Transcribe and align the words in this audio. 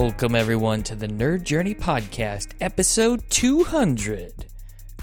Welcome, 0.00 0.34
everyone, 0.34 0.82
to 0.84 0.94
the 0.94 1.08
Nerd 1.08 1.42
Journey 1.42 1.74
Podcast, 1.74 2.52
episode 2.62 3.20
200. 3.28 4.46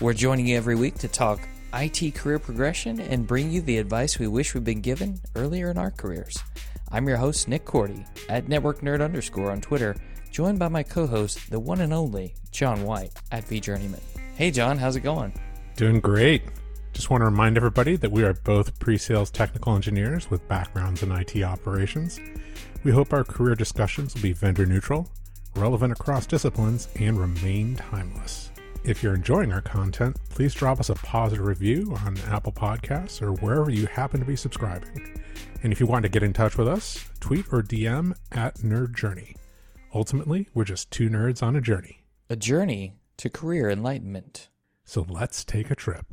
We're 0.01 0.13
joining 0.13 0.47
you 0.47 0.57
every 0.57 0.75
week 0.75 0.95
to 0.95 1.07
talk 1.07 1.39
IT 1.71 2.15
career 2.15 2.39
progression 2.39 2.99
and 2.99 3.27
bring 3.27 3.51
you 3.51 3.61
the 3.61 3.77
advice 3.77 4.17
we 4.17 4.25
wish 4.25 4.55
we'd 4.55 4.63
been 4.63 4.81
given 4.81 5.19
earlier 5.35 5.69
in 5.69 5.77
our 5.77 5.91
careers. 5.91 6.39
I'm 6.91 7.07
your 7.07 7.17
host, 7.17 7.47
Nick 7.47 7.63
Korte, 7.63 8.07
at 8.27 8.47
Network 8.47 8.81
Nerd 8.81 9.03
underscore 9.03 9.51
on 9.51 9.61
Twitter, 9.61 9.95
joined 10.31 10.57
by 10.57 10.67
my 10.67 10.81
co 10.81 11.05
host, 11.05 11.51
the 11.51 11.59
one 11.59 11.81
and 11.81 11.93
only 11.93 12.33
John 12.49 12.81
White, 12.83 13.11
at 13.31 13.45
VJourneyman. 13.45 14.01
Hey, 14.33 14.49
John, 14.49 14.79
how's 14.79 14.95
it 14.95 15.01
going? 15.01 15.31
Doing 15.75 15.99
great. 15.99 16.41
Just 16.93 17.11
want 17.11 17.21
to 17.21 17.25
remind 17.25 17.55
everybody 17.55 17.97
that 17.97 18.11
we 18.11 18.23
are 18.23 18.33
both 18.33 18.79
pre 18.79 18.97
sales 18.97 19.29
technical 19.29 19.75
engineers 19.75 20.31
with 20.31 20.47
backgrounds 20.47 21.03
in 21.03 21.11
IT 21.11 21.43
operations. 21.43 22.19
We 22.87 22.93
hope 22.93 23.11
our 23.11 23.25
career 23.25 23.53
discussions 23.53 24.15
will 24.15 24.21
be 24.21 24.31
vendor 24.31 24.65
neutral, 24.65 25.09
relevant 25.57 25.91
across 25.91 26.25
disciplines, 26.25 26.87
and 26.97 27.19
remain 27.19 27.75
timeless. 27.75 28.49
If 28.85 29.03
you're 29.03 29.15
enjoying 29.15 29.51
our 29.51 29.59
content, 29.59 30.15
please 30.29 30.53
drop 30.53 30.79
us 30.79 30.89
a 30.89 30.95
positive 30.95 31.45
review 31.45 31.97
on 32.05 32.17
Apple 32.29 32.53
Podcasts 32.53 33.21
or 33.21 33.33
wherever 33.33 33.69
you 33.69 33.87
happen 33.87 34.21
to 34.21 34.25
be 34.25 34.37
subscribing. 34.37 35.19
And 35.63 35.73
if 35.73 35.81
you 35.81 35.85
want 35.85 36.03
to 36.03 36.09
get 36.09 36.23
in 36.23 36.31
touch 36.31 36.57
with 36.57 36.69
us, 36.69 37.05
tweet 37.19 37.47
or 37.51 37.61
DM 37.61 38.15
at 38.31 38.59
Nerd 38.59 38.95
Journey. 38.95 39.35
Ultimately, 39.93 40.47
we're 40.53 40.63
just 40.63 40.89
two 40.89 41.09
nerds 41.09 41.43
on 41.43 41.57
a 41.57 41.61
journey. 41.61 42.05
A 42.29 42.37
journey 42.37 42.93
to 43.17 43.29
career 43.29 43.69
enlightenment. 43.69 44.47
So 44.85 45.05
let's 45.09 45.43
take 45.43 45.69
a 45.69 45.75
trip. 45.75 46.05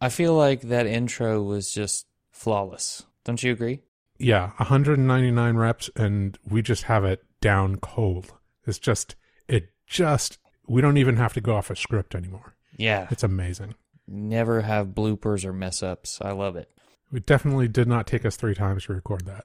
I 0.00 0.08
feel 0.08 0.32
like 0.32 0.62
that 0.62 0.86
intro 0.86 1.42
was 1.42 1.70
just 1.70 2.06
flawless. 2.30 3.04
Don't 3.22 3.42
you 3.42 3.52
agree? 3.52 3.82
Yeah, 4.18 4.52
199 4.56 5.56
reps, 5.56 5.90
and 5.96 6.38
we 6.48 6.62
just 6.62 6.84
have 6.84 7.04
it 7.04 7.24
down 7.40 7.76
cold. 7.76 8.32
It's 8.66 8.78
just, 8.78 9.16
it 9.48 9.70
just, 9.86 10.38
we 10.66 10.80
don't 10.80 10.96
even 10.96 11.16
have 11.16 11.34
to 11.34 11.40
go 11.40 11.54
off 11.56 11.70
a 11.70 11.76
script 11.76 12.14
anymore. 12.14 12.54
Yeah. 12.76 13.06
It's 13.10 13.22
amazing. 13.22 13.74
Never 14.08 14.62
have 14.62 14.88
bloopers 14.88 15.44
or 15.44 15.52
mess 15.52 15.82
ups. 15.82 16.18
I 16.20 16.32
love 16.32 16.56
it. 16.56 16.70
It 17.12 17.26
definitely 17.26 17.68
did 17.68 17.88
not 17.88 18.06
take 18.06 18.24
us 18.24 18.36
three 18.36 18.54
times 18.54 18.84
to 18.84 18.92
record 18.94 19.26
that. 19.26 19.44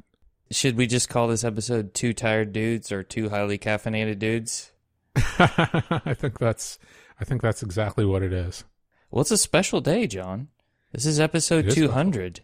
Should 0.51 0.75
we 0.75 0.87
just 0.87 1.09
call 1.09 1.27
this 1.27 1.43
episode 1.43 1.93
Two 1.93 2.13
Tired 2.13 2.51
Dudes 2.51 2.91
or 2.91 3.03
Two 3.03 3.29
Highly 3.29 3.57
Caffeinated 3.57 4.19
Dudes? 4.19 4.71
I 5.15 6.13
think 6.13 6.39
that's, 6.39 6.77
I 7.19 7.23
think 7.23 7.41
that's 7.41 7.63
exactly 7.63 8.05
what 8.05 8.23
it 8.23 8.33
is. 8.33 8.65
Well, 9.09 9.21
it's 9.21 9.31
a 9.31 9.37
special 9.37 9.81
day, 9.81 10.07
John. 10.07 10.49
This 10.91 11.05
is 11.05 11.19
episode 11.19 11.65
It 11.65 11.69
is 11.69 11.75
200, 11.75 12.41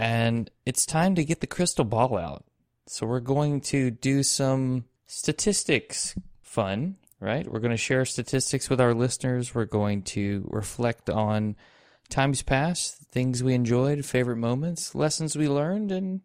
and 0.00 0.50
it's 0.64 0.86
time 0.86 1.14
to 1.16 1.24
get 1.24 1.40
the 1.40 1.46
crystal 1.46 1.84
ball 1.84 2.16
out. 2.16 2.44
So, 2.86 3.06
we're 3.06 3.20
going 3.20 3.60
to 3.62 3.90
do 3.90 4.22
some 4.22 4.86
statistics 5.06 6.14
fun, 6.42 6.96
right? 7.20 7.46
We're 7.46 7.60
going 7.60 7.70
to 7.70 7.76
share 7.76 8.04
statistics 8.04 8.70
with 8.70 8.80
our 8.80 8.94
listeners. 8.94 9.54
We're 9.54 9.66
going 9.66 10.02
to 10.04 10.48
reflect 10.50 11.10
on 11.10 11.54
times 12.08 12.42
past, 12.42 12.96
things 13.12 13.42
we 13.42 13.54
enjoyed, 13.54 14.04
favorite 14.04 14.38
moments, 14.38 14.94
lessons 14.94 15.36
we 15.36 15.48
learned, 15.48 15.92
and 15.92 16.22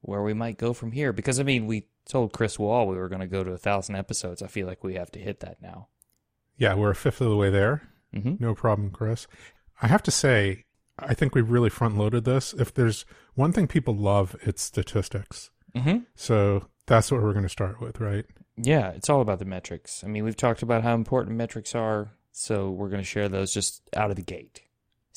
where 0.00 0.22
we 0.22 0.34
might 0.34 0.58
go 0.58 0.72
from 0.72 0.92
here. 0.92 1.12
Because, 1.12 1.38
I 1.38 1.44
mean, 1.44 1.66
we 1.66 1.86
told 2.06 2.32
Chris 2.32 2.58
Wall 2.58 2.86
we 2.86 2.96
were 2.96 3.08
going 3.08 3.20
to 3.20 3.26
go 3.26 3.44
to 3.44 3.52
a 3.52 3.58
thousand 3.58 3.94
episodes. 3.96 4.42
I 4.42 4.48
feel 4.48 4.66
like 4.66 4.82
we 4.82 4.94
have 4.96 5.12
to 5.12 5.20
hit 5.20 5.40
that 5.40 5.62
now. 5.62 5.88
Yeah, 6.58 6.74
we're 6.74 6.90
a 6.90 6.96
fifth 6.96 7.20
of 7.20 7.30
the 7.30 7.36
way 7.36 7.50
there. 7.50 7.88
hmm 8.12 8.34
No 8.40 8.54
problem, 8.54 8.90
Chris. 8.90 9.26
I 9.80 9.86
have 9.86 10.02
to 10.02 10.10
say, 10.10 10.64
I 10.98 11.14
think 11.14 11.34
we 11.34 11.40
really 11.40 11.70
front 11.70 11.98
loaded 11.98 12.24
this. 12.24 12.54
If 12.54 12.72
there's 12.72 13.04
one 13.34 13.52
thing 13.52 13.66
people 13.66 13.96
love, 13.96 14.36
it's 14.42 14.62
statistics. 14.62 15.50
hmm 15.74 15.98
So 16.14 16.68
that's 16.86 17.10
what 17.10 17.22
we're 17.22 17.32
going 17.32 17.44
to 17.44 17.48
start 17.48 17.80
with, 17.80 18.00
right? 18.00 18.24
Yeah, 18.56 18.90
it's 18.90 19.10
all 19.10 19.20
about 19.20 19.40
the 19.40 19.44
metrics. 19.44 20.04
I 20.04 20.06
mean, 20.06 20.24
we've 20.24 20.36
talked 20.36 20.62
about 20.62 20.84
how 20.84 20.94
important 20.94 21.36
metrics 21.36 21.74
are, 21.74 22.12
so 22.30 22.70
we're 22.70 22.88
going 22.88 23.02
to 23.02 23.08
share 23.08 23.28
those 23.28 23.52
just 23.52 23.82
out 23.96 24.10
of 24.10 24.16
the 24.16 24.22
gate. 24.22 24.62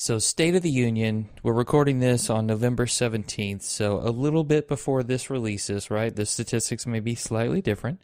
So, 0.00 0.18
State 0.18 0.54
of 0.54 0.62
the 0.62 0.70
Union, 0.70 1.28
we're 1.42 1.52
recording 1.52 1.98
this 1.98 2.30
on 2.30 2.46
November 2.46 2.86
17th, 2.86 3.62
so 3.62 3.98
a 3.98 4.10
little 4.10 4.44
bit 4.44 4.68
before 4.68 5.02
this 5.02 5.28
releases, 5.28 5.90
right? 5.90 6.14
The 6.14 6.24
statistics 6.24 6.86
may 6.86 7.00
be 7.00 7.16
slightly 7.16 7.60
different. 7.60 8.00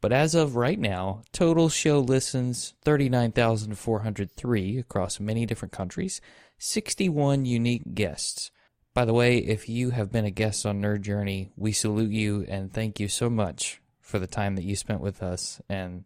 But 0.00 0.12
as 0.12 0.34
of 0.34 0.54
right 0.56 0.78
now, 0.78 1.22
total 1.32 1.68
show 1.68 1.98
listens 2.00 2.74
39,403 2.82 4.78
across 4.78 5.18
many 5.20 5.44
different 5.46 5.72
countries, 5.72 6.20
61 6.58 7.44
unique 7.44 7.94
guests. 7.94 8.50
By 8.92 9.04
the 9.04 9.14
way, 9.14 9.38
if 9.38 9.68
you 9.68 9.90
have 9.90 10.10
been 10.10 10.24
a 10.24 10.30
guest 10.30 10.66
on 10.66 10.82
Nerd 10.82 11.02
Journey, 11.02 11.52
we 11.56 11.72
salute 11.72 12.10
you 12.10 12.44
and 12.48 12.72
thank 12.72 12.98
you 12.98 13.08
so 13.08 13.30
much 13.30 13.80
for 14.00 14.18
the 14.18 14.26
time 14.26 14.56
that 14.56 14.64
you 14.64 14.74
spent 14.74 15.00
with 15.00 15.22
us 15.22 15.60
and 15.68 16.04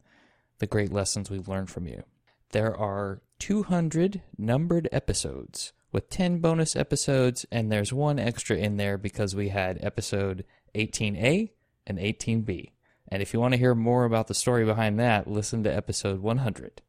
the 0.58 0.66
great 0.66 0.92
lessons 0.92 1.30
we've 1.30 1.48
learned 1.48 1.70
from 1.70 1.86
you. 1.86 2.02
There 2.50 2.76
are 2.76 3.22
200 3.38 4.22
numbered 4.36 4.88
episodes 4.92 5.72
with 5.90 6.10
10 6.10 6.38
bonus 6.38 6.76
episodes, 6.76 7.46
and 7.50 7.70
there's 7.70 7.92
one 7.92 8.18
extra 8.18 8.56
in 8.56 8.76
there 8.76 8.98
because 8.98 9.34
we 9.34 9.48
had 9.48 9.78
episode 9.82 10.44
18A 10.74 11.50
and 11.86 11.98
18B. 11.98 12.72
And 13.08 13.22
if 13.22 13.32
you 13.32 13.40
want 13.40 13.52
to 13.52 13.58
hear 13.58 13.74
more 13.74 14.04
about 14.04 14.26
the 14.26 14.34
story 14.34 14.64
behind 14.64 14.98
that, 15.00 15.28
listen 15.28 15.64
to 15.64 15.74
episode 15.74 16.20
100, 16.20 16.82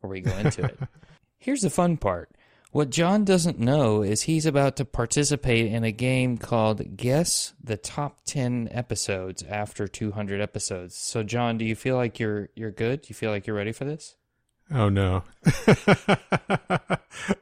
where 0.00 0.10
we 0.10 0.20
go 0.20 0.36
into 0.36 0.64
it. 0.64 0.78
Here's 1.38 1.62
the 1.62 1.70
fun 1.70 1.96
part. 1.96 2.30
What 2.76 2.90
John 2.90 3.24
doesn't 3.24 3.58
know 3.58 4.02
is 4.02 4.20
he's 4.20 4.44
about 4.44 4.76
to 4.76 4.84
participate 4.84 5.72
in 5.72 5.82
a 5.82 5.90
game 5.90 6.36
called 6.36 6.94
Guess 6.94 7.54
the 7.64 7.78
Top 7.78 8.18
10 8.26 8.68
Episodes 8.70 9.42
after 9.48 9.88
200 9.88 10.42
episodes. 10.42 10.94
So 10.94 11.22
John, 11.22 11.56
do 11.56 11.64
you 11.64 11.74
feel 11.74 11.96
like 11.96 12.20
you're 12.20 12.50
you're 12.54 12.70
good? 12.70 13.00
Do 13.00 13.08
you 13.08 13.14
feel 13.14 13.30
like 13.30 13.46
you're 13.46 13.56
ready 13.56 13.72
for 13.72 13.86
this? 13.86 14.16
Oh 14.70 14.90
no. 14.90 15.22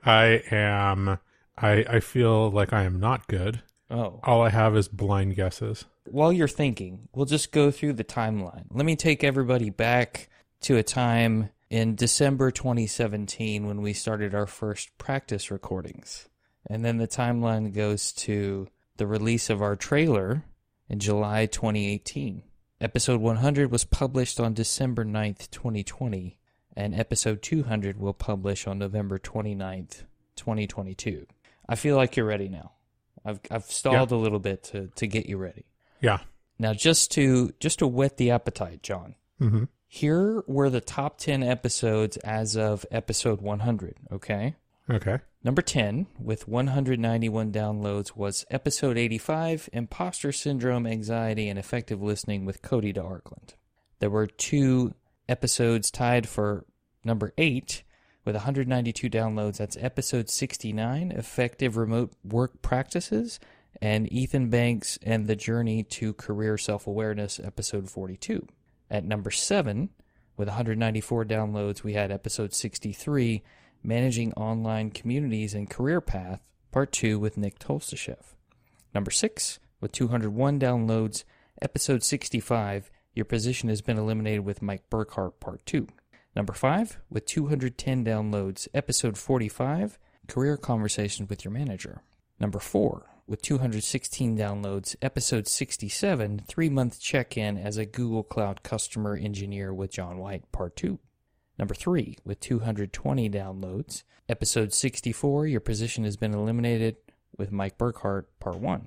I 0.06 0.41
am 0.53 1.19
I 1.59 1.84
I 1.89 1.99
feel 1.99 2.53
like 2.53 2.72
I 2.72 2.84
am 2.84 3.01
not 3.01 3.27
good. 3.27 3.61
Oh. 3.91 4.21
All 4.22 4.41
I 4.41 4.51
have 4.51 4.77
is 4.77 4.87
blind 4.87 5.34
guesses. 5.34 5.84
While 6.05 6.33
you're 6.33 6.47
thinking, 6.47 7.09
we'll 7.12 7.27
just 7.27 7.51
go 7.51 7.72
through 7.72 7.95
the 7.95 8.05
timeline. 8.05 8.66
Let 8.71 8.87
me 8.87 8.95
take 8.95 9.25
everybody 9.25 9.71
back 9.71 10.28
to 10.61 10.77
a 10.77 10.84
time 10.84 11.51
in 11.75 11.97
December 11.97 12.53
2017 12.53 13.67
when 13.67 13.83
we 13.83 13.93
started 13.93 14.33
our 14.33 14.47
first 14.47 14.97
practice 14.97 15.51
recordings. 15.51 16.29
And 16.71 16.85
then 16.85 16.99
the 16.99 17.09
timeline 17.09 17.75
goes 17.75 18.12
to 18.12 18.69
the 18.97 19.09
release 19.09 19.51
of 19.51 19.61
our 19.61 19.75
trailer 19.75 20.45
in 20.89 21.01
July 21.01 21.47
2018. 21.47 22.45
Episode 22.81 23.21
100 23.21 23.73
was 23.73 23.84
published 23.84 24.39
on 24.39 24.55
December 24.55 25.05
9th, 25.05 25.51
2020, 25.51 26.39
and 26.77 26.95
episode 26.95 27.43
200 27.43 27.99
will 27.99 28.15
publish 28.15 28.69
on 28.69 28.79
November 28.79 29.19
29th, 29.19 30.05
2022. 30.37 31.27
I 31.69 31.75
feel 31.75 31.97
like 31.97 32.17
you're 32.17 32.25
ready 32.25 32.49
now. 32.49 32.71
I've 33.25 33.41
I've 33.51 33.65
stalled 33.65 34.13
a 34.13 34.17
little 34.17 34.39
bit 34.39 34.63
to 34.65 34.93
to 34.95 35.09
get 35.09 35.27
you 35.27 35.39
ready. 35.39 35.65
Yeah. 36.01 36.21
Now 36.57 36.73
just 36.73 37.11
to 37.13 37.53
just 37.59 37.81
to 37.81 37.89
whet 37.89 38.17
the 38.17 38.31
appetite, 38.31 38.84
John. 38.84 39.17
Mhm. 39.41 39.67
Here 39.94 40.43
were 40.49 40.71
the 40.71 40.81
top 40.81 41.19
10 41.19 41.44
episodes 41.44 42.16
as 42.16 42.56
of 42.56 42.84
episode 42.91 43.41
100, 43.41 43.94
okay? 44.10 44.56
Okay. 44.91 45.19
Number 45.44 45.62
10 45.62 46.09
with 46.19 46.49
191 46.49 47.53
downloads 47.53 48.16
was 48.16 48.44
episode 48.50 48.99
85, 48.99 49.71
Imposter 49.72 50.33
Syndrome, 50.33 50.84
Anxiety 50.84 51.49
and 51.49 51.60
Effective 51.60 52.03
Listening 52.03 52.44
with 52.44 52.60
Cody 52.60 52.93
DeArkland. 52.93 53.54
There 54.00 54.10
were 54.10 54.27
two 54.27 54.94
episodes 55.28 55.93
tied 55.93 56.28
for 56.28 56.65
number 57.04 57.33
8 57.38 57.84
with 58.25 58.34
192 58.34 59.09
downloads. 59.09 59.59
That's 59.59 59.77
episode 59.81 60.28
69, 60.28 61.12
Effective 61.12 61.77
Remote 61.77 62.15
Work 62.25 62.62
Practices, 62.62 63.39
and 63.80 64.13
Ethan 64.13 64.51
Banks 64.51 64.98
and 65.04 65.28
the 65.28 65.36
Journey 65.36 65.84
to 65.84 66.15
Career 66.15 66.59
Self 66.59 66.89
Awareness, 66.89 67.39
episode 67.39 67.89
42. 67.89 68.48
At 68.91 69.04
number 69.04 69.31
7, 69.31 69.91
with 70.36 70.48
194 70.48 71.25
downloads, 71.25 71.83
we 71.83 71.95
had 71.95 72.10
episode 72.10 72.53
63, 72.53 73.42
Managing 73.83 74.33
Online 74.34 74.91
Communities 74.91 75.54
and 75.54 75.71
Career 75.71 76.01
Path, 76.01 76.41
part 76.72 76.92
2 76.92 77.19
with 77.19 77.36
Nick 77.36 77.59
Tolstashev. 77.59 78.34
Number 78.95 79.10
6, 79.10 79.59
with 79.81 79.92
201 79.92 80.59
downloads, 80.59 81.25
episode 81.63 82.03
65, 82.03 82.91
Your 83.15 83.25
Position 83.25 83.69
Has 83.69 83.81
Been 83.81 83.98
Eliminated 83.98 84.45
with 84.45 84.63
Mike 84.63 84.89
Burkhart, 84.91 85.41
part 85.41 85.65
2. 85.66 85.86
Number 86.34 86.53
5, 86.53 87.01
with 87.10 87.27
210 87.27 88.04
downloads, 88.04 88.66
episode 88.75 89.16
45, 89.16 89.98
Career 90.27 90.57
Conversations 90.57 91.28
with 91.28 91.45
Your 91.45 91.53
Manager. 91.53 92.03
Number 92.41 92.59
4, 92.59 93.07
with 93.26 93.41
216 93.42 94.36
downloads, 94.36 94.97
episode 95.00 95.48
67, 95.48 96.42
three 96.47 96.68
month 96.68 97.00
check 97.00 97.36
in 97.36 97.56
as 97.56 97.76
a 97.76 97.86
Google 97.86 98.22
Cloud 98.22 98.62
customer 98.62 99.16
engineer 99.16 99.72
with 99.72 99.91
John 99.91 100.18
White, 100.18 100.50
part 100.53 100.76
2. 100.76 100.98
Number 101.59 101.74
3, 101.74 102.18
with 102.24 102.41
220 102.41 103.30
downloads, 103.30 104.03
episode 104.28 104.72
64, 104.74 105.47
Your 105.47 105.60
Position 105.60 106.04
Has 106.04 106.16
Been 106.16 106.34
Eliminated 106.34 106.97
with 107.38 107.53
Mike 107.53 107.78
Burkhart, 107.78 108.24
part 108.41 108.59
1. 108.59 108.86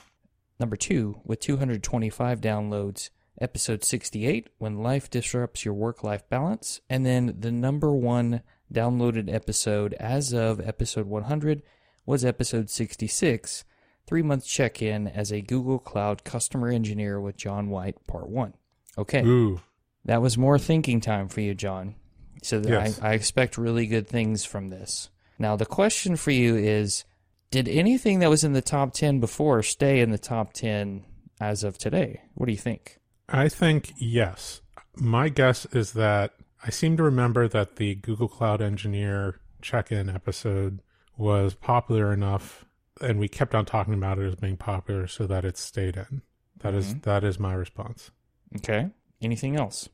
Number 0.59 0.75
2, 0.75 1.21
with 1.23 1.39
225 1.39 2.41
downloads, 2.41 3.09
episode 3.39 3.83
68, 3.83 4.49
When 4.57 4.83
Life 4.83 5.09
Disrupts 5.09 5.63
Your 5.63 5.73
Work 5.73 6.03
Life 6.03 6.27
Balance, 6.29 6.81
and 6.89 7.05
then 7.05 7.35
the 7.39 7.51
number 7.51 7.93
one 7.93 8.41
downloaded 8.71 9.33
episode 9.33 9.93
as 9.93 10.33
of 10.33 10.59
episode 10.59 11.07
100 11.07 11.63
was 12.05 12.25
episode 12.25 12.69
66, 12.69 13.63
three 14.07 14.23
month 14.23 14.45
check 14.45 14.81
in 14.81 15.07
as 15.07 15.31
a 15.31 15.41
Google 15.41 15.79
Cloud 15.79 16.23
customer 16.23 16.69
engineer 16.69 17.21
with 17.21 17.37
John 17.37 17.69
White, 17.69 17.95
part 18.07 18.29
one. 18.29 18.53
Okay, 18.97 19.23
Ooh. 19.23 19.61
that 20.05 20.21
was 20.21 20.37
more 20.37 20.57
thinking 20.57 21.01
time 21.01 21.27
for 21.27 21.41
you, 21.41 21.53
John. 21.53 21.95
So 22.41 22.59
that 22.59 22.69
Yes. 22.69 23.01
I, 23.01 23.09
I 23.09 23.13
expect 23.13 23.57
really 23.57 23.85
good 23.87 24.07
things 24.07 24.45
from 24.45 24.69
this. 24.69 25.09
Now, 25.39 25.55
the 25.55 25.65
question 25.65 26.15
for 26.15 26.31
you 26.31 26.55
is 26.55 27.03
Did 27.51 27.67
anything 27.67 28.19
that 28.19 28.29
was 28.29 28.43
in 28.43 28.53
the 28.53 28.61
top 28.61 28.93
10 28.93 29.19
before 29.19 29.61
stay 29.63 30.01
in 30.01 30.11
the 30.11 30.17
top 30.17 30.53
10 30.53 31.03
as 31.39 31.63
of 31.63 31.77
today? 31.77 32.21
What 32.33 32.47
do 32.47 32.51
you 32.51 32.57
think? 32.57 32.99
I 33.29 33.49
think 33.49 33.93
yes. 33.97 34.61
My 34.95 35.29
guess 35.29 35.65
is 35.67 35.93
that 35.93 36.33
I 36.63 36.69
seem 36.71 36.97
to 36.97 37.03
remember 37.03 37.47
that 37.47 37.75
the 37.75 37.95
Google 37.95 38.27
Cloud 38.27 38.61
Engineer 38.61 39.39
check 39.61 39.91
in 39.91 40.09
episode 40.09 40.81
was 41.17 41.53
popular 41.53 42.13
enough 42.13 42.65
and 43.01 43.19
we 43.19 43.27
kept 43.27 43.53
on 43.55 43.65
talking 43.65 43.93
about 43.93 44.19
it 44.19 44.25
as 44.27 44.35
being 44.35 44.57
popular 44.57 45.07
so 45.07 45.25
that 45.27 45.45
it 45.45 45.57
stayed 45.57 45.97
in. 45.97 46.21
That 46.59 46.73
is 46.73 46.93
Mhm. 46.95 47.03
that 47.03 47.23
is 47.23 47.39
my 47.39 47.53
response. 47.53 48.11
Okay. 48.57 48.89
Anything 49.21 49.55
else? 49.55 49.89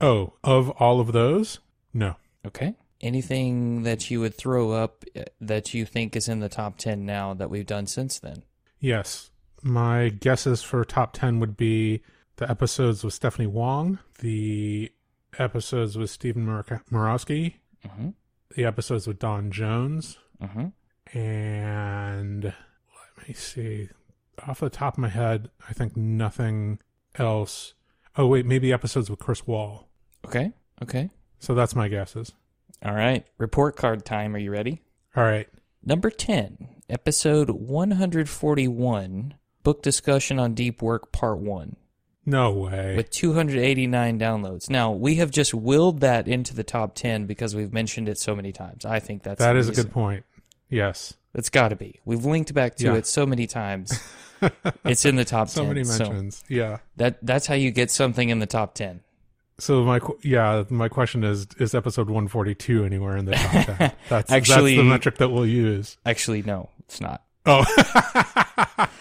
Oh, 0.00 0.34
of 0.44 0.70
all 0.70 1.00
of 1.00 1.12
those? 1.12 1.58
No. 1.92 2.16
Okay. 2.46 2.74
Anything 3.00 3.82
that 3.84 4.10
you 4.10 4.20
would 4.20 4.34
throw 4.34 4.72
up 4.72 5.04
uh, 5.16 5.24
that 5.40 5.72
you 5.74 5.84
think 5.84 6.16
is 6.16 6.28
in 6.28 6.40
the 6.40 6.48
top 6.48 6.78
10 6.78 7.04
now 7.06 7.34
that 7.34 7.50
we've 7.50 7.66
done 7.66 7.86
since 7.86 8.18
then? 8.18 8.42
Yes. 8.80 9.30
My 9.62 10.08
guesses 10.08 10.62
for 10.62 10.84
top 10.84 11.12
10 11.12 11.40
would 11.40 11.56
be 11.56 12.02
the 12.36 12.48
episodes 12.50 13.02
with 13.04 13.14
Stephanie 13.14 13.46
Wong, 13.48 13.98
the 14.20 14.92
episodes 15.38 15.96
with 15.98 16.10
Steven 16.10 16.44
Mur- 16.44 16.62
Murawski, 16.90 17.54
Mm-hmm. 17.86 18.10
the 18.56 18.64
episodes 18.64 19.06
with 19.06 19.18
Don 19.18 19.50
Jones, 19.50 20.18
Mm-hmm. 20.42 20.66
And 21.14 22.44
let 22.44 23.28
me 23.28 23.34
see. 23.34 23.88
Off 24.46 24.60
the 24.60 24.70
top 24.70 24.94
of 24.94 24.98
my 24.98 25.08
head, 25.08 25.50
I 25.68 25.72
think 25.72 25.96
nothing 25.96 26.78
else. 27.16 27.74
Oh, 28.16 28.26
wait, 28.26 28.46
maybe 28.46 28.72
episodes 28.72 29.10
with 29.10 29.18
Chris 29.18 29.46
Wall. 29.46 29.88
Okay. 30.24 30.52
Okay. 30.82 31.10
So 31.40 31.54
that's 31.54 31.74
my 31.74 31.88
guesses. 31.88 32.32
All 32.84 32.94
right. 32.94 33.26
Report 33.38 33.76
card 33.76 34.04
time. 34.04 34.34
Are 34.34 34.38
you 34.38 34.50
ready? 34.52 34.82
All 35.16 35.24
right. 35.24 35.48
Number 35.84 36.10
10, 36.10 36.68
episode 36.88 37.50
141, 37.50 39.34
book 39.62 39.82
discussion 39.82 40.38
on 40.38 40.54
deep 40.54 40.82
work, 40.82 41.12
part 41.12 41.38
1, 41.38 41.76
No 42.26 42.52
way. 42.52 42.96
with 42.96 43.10
289 43.10 44.18
downloads. 44.18 44.68
Now, 44.68 44.90
we 44.90 45.14
have 45.16 45.30
just 45.30 45.54
willed 45.54 46.00
that 46.00 46.26
into 46.28 46.54
the 46.54 46.64
top 46.64 46.94
10 46.94 47.26
because 47.26 47.54
we've 47.54 47.72
mentioned 47.72 48.08
it 48.08 48.18
so 48.18 48.34
many 48.36 48.52
times. 48.52 48.84
I 48.84 48.98
think 48.98 49.22
that's 49.22 49.38
that 49.38 49.56
is 49.56 49.68
a 49.68 49.72
good 49.72 49.90
point. 49.92 50.24
Yes. 50.70 51.14
It's 51.34 51.50
got 51.50 51.68
to 51.68 51.76
be. 51.76 52.00
We've 52.04 52.24
linked 52.24 52.52
back 52.54 52.76
to 52.76 52.84
Yeah. 52.84 52.94
it 52.94 53.06
so 53.06 53.26
many 53.26 53.46
times. 53.46 53.92
it's 54.84 55.04
in 55.04 55.16
the 55.16 55.24
top 55.24 55.48
so 55.48 55.62
10. 55.62 55.68
many 55.68 55.84
so 55.84 56.04
mentions. 56.04 56.44
yeah. 56.48 56.78
that 56.96 57.18
that's 57.22 57.46
how 57.46 57.54
you 57.54 57.70
get 57.70 57.90
something 57.90 58.28
in 58.28 58.38
the 58.38 58.46
top 58.46 58.74
10. 58.74 59.00
So 59.58 59.82
my 59.82 59.98
yeah, 60.22 60.62
my 60.70 60.88
question 60.88 61.24
is: 61.24 61.48
Is 61.58 61.74
episode 61.74 62.06
142 62.08 62.84
anywhere 62.84 63.16
in 63.16 63.24
the 63.24 63.32
top 63.32 63.50
10? 63.50 63.64
That's 63.78 63.94
that's 64.08 64.30
Actually- 64.32 64.76
the 64.76 64.84
metric 64.84 65.16
that 65.18 65.30
we'll 65.30 65.46
use. 65.46 65.96
Actually, 66.06 66.42
no, 66.42 66.70
it's 66.80 67.00
not. 67.00 67.24
Oh, 67.46 67.64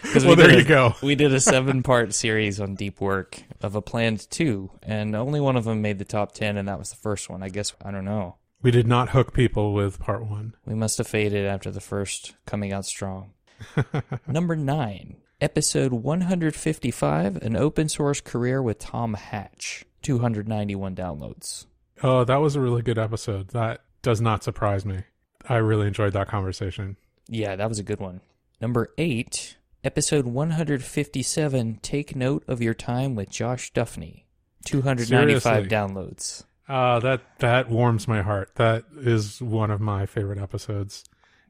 Because 0.01 0.25
well, 0.25 0.35
we 0.35 0.41
there 0.41 0.47
did 0.47 0.59
you 0.59 0.65
a- 0.65 0.67
go. 0.67 0.95
We 1.03 1.15
did 1.15 1.33
a 1.33 1.39
seven 1.39 1.83
part 1.83 2.13
series 2.13 2.59
on 2.59 2.75
deep 2.75 2.99
work 3.01 3.41
of 3.61 3.75
a 3.75 3.81
planned 3.81 4.29
two, 4.31 4.71
and 4.81 5.15
only 5.15 5.39
one 5.39 5.55
of 5.57 5.65
them 5.65 5.81
made 5.81 5.99
the 5.99 6.05
top 6.05 6.31
10, 6.31 6.57
and 6.57 6.67
that 6.67 6.79
was 6.79 6.89
the 6.89 6.95
first 6.95 7.29
one. 7.29 7.43
I 7.43 7.49
guess, 7.49 7.73
I 7.83 7.91
don't 7.91 8.05
know. 8.05 8.35
We 8.61 8.71
did 8.71 8.87
not 8.87 9.09
hook 9.09 9.33
people 9.33 9.73
with 9.73 9.99
part 9.99 10.25
one. 10.25 10.55
We 10.65 10.73
must 10.73 10.97
have 10.97 11.07
faded 11.07 11.45
after 11.45 11.69
the 11.71 11.79
first 11.81 12.35
coming 12.45 12.73
out 12.73 12.85
strong. 12.85 13.33
Number 14.27 14.55
nine, 14.55 15.17
episode 15.39 15.93
155 15.93 17.37
An 17.37 17.55
Open 17.55 17.87
Source 17.87 18.19
Career 18.21 18.61
with 18.61 18.79
Tom 18.79 19.13
Hatch. 19.13 19.85
291 20.01 20.95
downloads. 20.95 21.65
Oh, 22.01 22.23
that 22.23 22.37
was 22.37 22.55
a 22.55 22.61
really 22.61 22.81
good 22.81 22.97
episode. 22.99 23.49
That 23.49 23.81
does 24.01 24.21
not 24.21 24.43
surprise 24.43 24.85
me. 24.85 25.03
I 25.49 25.57
really 25.57 25.87
enjoyed 25.87 26.13
that 26.13 26.27
conversation. 26.27 26.97
Yeah, 27.27 27.55
that 27.55 27.69
was 27.69 27.79
a 27.79 27.83
good 27.83 27.99
one. 27.99 28.21
Number 28.61 28.93
eight, 28.97 29.57
episode 29.83 30.25
157 30.25 31.79
Take 31.81 32.15
Note 32.15 32.43
of 32.47 32.61
Your 32.61 32.73
Time 32.73 33.15
with 33.15 33.29
Josh 33.29 33.71
Duffney. 33.73 34.23
295 34.65 35.41
Seriously? 35.41 35.69
downloads. 35.69 36.43
Uh, 36.67 36.99
that 36.99 37.21
that 37.39 37.69
warms 37.69 38.07
my 38.07 38.21
heart. 38.21 38.51
That 38.55 38.83
is 38.99 39.41
one 39.41 39.71
of 39.71 39.79
my 39.81 40.05
favorite 40.05 40.39
episodes. 40.39 41.03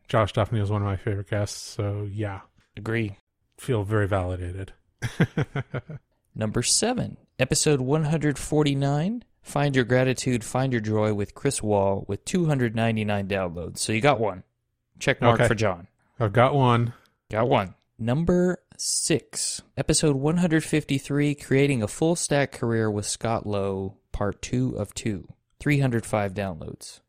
Josh 0.08 0.32
Duffney 0.34 0.62
is 0.62 0.70
one 0.70 0.82
of 0.82 0.88
my 0.88 0.96
favorite 0.96 1.30
guests. 1.30 1.60
So 1.60 2.08
yeah, 2.12 2.42
Agree. 2.78 3.18
feel 3.58 3.84
very 3.84 4.08
validated. 4.08 4.74
Number 6.36 6.62
seven, 6.62 7.18
episode 7.40 7.82
149 7.82 9.24
Find 9.42 9.76
Your 9.76 9.86
Gratitude, 9.86 10.44
Find 10.44 10.72
Your 10.72 10.82
Joy 10.82 11.14
with 11.14 11.34
Chris 11.34 11.64
Wall 11.64 12.06
with 12.08 12.24
299 12.26 13.28
downloads. 13.28 13.80
So 13.80 13.92
you 13.94 14.02
got 14.02 14.20
one. 14.20 14.44
Check 15.00 15.22
mark 15.22 15.40
Okay. 15.40 15.48
for 15.48 15.56
John. 15.56 15.88
I've 16.20 16.34
got 16.34 16.54
one. 16.54 16.94
Got 17.32 17.50
one. 17.50 17.74
Number 18.00 18.60
six, 18.78 19.62
episode 19.76 20.16
153 20.16 21.34
Creating 21.36 21.82
a 21.82 21.88
Full 21.88 22.16
Stack 22.16 22.52
Career 22.52 22.92
with 22.92 23.08
Scott 23.08 23.48
Lowe, 23.48 23.96
part 24.18 24.42
two 24.42 24.76
of 24.78 24.94
two. 24.96 25.28
305 25.60 26.34
downloads. 26.34 27.02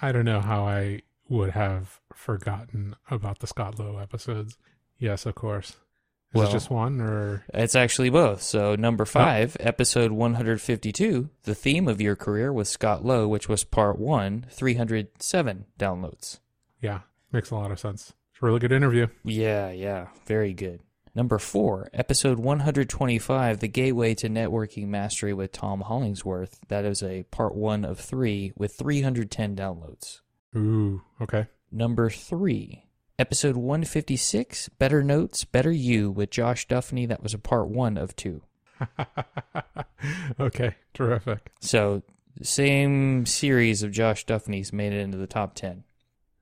I 0.00 0.12
don't 0.12 0.24
know 0.26 0.40
how 0.40 0.64
I 0.66 1.00
would 1.28 1.50
have 1.50 2.00
forgotten 2.14 2.96
about 3.10 3.38
the 3.38 3.46
Scott 3.46 3.78
Lowe 3.78 3.96
episodes. 3.96 4.58
Yes, 4.98 5.24
of 5.24 5.34
course. 5.34 5.70
Is 5.70 5.76
Well- 6.34 6.48
it 6.48 6.52
just 6.52 6.70
one 6.70 7.00
or 7.00 7.44
It's 7.54 7.74
actually 7.74 8.10
both. 8.10 8.42
So, 8.42 8.74
number 8.76 9.02
oh. 9.02 9.06
five, 9.06 9.56
episode 9.58 10.12
152, 10.12 11.30
The 11.44 11.54
Theme 11.54 11.88
of 11.88 12.00
Your 12.00 12.14
Career 12.16 12.52
with 12.52 12.68
Scott 12.68 13.04
Lowe, 13.04 13.26
which 13.26 13.48
was 13.48 13.64
part 13.64 13.98
one, 13.98 14.44
307 14.50 15.64
downloads. 15.78 16.40
yeah, 16.82 17.00
makes 17.32 17.50
a 17.50 17.56
lot 17.56 17.70
of 17.70 17.80
sense. 17.80 18.12
It's 18.32 18.42
a 18.42 18.46
really 18.46 18.60
good 18.60 18.72
interview. 18.72 19.06
Yeah, 19.24 19.70
yeah, 19.70 20.08
very 20.26 20.52
good. 20.52 20.80
Number 21.14 21.38
four, 21.38 21.90
episode 21.92 22.38
125, 22.38 23.58
The 23.58 23.68
Gateway 23.68 24.14
to 24.14 24.28
Networking 24.28 24.86
Mastery 24.88 25.32
with 25.34 25.50
Tom 25.50 25.80
Hollingsworth. 25.80 26.60
That 26.68 26.84
is 26.84 27.02
a 27.02 27.24
part 27.24 27.54
one 27.54 27.84
of 27.84 27.98
three 27.98 28.52
with 28.56 28.76
310 28.76 29.56
downloads. 29.56 30.20
Ooh, 30.56 31.02
okay. 31.20 31.48
Number 31.72 32.10
three, 32.10 32.86
episode 33.18 33.56
156, 33.56 34.68
Better 34.70 35.02
Notes, 35.02 35.44
Better 35.44 35.72
You 35.72 36.12
with 36.12 36.30
Josh 36.30 36.68
Duffney. 36.68 37.08
That 37.08 37.22
was 37.22 37.34
a 37.34 37.38
part 37.38 37.68
one 37.68 37.96
of 37.96 38.14
two. 38.14 38.42
okay, 40.40 40.76
terrific. 40.94 41.50
So, 41.60 42.02
same 42.40 43.26
series 43.26 43.82
of 43.82 43.90
Josh 43.90 44.26
Duffney's 44.26 44.72
made 44.72 44.92
it 44.92 45.00
into 45.00 45.18
the 45.18 45.26
top 45.26 45.54
10. 45.54 45.82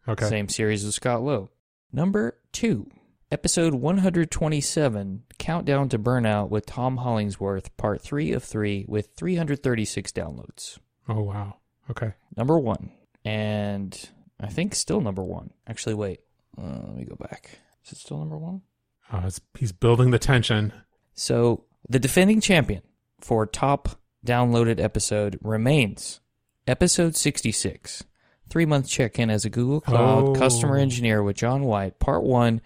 Okay. 0.07 0.27
Same 0.27 0.49
series 0.49 0.87
of 0.87 0.93
Scott 0.95 1.23
Lowe. 1.23 1.51
Number 1.93 2.39
two, 2.53 2.91
episode 3.31 3.75
127, 3.75 5.23
Countdown 5.39 5.89
to 5.91 5.99
Burnout 5.99 6.51
with 6.51 6.67
Tom 6.67 6.99
Hollingsworth, 6.99 7.75
part 7.77 8.01
three 8.01 8.33
of 8.33 8.43
three, 8.43 8.85
with 8.89 9.09
336 9.17 10.13
downloads. 10.13 10.79
Oh 11.09 11.23
wow. 11.23 11.57
Okay. 11.91 12.13
Number 12.37 12.59
one, 12.59 12.91
and 13.25 13.99
I 14.41 14.49
think 14.49 14.75
still 14.75 15.01
number 15.01 15.23
one. 15.23 15.51
Actually, 15.67 15.95
wait, 15.95 16.21
uh, 16.61 16.63
let 16.87 16.97
me 16.97 17.05
go 17.05 17.17
back. 17.17 17.59
Is 17.85 17.93
it 17.93 17.99
still 17.99 18.19
number 18.19 18.37
one? 18.37 18.63
Uh, 19.11 19.31
he's 19.59 19.73
building 19.73 20.11
the 20.11 20.19
tension. 20.19 20.73
So, 21.15 21.65
the 21.89 21.99
defending 21.99 22.41
champion 22.43 22.83
for 23.21 23.47
top 23.47 23.99
downloaded 24.25 24.79
episode 24.79 25.39
remains 25.43 26.21
episode 26.67 27.17
66. 27.17 28.05
Three 28.51 28.67
month 28.67 28.89
check 28.89 29.19
in 29.19 29.31
as 29.31 29.45
a 29.45 29.51
Google 29.51 29.81
Cloud 29.81 30.29
Oh. 30.29 30.33
customer 30.35 30.77
engineer 30.77 31.23
with 31.23 31.37
John 31.37 31.63
White, 31.65 31.99
part 31.99 32.23
one, 32.23 32.61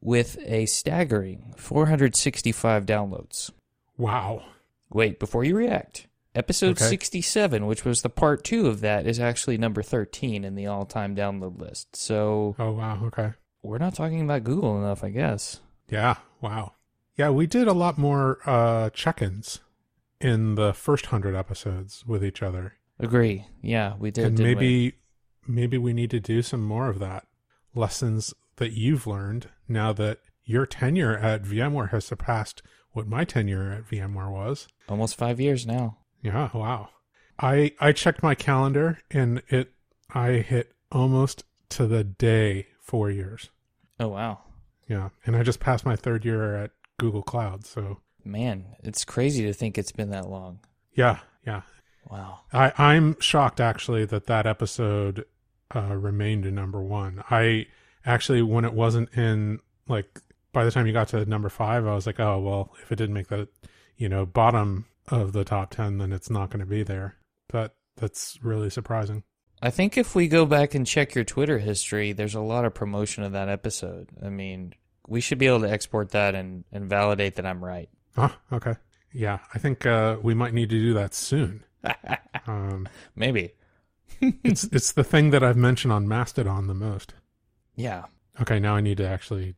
with 0.00 0.38
a 0.44 0.66
staggering 0.66 1.54
465 1.56 2.86
downloads. 2.86 3.50
Wow. 3.96 4.42
Wait, 4.90 5.18
before 5.18 5.44
you 5.44 5.56
react, 5.56 6.06
episode 6.34 6.72
Okay. 6.72 6.86
67, 6.86 7.66
which 7.66 7.84
was 7.84 8.02
the 8.02 8.08
part 8.08 8.42
two 8.44 8.66
of 8.66 8.80
that, 8.80 9.06
is 9.06 9.20
actually 9.20 9.58
number 9.58 9.82
13 9.82 10.44
in 10.44 10.54
the 10.54 10.66
all 10.66 10.84
time 10.84 11.14
download 11.14 11.60
list. 11.60 11.94
So, 11.96 12.56
Oh 12.58 12.72
wow. 12.72 13.04
Okay. 13.06 13.32
we're 13.62 13.78
not 13.78 13.94
talking 13.94 14.22
about 14.22 14.44
Google 14.44 14.78
enough, 14.78 15.04
I 15.04 15.10
guess. 15.10 15.60
Yeah. 15.88 16.16
Wow. 16.40 16.72
Yeah, 17.16 17.30
we 17.30 17.46
did 17.46 17.68
a 17.68 17.72
lot 17.74 17.98
more 17.98 18.38
uh, 18.46 18.88
check-ins 18.90 19.60
in 20.20 20.54
the 20.54 20.72
first 20.72 21.06
hundred 21.06 21.34
episodes 21.34 22.04
with 22.06 22.24
each 22.24 22.42
other, 22.42 22.74
Agree. 22.98 23.46
Yeah, 23.62 23.94
we 23.98 24.10
did. 24.10 24.24
and 24.26 24.36
didn't 24.36 24.48
we? 24.48 24.54
maybe 24.54 24.94
maybe 25.46 25.78
we 25.78 25.92
need 25.92 26.10
to 26.10 26.20
do 26.20 26.40
some 26.42 26.62
more 26.62 26.88
of 26.88 26.98
that. 27.00 27.26
Lessons 27.74 28.32
that 28.60 28.72
you've 28.74 29.06
learned 29.06 29.48
now 29.66 29.92
that 29.94 30.20
your 30.44 30.66
tenure 30.66 31.16
at 31.16 31.42
VMware 31.42 31.90
has 31.90 32.04
surpassed 32.04 32.62
what 32.92 33.08
my 33.08 33.24
tenure 33.24 33.72
at 33.72 33.86
VMware 33.88 34.30
was. 34.30 34.68
Almost 34.88 35.16
five 35.16 35.40
years 35.40 35.66
now. 35.66 35.98
Yeah, 36.22 36.50
wow. 36.54 36.90
I 37.38 37.72
I 37.80 37.92
checked 37.92 38.22
my 38.22 38.34
calendar 38.34 38.98
and 39.10 39.42
it 39.48 39.72
I 40.12 40.32
hit 40.34 40.72
almost 40.92 41.44
to 41.70 41.86
the 41.86 42.04
day 42.04 42.68
four 42.80 43.10
years. 43.10 43.50
Oh 43.98 44.08
wow. 44.08 44.40
Yeah, 44.88 45.08
and 45.24 45.36
I 45.36 45.42
just 45.42 45.60
passed 45.60 45.86
my 45.86 45.96
third 45.96 46.24
year 46.24 46.56
at 46.56 46.72
Google 46.98 47.22
Cloud. 47.22 47.64
So 47.64 47.98
Man, 48.24 48.76
it's 48.82 49.04
crazy 49.04 49.44
to 49.46 49.52
think 49.54 49.78
it's 49.78 49.92
been 49.92 50.10
that 50.10 50.28
long. 50.28 50.60
yeah, 50.94 51.20
yeah. 51.46 51.62
Wow. 52.10 52.40
I 52.52 52.72
I'm 52.76 53.18
shocked 53.20 53.60
actually 53.60 54.04
that 54.06 54.26
that 54.26 54.46
episode 54.46 55.24
uh, 55.74 55.94
remained 55.96 56.44
in 56.44 56.54
number 56.56 56.82
one. 56.82 57.22
I 57.30 57.66
actually 58.04 58.42
when 58.42 58.64
it 58.64 58.72
wasn't 58.72 59.12
in 59.16 59.60
like 59.88 60.20
by 60.52 60.64
the 60.64 60.70
time 60.70 60.86
you 60.86 60.92
got 60.92 61.08
to 61.08 61.24
number 61.24 61.48
five, 61.48 61.86
I 61.86 61.94
was 61.94 62.06
like, 62.06 62.20
oh 62.20 62.38
well, 62.40 62.74
if 62.82 62.90
it 62.92 62.96
didn't 62.96 63.14
make 63.14 63.28
the 63.28 63.48
you 63.96 64.08
know 64.08 64.26
bottom 64.26 64.86
of 65.08 65.32
the 65.32 65.44
top 65.44 65.70
ten, 65.70 65.98
then 65.98 66.12
it's 66.12 66.30
not 66.30 66.50
going 66.50 66.60
to 66.60 66.66
be 66.66 66.82
there. 66.82 67.16
But 67.48 67.74
that's 67.96 68.38
really 68.42 68.70
surprising. 68.70 69.24
I 69.62 69.70
think 69.70 69.98
if 69.98 70.14
we 70.14 70.28
go 70.28 70.46
back 70.46 70.74
and 70.74 70.86
check 70.86 71.14
your 71.14 71.24
Twitter 71.24 71.58
history, 71.58 72.12
there's 72.12 72.34
a 72.34 72.40
lot 72.40 72.64
of 72.64 72.72
promotion 72.72 73.24
of 73.24 73.32
that 73.32 73.50
episode. 73.50 74.08
I 74.24 74.30
mean, 74.30 74.72
we 75.06 75.20
should 75.20 75.38
be 75.38 75.48
able 75.48 75.60
to 75.60 75.70
export 75.70 76.10
that 76.10 76.34
and, 76.34 76.64
and 76.72 76.88
validate 76.88 77.34
that 77.34 77.44
I'm 77.44 77.62
right. 77.62 77.90
Oh, 78.16 78.34
okay. 78.52 78.76
Yeah, 79.12 79.40
I 79.52 79.58
think 79.58 79.84
uh, 79.84 80.16
we 80.22 80.32
might 80.32 80.54
need 80.54 80.70
to 80.70 80.78
do 80.78 80.94
that 80.94 81.14
soon. 81.14 81.64
Um, 82.46 82.88
Maybe. 83.14 83.52
it's 84.20 84.64
it's 84.64 84.92
the 84.92 85.04
thing 85.04 85.30
that 85.30 85.42
I've 85.42 85.58
mentioned 85.58 85.92
on 85.92 86.08
Mastodon 86.08 86.66
the 86.66 86.74
most. 86.74 87.12
Yeah. 87.80 88.04
Okay, 88.40 88.60
now 88.60 88.76
I 88.76 88.80
need 88.80 88.98
to 88.98 89.08
actually 89.08 89.54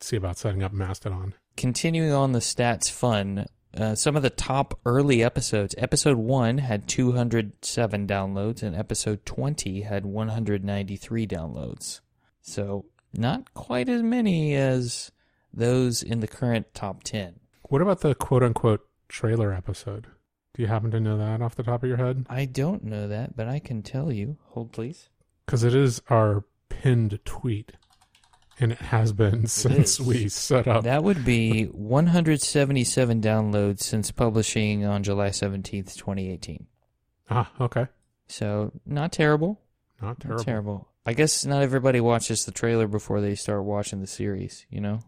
see 0.00 0.16
about 0.16 0.38
setting 0.38 0.62
up 0.62 0.72
Mastodon. 0.72 1.34
Continuing 1.56 2.12
on 2.12 2.32
the 2.32 2.40
stats 2.40 2.90
fun, 2.90 3.46
uh, 3.76 3.94
some 3.94 4.16
of 4.16 4.22
the 4.22 4.30
top 4.30 4.78
early 4.84 5.22
episodes. 5.22 5.74
Episode 5.78 6.18
1 6.18 6.58
had 6.58 6.88
207 6.88 8.06
downloads, 8.06 8.62
and 8.62 8.76
episode 8.76 9.24
20 9.24 9.82
had 9.82 10.06
193 10.06 11.26
downloads. 11.26 12.00
So, 12.40 12.86
not 13.12 13.54
quite 13.54 13.88
as 13.88 14.02
many 14.02 14.54
as 14.54 15.10
those 15.52 16.02
in 16.02 16.20
the 16.20 16.26
current 16.26 16.74
top 16.74 17.02
10. 17.02 17.40
What 17.68 17.82
about 17.82 18.00
the 18.00 18.14
quote 18.14 18.42
unquote 18.42 18.86
trailer 19.08 19.52
episode? 19.52 20.08
Do 20.54 20.62
you 20.62 20.68
happen 20.68 20.90
to 20.92 21.00
know 21.00 21.18
that 21.18 21.42
off 21.42 21.56
the 21.56 21.62
top 21.62 21.82
of 21.82 21.88
your 21.88 21.98
head? 21.98 22.26
I 22.28 22.44
don't 22.44 22.84
know 22.84 23.08
that, 23.08 23.36
but 23.36 23.48
I 23.48 23.58
can 23.58 23.82
tell 23.82 24.12
you. 24.12 24.36
Hold, 24.50 24.72
please. 24.72 25.08
Because 25.46 25.64
it 25.64 25.74
is 25.74 26.00
our 26.08 26.44
pinned 26.84 27.18
tweet, 27.24 27.72
and 28.60 28.72
it 28.72 28.78
has 28.78 29.14
been 29.14 29.46
since 29.46 29.98
we 29.98 30.28
set 30.28 30.68
up. 30.68 30.84
That 30.84 31.02
would 31.02 31.24
be 31.24 31.64
177 31.64 33.22
downloads 33.22 33.80
since 33.80 34.10
publishing 34.10 34.84
on 34.84 35.02
July 35.02 35.30
17th, 35.30 35.94
2018. 35.96 36.66
Ah, 37.30 37.50
okay. 37.58 37.86
So, 38.28 38.70
not 38.84 39.12
terrible. 39.12 39.62
Not 40.02 40.08
Not 40.08 40.20
terrible. 40.20 40.44
terrible. 40.44 40.88
I 41.06 41.14
guess 41.14 41.46
not 41.46 41.62
everybody 41.62 42.00
watches 42.02 42.44
the 42.44 42.52
trailer 42.52 42.86
before 42.86 43.22
they 43.22 43.34
start 43.34 43.64
watching 43.64 44.00
the 44.02 44.06
series, 44.06 44.66
you 44.68 44.82
know? 44.82 45.00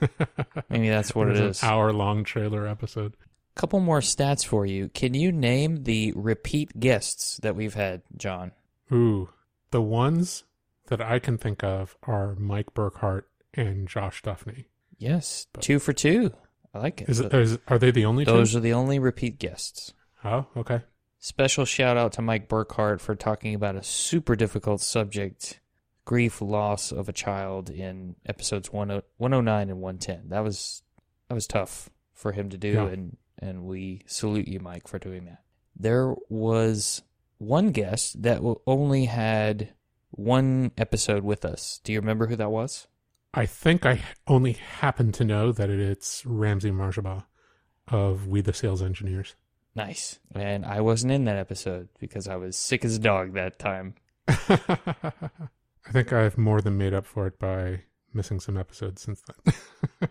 Maybe 0.70 0.88
that's 0.88 1.12
what 1.12 1.28
it 1.28 1.38
is. 1.38 1.60
An 1.62 1.68
hour 1.68 1.92
long 1.92 2.22
trailer 2.22 2.68
episode. 2.68 3.16
Couple 3.56 3.80
more 3.80 4.00
stats 4.00 4.44
for 4.46 4.64
you. 4.64 4.90
Can 4.90 5.14
you 5.14 5.32
name 5.32 5.82
the 5.84 6.12
repeat 6.14 6.78
guests 6.78 7.38
that 7.38 7.56
we've 7.56 7.74
had, 7.74 8.02
John? 8.16 8.52
Ooh, 8.92 9.28
the 9.72 9.80
ones 9.82 10.44
that 10.86 11.00
I 11.00 11.18
can 11.18 11.38
think 11.38 11.62
of 11.64 11.96
are 12.02 12.34
Mike 12.36 12.74
Burkhart 12.74 13.22
and 13.54 13.88
Josh 13.88 14.22
Duffney. 14.22 14.66
Yes, 14.98 15.46
two 15.60 15.78
for 15.78 15.92
two. 15.92 16.32
I 16.74 16.78
like 16.78 17.02
it. 17.02 17.08
Is 17.08 17.20
it? 17.20 17.32
Is, 17.34 17.58
are 17.68 17.78
they 17.78 17.90
the 17.90 18.04
only 18.04 18.24
Those 18.24 18.52
two? 18.52 18.58
are 18.58 18.60
the 18.60 18.72
only 18.72 18.98
repeat 18.98 19.38
guests. 19.38 19.92
Oh, 20.24 20.46
okay. 20.56 20.82
Special 21.18 21.64
shout 21.64 21.96
out 21.96 22.12
to 22.12 22.22
Mike 22.22 22.48
Burkhart 22.48 23.00
for 23.00 23.14
talking 23.14 23.54
about 23.54 23.76
a 23.76 23.82
super 23.82 24.36
difficult 24.36 24.80
subject 24.80 25.60
grief, 26.04 26.40
loss 26.40 26.92
of 26.92 27.08
a 27.08 27.12
child 27.12 27.68
in 27.70 28.16
episodes 28.26 28.68
10 28.68 29.02
109 29.16 29.70
and 29.70 29.80
110. 29.80 30.28
That 30.28 30.44
was 30.44 30.82
that 31.28 31.34
was 31.34 31.46
tough 31.46 31.90
for 32.12 32.32
him 32.32 32.48
to 32.50 32.56
do 32.58 32.72
Yeah. 32.72 32.86
and 32.88 33.16
and 33.38 33.64
we 33.64 34.02
salute 34.06 34.48
you 34.48 34.60
Mike 34.60 34.86
for 34.88 34.98
doing 34.98 35.24
that. 35.26 35.42
There 35.78 36.14
was 36.28 37.02
one 37.38 37.70
guest 37.72 38.22
that 38.22 38.40
only 38.66 39.06
had 39.06 39.74
one 40.16 40.72
episode 40.76 41.24
with 41.24 41.44
us. 41.44 41.80
Do 41.84 41.92
you 41.92 42.00
remember 42.00 42.26
who 42.26 42.36
that 42.36 42.50
was? 42.50 42.86
I 43.34 43.46
think 43.46 43.84
I 43.84 44.00
only 44.26 44.52
happen 44.52 45.12
to 45.12 45.24
know 45.24 45.52
that 45.52 45.68
it's 45.68 46.24
Ramsey 46.24 46.70
Marjaba 46.70 47.24
of 47.88 48.26
We 48.26 48.40
the 48.40 48.52
Sales 48.52 48.82
Engineers. 48.82 49.36
Nice. 49.74 50.18
And 50.34 50.64
I 50.64 50.80
wasn't 50.80 51.12
in 51.12 51.26
that 51.26 51.36
episode 51.36 51.88
because 52.00 52.26
I 52.26 52.36
was 52.36 52.56
sick 52.56 52.84
as 52.84 52.96
a 52.96 53.00
dog 53.00 53.34
that 53.34 53.58
time. 53.58 53.94
I 54.28 55.92
think 55.92 56.12
I've 56.12 56.38
more 56.38 56.62
than 56.62 56.78
made 56.78 56.94
up 56.94 57.04
for 57.04 57.26
it 57.26 57.38
by 57.38 57.82
missing 58.14 58.40
some 58.40 58.56
episodes 58.56 59.02
since 59.02 59.22
then. 59.22 59.54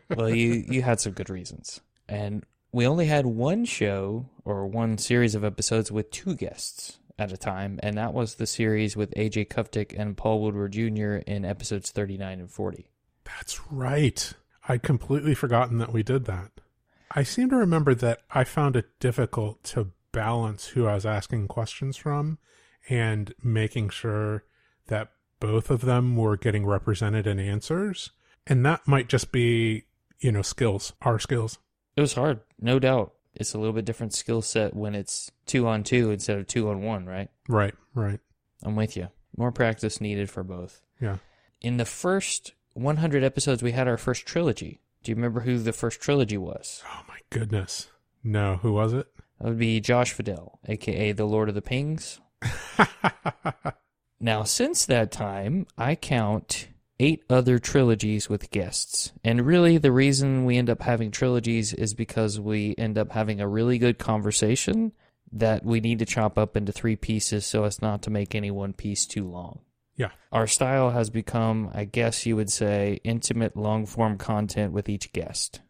well, 0.15 0.29
you 0.29 0.63
you 0.69 0.83
had 0.83 1.01
some 1.01 1.11
good 1.13 1.29
reasons, 1.29 1.81
and 2.07 2.45
we 2.71 2.87
only 2.87 3.07
had 3.07 3.25
one 3.25 3.65
show 3.65 4.29
or 4.45 4.67
one 4.67 4.97
series 4.97 5.35
of 5.35 5.43
episodes 5.43 5.91
with 5.91 6.11
two 6.11 6.35
guests 6.35 6.99
at 7.17 7.31
a 7.31 7.37
time, 7.37 7.79
and 7.81 7.97
that 7.97 8.13
was 8.13 8.35
the 8.35 8.47
series 8.47 8.95
with 8.95 9.13
AJ 9.15 9.47
Kuftic 9.47 9.93
and 9.97 10.17
Paul 10.17 10.41
Woodward 10.41 10.73
Jr. 10.73 11.15
in 11.27 11.45
episodes 11.45 11.91
thirty 11.91 12.17
nine 12.17 12.39
and 12.39 12.51
forty. 12.51 12.89
That's 13.23 13.71
right. 13.71 14.33
I'd 14.67 14.83
completely 14.83 15.35
forgotten 15.35 15.77
that 15.77 15.93
we 15.93 16.03
did 16.03 16.25
that. 16.25 16.51
I 17.11 17.23
seem 17.23 17.49
to 17.49 17.55
remember 17.55 17.95
that 17.95 18.21
I 18.31 18.43
found 18.43 18.75
it 18.75 18.99
difficult 18.99 19.63
to 19.65 19.91
balance 20.11 20.67
who 20.67 20.85
I 20.85 20.95
was 20.95 21.05
asking 21.05 21.47
questions 21.47 21.97
from 21.97 22.39
and 22.89 23.33
making 23.43 23.89
sure 23.89 24.43
that 24.87 25.11
both 25.39 25.69
of 25.69 25.81
them 25.81 26.15
were 26.15 26.37
getting 26.37 26.65
represented 26.65 27.27
in 27.27 27.39
answers. 27.39 28.11
And 28.47 28.65
that 28.65 28.87
might 28.87 29.09
just 29.09 29.31
be, 29.31 29.85
you 30.19 30.31
know, 30.31 30.41
skills, 30.41 30.93
our 31.01 31.19
skills. 31.19 31.57
It 31.95 32.01
was 32.01 32.13
hard, 32.13 32.41
no 32.59 32.79
doubt. 32.79 33.13
It's 33.35 33.53
a 33.53 33.57
little 33.57 33.73
bit 33.73 33.85
different 33.85 34.13
skill 34.13 34.41
set 34.41 34.75
when 34.75 34.95
it's 34.95 35.31
two 35.45 35.67
on 35.67 35.83
two 35.83 36.11
instead 36.11 36.37
of 36.37 36.47
two 36.47 36.69
on 36.69 36.81
one, 36.81 37.05
right? 37.05 37.29
Right, 37.47 37.73
right. 37.93 38.19
I'm 38.63 38.75
with 38.75 38.95
you. 38.95 39.09
More 39.37 39.51
practice 39.51 39.99
needed 39.99 40.29
for 40.29 40.43
both. 40.43 40.81
Yeah. 41.01 41.17
In 41.61 41.77
the 41.77 41.85
first 41.85 42.53
100 42.73 43.23
episodes, 43.23 43.61
we 43.61 43.71
had 43.71 43.87
our 43.87 43.97
first 43.97 44.25
trilogy. 44.25 44.81
Do 45.03 45.11
you 45.11 45.15
remember 45.15 45.41
who 45.41 45.59
the 45.59 45.73
first 45.73 46.01
trilogy 46.01 46.37
was? 46.37 46.83
Oh 46.87 47.01
my 47.07 47.19
goodness. 47.29 47.89
No, 48.23 48.57
who 48.57 48.73
was 48.73 48.93
it? 48.93 49.07
That 49.39 49.49
would 49.49 49.59
be 49.59 49.79
Josh 49.81 50.13
Fidel, 50.13 50.59
aka 50.67 51.11
the 51.11 51.25
Lord 51.25 51.49
of 51.49 51.55
the 51.55 51.61
Pings. 51.61 52.19
Now, 54.19 54.43
since 54.43 54.85
that 54.85 55.11
time, 55.11 55.67
I 55.77 55.95
count 55.95 56.69
eight 56.99 57.23
other 57.29 57.59
trilogies 57.59 58.29
with 58.29 58.51
guests. 58.51 59.11
And 59.23 59.45
really, 59.45 59.77
the 59.77 59.91
reason 59.91 60.45
we 60.45 60.57
end 60.57 60.69
up 60.69 60.81
having 60.81 61.11
trilogies 61.11 61.73
is 61.73 61.93
because 61.93 62.39
we 62.39 62.75
end 62.77 62.97
up 62.97 63.11
having 63.11 63.41
a 63.41 63.47
really 63.47 63.77
good 63.77 63.97
conversation 63.97 64.93
that 65.31 65.65
we 65.65 65.79
need 65.81 65.99
to 65.99 66.05
chop 66.05 66.37
up 66.37 66.55
into 66.55 66.71
three 66.71 66.95
pieces 66.95 67.45
so 67.45 67.63
as 67.65 67.81
not 67.81 68.01
to 68.03 68.09
make 68.09 68.33
any 68.33 68.51
one 68.51 68.73
piece 68.73 69.05
too 69.05 69.27
long. 69.27 69.59
Yeah. 69.95 70.11
Our 70.31 70.47
style 70.47 70.91
has 70.91 71.09
become, 71.09 71.71
I 71.73 71.85
guess 71.85 72.25
you 72.25 72.35
would 72.35 72.51
say, 72.51 72.99
intimate 73.03 73.55
long 73.55 73.85
form 73.85 74.17
content 74.17 74.73
with 74.73 74.89
each 74.89 75.13
guest 75.13 75.61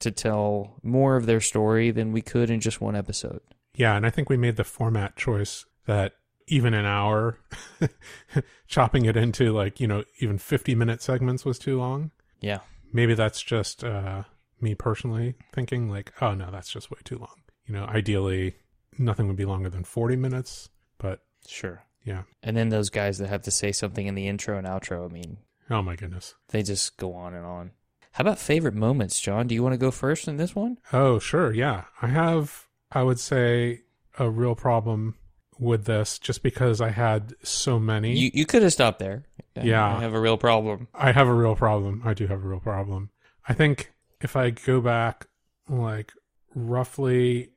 to 0.00 0.10
tell 0.10 0.80
more 0.82 1.16
of 1.16 1.26
their 1.26 1.40
story 1.40 1.90
than 1.90 2.12
we 2.12 2.22
could 2.22 2.50
in 2.50 2.60
just 2.60 2.80
one 2.80 2.96
episode. 2.96 3.40
Yeah, 3.74 3.96
and 3.96 4.04
I 4.04 4.10
think 4.10 4.28
we 4.28 4.36
made 4.36 4.56
the 4.56 4.64
format 4.64 5.16
choice 5.16 5.64
that 5.86 6.12
even 6.52 6.74
an 6.74 6.84
hour, 6.84 7.38
chopping 8.68 9.04
it 9.06 9.16
into 9.16 9.52
like, 9.52 9.80
you 9.80 9.86
know, 9.86 10.04
even 10.20 10.38
50 10.38 10.74
minute 10.74 11.02
segments 11.02 11.44
was 11.44 11.58
too 11.58 11.78
long. 11.78 12.10
Yeah. 12.40 12.58
Maybe 12.92 13.14
that's 13.14 13.40
just 13.42 13.82
uh, 13.84 14.24
me 14.60 14.74
personally 14.74 15.34
thinking, 15.52 15.88
like, 15.88 16.12
oh 16.20 16.34
no, 16.34 16.50
that's 16.50 16.70
just 16.70 16.90
way 16.90 16.98
too 17.04 17.18
long. 17.18 17.36
You 17.66 17.74
know, 17.74 17.84
ideally, 17.84 18.56
nothing 18.98 19.26
would 19.28 19.36
be 19.36 19.44
longer 19.44 19.70
than 19.70 19.84
40 19.84 20.16
minutes, 20.16 20.68
but 20.98 21.20
Sure. 21.46 21.82
yeah. 22.04 22.22
And 22.42 22.56
then 22.56 22.68
those 22.68 22.90
guys 22.90 23.18
that 23.18 23.28
have 23.28 23.42
to 23.42 23.50
say 23.50 23.72
something 23.72 24.06
in 24.06 24.14
the 24.14 24.28
intro 24.28 24.58
and 24.58 24.66
outro, 24.66 25.08
I 25.08 25.12
mean, 25.12 25.38
Oh 25.70 25.82
my 25.82 25.96
goodness. 25.96 26.34
they 26.48 26.62
just 26.62 26.96
go 26.98 27.14
on 27.14 27.34
and 27.34 27.46
on. 27.46 27.70
How 28.12 28.22
about 28.22 28.38
favorite 28.38 28.74
moments, 28.74 29.20
John? 29.20 29.46
Do 29.46 29.54
you 29.54 29.62
want 29.62 29.72
to 29.72 29.78
go 29.78 29.90
first 29.90 30.28
in 30.28 30.36
this 30.36 30.54
one? 30.54 30.76
Oh, 30.92 31.18
sure. 31.18 31.50
Yeah. 31.52 31.84
I 32.02 32.08
have, 32.08 32.68
I 32.90 33.02
would 33.02 33.18
say, 33.18 33.80
a 34.18 34.28
real 34.28 34.54
problem 34.54 35.14
with 35.58 35.84
this 35.84 36.18
just 36.18 36.42
because 36.42 36.80
I 36.80 36.90
had 36.90 37.34
so 37.42 37.78
many. 37.78 38.16
You 38.16 38.30
you 38.34 38.46
could 38.46 38.62
have 38.62 38.72
stopped 38.72 38.98
there. 38.98 39.24
Yeah. 39.54 39.96
I 39.96 40.00
have 40.00 40.14
a 40.14 40.20
real 40.20 40.36
problem. 40.38 40.88
I 40.94 41.12
have 41.12 41.28
a 41.28 41.34
real 41.34 41.54
problem. 41.54 42.02
I 42.04 42.14
do 42.14 42.26
have 42.26 42.42
a 42.44 42.48
real 42.48 42.60
problem. 42.60 43.10
I 43.46 43.52
think 43.54 43.92
if 44.20 44.34
I 44.36 44.50
go 44.50 44.80
back, 44.80 45.26
like 45.68 46.12
roughly 46.54 47.50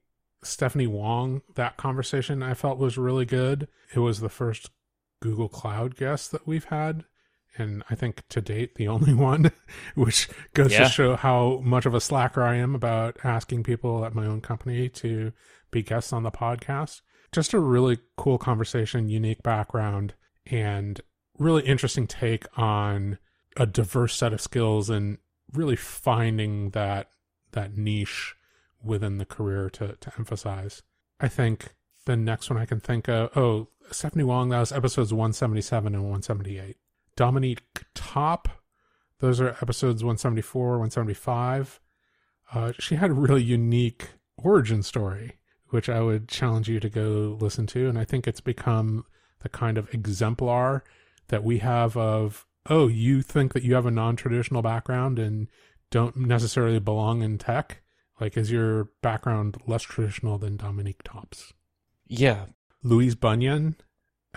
Stephanie 0.44 0.88
Wong, 0.88 1.42
that 1.56 1.78
conversation 1.78 2.44
I 2.44 2.54
felt 2.54 2.78
was 2.78 2.98
really 2.98 3.26
good. 3.26 3.68
It 3.94 4.00
was 4.00 4.20
the 4.20 4.30
first 4.30 4.70
Google 5.22 5.50
Cloud 5.50 5.96
guest 5.96 6.32
that 6.32 6.46
we've 6.48 6.66
had. 6.66 7.06
and 7.58 7.84
I 7.90 7.96
think 7.96 8.22
to 8.30 8.42
date 8.42 8.76
the 8.76 8.88
only 8.96 9.14
one, 9.14 9.52
which 9.96 10.28
goes 10.54 10.74
Yeah. 10.74 10.84
to 10.84 10.90
show 10.90 11.16
how 11.16 11.62
much 11.64 11.86
of 11.86 11.94
a 11.94 12.02
slacker 12.02 12.44
I 12.44 12.56
am 12.56 12.76
about 12.76 13.18
asking 13.24 13.64
people 13.64 14.04
at 14.04 14.14
my 14.14 14.26
own 14.26 14.42
company 14.42 14.90
to 14.90 15.32
be 15.72 15.82
guests 15.82 16.12
on 16.12 16.24
the 16.24 16.32
podcast. 16.32 17.00
Just 17.36 17.52
a 17.52 17.60
really 17.60 17.98
cool 18.16 18.38
conversation, 18.38 19.10
unique 19.10 19.44
background, 19.44 20.14
and 20.46 21.02
really 21.38 21.64
interesting 21.64 22.08
take 22.08 22.46
on 22.58 23.18
a 23.58 23.66
diverse 23.66 24.16
set 24.16 24.32
of 24.32 24.40
skills 24.40 24.90
and 24.90 25.18
really 25.52 25.76
finding 25.76 26.70
that 26.70 27.10
that 27.52 27.76
niche 27.76 28.36
within 28.82 29.18
the 29.18 29.26
career 29.26 29.70
to, 29.72 29.98
to 30.00 30.14
emphasize. 30.18 30.82
I 31.20 31.28
think 31.28 31.74
the 32.06 32.16
next 32.16 32.50
one 32.50 32.58
I 32.58 32.66
can 32.66 32.80
think 32.80 33.10
of, 33.10 33.36
oh, 33.36 33.68
Stephanie 33.92 34.24
Wong, 34.24 34.48
that 34.48 34.62
was 34.62 34.72
episodes 34.72 35.12
177 35.12 35.94
and 35.94 36.04
178. 36.04 36.78
Dominique 37.18 37.84
Top, 37.94 38.48
those 39.20 39.42
are 39.42 39.58
episodes 39.62 40.06
174, 40.06 40.80
175. 40.80 41.82
Uh, 42.54 42.72
she 42.80 42.96
had 42.96 43.10
a 43.10 43.14
really 43.14 43.44
unique 43.44 44.12
origin 44.38 44.82
story, 44.82 45.38
which 45.70 45.90
I 45.90 46.02
would 46.02 46.28
challenge 46.28 46.70
you 46.70 46.80
to 46.80 46.90
go 46.90 47.38
listen 47.40 47.68
to. 47.68 47.90
And 47.90 47.98
I 47.98 48.06
think 48.06 48.28
it's 48.28 48.42
become 48.42 49.06
the 49.42 49.50
kind 49.50 49.78
of 49.78 49.94
exemplar 49.94 50.84
that 51.28 51.44
we 51.44 51.60
have 51.60 51.98
of, 51.98 52.46
oh, 52.70 52.88
you 52.88 53.22
think 53.22 53.54
that 53.54 53.64
you 53.64 53.76
have 53.76 53.86
a 53.86 53.92
non 53.92 54.16
traditional 54.16 54.62
background 54.62 55.20
and 55.20 55.48
don't 55.92 56.16
necessarily 56.16 56.80
belong 56.80 57.22
in 57.22 57.38
tech? 57.38 57.82
Like, 58.20 58.38
is 58.38 58.52
your 58.52 58.90
background 59.02 59.58
less 59.68 59.84
traditional 59.84 60.38
than 60.38 60.58
Dominique 60.58 61.04
Top's? 61.04 61.54
Yeah. 62.08 62.46
Louise 62.84 63.16
Bunyan, 63.16 63.76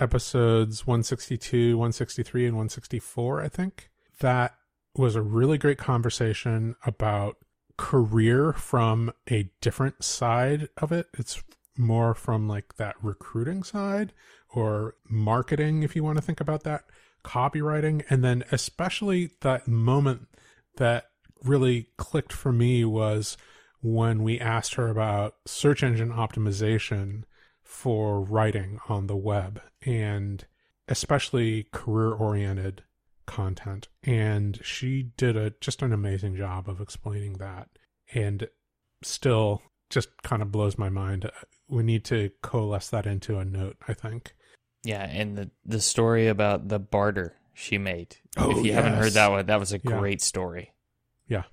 episodes 0.01 0.87
162, 0.87 1.77
163, 1.77 2.47
and 2.47 2.57
164, 2.57 3.43
I 3.43 3.49
think. 3.49 3.91
That 4.21 4.55
was 4.95 5.15
a 5.15 5.23
really 5.23 5.59
great 5.59 5.79
conversation 5.79 6.75
about 6.85 7.37
career 7.79 8.53
from 8.53 9.11
a 9.31 9.51
different 9.63 10.05
side 10.05 10.69
of 10.77 10.93
it. 10.93 11.07
It's 11.17 11.43
more 11.79 12.13
from 12.13 12.47
like 12.47 12.77
that 12.77 12.97
recruiting 13.03 13.63
side 13.63 14.13
or 14.51 14.97
marketing, 15.09 15.83
if 15.83 15.97
you 15.97 16.05
want 16.05 16.19
to 16.19 16.23
think 16.23 16.41
about 16.41 16.65
that, 16.65 16.85
copywriting. 17.25 18.05
And 18.11 18.23
then, 18.23 18.45
especially 18.53 19.31
that 19.41 19.67
moment 19.67 20.29
that 20.77 21.07
really 21.43 21.89
clicked 21.97 22.33
for 22.33 22.53
me 22.53 22.85
was 22.85 23.37
when 23.81 24.23
we 24.23 24.41
asked 24.41 24.75
her 24.75 24.89
about 24.89 25.37
search 25.47 25.83
engine 25.83 26.11
optimization 26.11 27.23
for 27.63 28.21
writing 28.21 28.81
on 28.89 29.07
the 29.07 29.17
web 29.17 29.61
and 29.83 30.47
especially 30.89 31.69
career 31.71 32.13
oriented 32.13 32.83
content. 33.29 33.87
And 34.03 34.59
she 34.65 35.11
did 35.17 35.37
a 35.37 35.51
just 35.61 35.83
an 35.83 35.93
amazing 35.93 36.35
job 36.35 36.69
of 36.69 36.81
explaining 36.81 37.35
that. 37.35 37.69
And 38.13 38.49
still 39.03 39.63
just 39.91 40.09
kind 40.23 40.43
of 40.43 40.51
blows 40.51 40.77
my 40.77 40.89
mind. 40.89 41.27
Uh, 41.27 41.31
we 41.69 41.83
need 41.85 42.05
to 42.07 42.31
coalesce 42.43 42.89
that 42.91 43.07
into 43.07 43.39
a 43.39 43.45
note 43.45 43.77
i 43.87 43.93
think. 43.95 44.35
Yeah, 44.83 45.05
and 45.09 45.37
the 45.39 45.51
the 45.65 45.81
story 45.81 46.27
about 46.29 46.69
the 46.69 46.79
barter 46.79 47.37
she 47.55 47.79
made. 47.79 48.17
Oh, 48.37 48.59
if 48.59 48.65
you 48.65 48.73
haven't 48.73 48.95
heard 48.95 49.13
that 49.13 49.31
one, 49.31 49.47
that 49.47 49.61
was 49.61 49.73
a 49.73 49.81
Yeah. 49.85 49.99
great 49.99 50.21
story. 50.23 50.73
yeah. 51.27 51.45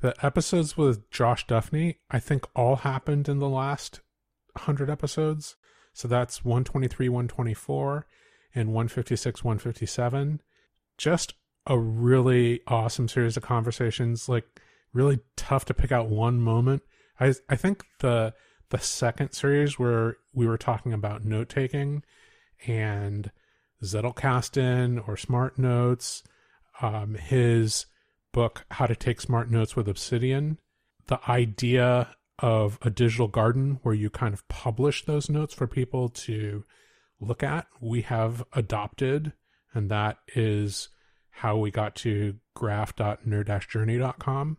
The 0.00 0.14
episodes 0.24 0.76
with 0.76 1.08
josh 1.10 1.46
duffney 1.46 1.96
i 2.10 2.18
think 2.20 2.44
all 2.54 2.76
happened 2.76 3.28
in 3.28 3.38
the 3.38 3.48
last 3.48 4.00
100 4.54 4.90
episodes. 4.90 5.56
So 5.94 6.08
that's 6.08 6.44
123 6.44 7.08
124 7.08 8.06
and 8.54 8.68
156 8.72 9.44
157 9.44 10.40
just 10.98 11.34
a 11.66 11.78
really 11.78 12.60
awesome 12.66 13.08
series 13.08 13.36
of 13.36 13.42
conversations 13.42 14.28
like 14.28 14.44
really 14.92 15.20
tough 15.36 15.64
to 15.66 15.74
pick 15.74 15.92
out 15.92 16.08
one 16.08 16.40
moment. 16.40 16.82
I 17.20 17.34
i 17.48 17.56
think 17.56 17.84
the 18.00 18.34
the 18.70 18.78
second 18.78 19.32
series 19.32 19.78
where 19.78 20.16
we 20.32 20.46
were 20.46 20.58
talking 20.58 20.92
about 20.92 21.24
note 21.24 21.48
taking 21.48 22.02
and 22.66 23.30
zettelkasten 23.82 25.06
or 25.06 25.16
smart 25.16 25.58
notes 25.58 26.22
um 26.80 27.14
his 27.14 27.86
book 28.32 28.64
how 28.70 28.86
to 28.86 28.96
take 28.96 29.20
smart 29.20 29.50
notes 29.50 29.76
with 29.76 29.88
obsidian 29.88 30.58
the 31.08 31.20
idea 31.28 32.14
of 32.38 32.78
a 32.82 32.90
digital 32.90 33.28
garden 33.28 33.78
where 33.82 33.94
you 33.94 34.10
kind 34.10 34.34
of 34.34 34.46
publish 34.48 35.04
those 35.04 35.28
notes 35.28 35.54
for 35.54 35.66
people 35.66 36.08
to 36.08 36.64
look 37.20 37.42
at. 37.42 37.66
We 37.80 38.02
have 38.02 38.44
adopted 38.52 39.32
and 39.74 39.90
that 39.90 40.18
is 40.34 40.88
how 41.30 41.56
we 41.56 41.70
got 41.70 41.94
to 41.96 42.36
graph.nerd-journey.com 42.54 44.58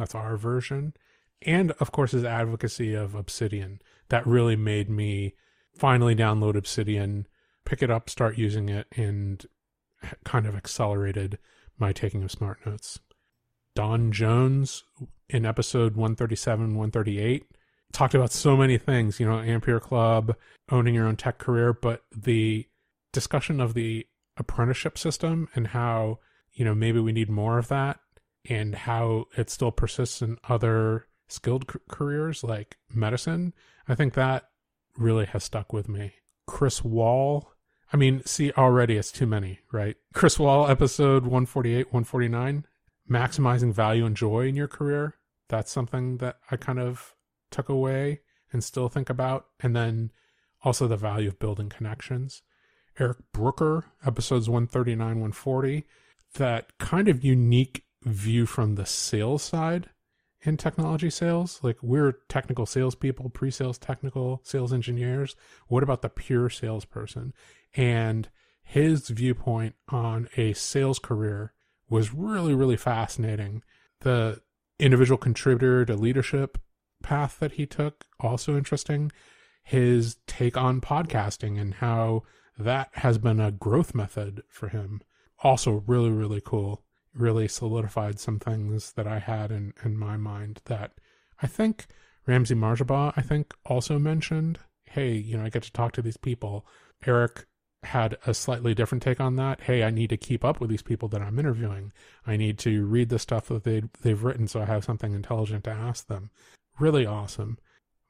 that's 0.00 0.14
our 0.14 0.38
version. 0.38 0.94
And 1.42 1.72
of 1.72 1.92
course 1.92 2.12
his 2.12 2.24
advocacy 2.24 2.94
of 2.94 3.14
obsidian. 3.14 3.80
That 4.08 4.26
really 4.26 4.56
made 4.56 4.90
me 4.90 5.34
finally 5.76 6.16
download 6.16 6.56
obsidian 6.56 7.28
pick 7.64 7.82
it 7.82 7.90
up 7.90 8.10
start 8.10 8.36
using 8.36 8.70
it 8.70 8.86
and 8.96 9.46
kind 10.24 10.46
of 10.46 10.56
accelerated 10.56 11.38
my 11.78 11.92
taking 11.92 12.24
of 12.24 12.30
smart 12.30 12.58
notes. 12.66 12.98
Don 13.74 14.10
jones 14.10 14.82
in 15.28 15.46
episode 15.46 15.94
137 15.94 16.74
138 16.74 17.44
talked 17.92 18.14
about 18.14 18.32
so 18.32 18.56
many 18.56 18.78
things 18.78 19.20
you 19.20 19.28
know 19.28 19.38
ampere 19.38 19.80
club 19.80 20.34
owning 20.70 20.94
your 20.94 21.06
own 21.06 21.16
tech 21.16 21.38
career 21.38 21.72
but 21.72 22.02
the 22.16 22.66
discussion 23.12 23.60
of 23.60 23.74
the 23.74 24.06
apprenticeship 24.40 24.98
system 24.98 25.48
and 25.54 25.68
how 25.68 26.18
you 26.52 26.64
know 26.64 26.74
maybe 26.74 26.98
we 26.98 27.12
need 27.12 27.30
more 27.30 27.58
of 27.58 27.68
that 27.68 28.00
and 28.48 28.74
how 28.74 29.26
it 29.36 29.50
still 29.50 29.70
persists 29.70 30.22
in 30.22 30.38
other 30.48 31.06
skilled 31.28 31.70
c- 31.70 31.78
careers 31.88 32.42
like 32.42 32.78
medicine 32.92 33.52
i 33.86 33.94
think 33.94 34.14
that 34.14 34.48
really 34.96 35.24
has 35.26 35.44
stuck 35.44 35.72
with 35.72 35.88
me. 35.88 36.12
Chris 36.46 36.82
wall 36.82 37.52
i 37.92 37.96
mean 37.96 38.22
see 38.24 38.50
already 38.52 38.96
it's 38.96 39.12
too 39.12 39.26
many 39.26 39.60
right? 39.72 39.96
Chris 40.14 40.38
wall 40.38 40.68
episode 40.68 41.22
148 41.22 41.86
149 41.92 42.66
maximizing 43.08 43.72
value 43.72 44.06
and 44.06 44.16
joy 44.16 44.46
in 44.46 44.54
your 44.56 44.68
career. 44.68 45.16
That's 45.48 45.70
something 45.70 46.18
that 46.18 46.38
i 46.50 46.56
kind 46.56 46.78
of 46.78 47.14
took 47.50 47.68
away 47.68 48.20
and 48.52 48.62
still 48.64 48.88
think 48.88 49.10
about. 49.10 49.46
And 49.60 49.74
then 49.74 50.12
also 50.62 50.86
the 50.86 50.96
value 50.96 51.28
of 51.28 51.38
building 51.38 51.68
connections 51.68 52.42
eric 52.98 53.18
brooker 53.32 53.84
episodes 54.04 54.48
139 54.48 55.06
140 55.06 55.84
that 56.34 56.76
kind 56.78 57.08
of 57.08 57.24
unique 57.24 57.84
view 58.02 58.46
from 58.46 58.74
the 58.74 58.86
sales 58.86 59.42
side 59.42 59.90
in 60.42 60.56
technology 60.56 61.10
sales. 61.10 61.60
Like 61.62 61.76
we're 61.82 62.12
technical 62.28 62.66
salespeople 62.66 63.30
pre-sales 63.30 63.78
technical 63.78 64.40
sales 64.42 64.72
engineers. 64.72 65.36
What 65.68 65.82
about 65.82 66.02
the 66.02 66.08
pure 66.08 66.48
salesperson? 66.48 67.32
And 67.74 68.28
his 68.62 69.08
viewpoint 69.08 69.74
on 69.88 70.28
a 70.36 70.52
sales 70.54 70.98
career 70.98 71.52
was 71.88 72.14
really 72.14 72.54
really 72.54 72.76
fascinating. 72.76 73.62
The 74.00 74.40
individual 74.78 75.18
contributor 75.18 75.84
to 75.84 75.94
leadership 75.94 76.58
path 77.02 77.38
that 77.40 77.52
he 77.52 77.66
took 77.66 78.04
also 78.18 78.56
interesting. 78.56 79.12
His 79.62 80.16
take 80.26 80.56
on 80.56 80.80
podcasting 80.80 81.60
and 81.60 81.74
how 81.74 82.22
that 82.64 82.90
has 82.94 83.18
been 83.18 83.40
a 83.40 83.50
growth 83.50 83.94
method 83.94 84.42
for 84.48 84.68
him. 84.68 85.00
Also 85.42 85.82
really 85.86 86.10
really 86.10 86.42
cool. 86.44 86.84
Really 87.14 87.48
solidified 87.48 88.20
some 88.20 88.38
things 88.38 88.92
that 88.92 89.06
i 89.06 89.18
had 89.18 89.50
in 89.50 89.72
in 89.84 89.96
my 89.96 90.16
mind 90.16 90.60
that 90.66 90.92
i 91.42 91.46
think 91.46 91.86
ramsey 92.26 92.54
marjaba 92.54 93.12
i 93.16 93.22
think 93.22 93.54
also 93.64 93.98
mentioned. 93.98 94.58
Hey 94.84 95.14
you 95.14 95.36
know 95.36 95.44
i 95.44 95.50
get 95.50 95.62
to 95.64 95.72
talk 95.72 95.92
to 95.92 96.02
these 96.02 96.16
people. 96.16 96.66
Eric 97.06 97.46
had 97.82 98.18
a 98.26 98.34
slightly 98.34 98.74
different 98.74 99.02
take 99.02 99.20
on 99.20 99.36
that. 99.36 99.62
Hey 99.62 99.82
i 99.82 99.90
need 99.90 100.10
to 100.10 100.16
keep 100.16 100.44
up 100.44 100.60
with 100.60 100.70
these 100.70 100.82
people 100.82 101.08
that 101.08 101.22
i'm 101.22 101.38
interviewing. 101.38 101.92
I 102.26 102.36
need 102.36 102.58
to 102.60 102.84
read 102.84 103.08
the 103.08 103.18
stuff 103.18 103.46
that 103.48 103.64
they 103.64 103.82
they've 104.02 104.22
written 104.22 104.46
so 104.48 104.60
i 104.60 104.66
have 104.66 104.84
something 104.84 105.14
intelligent 105.14 105.64
to 105.64 105.70
ask 105.70 106.06
them. 106.06 106.30
Really 106.78 107.06
awesome. 107.06 107.58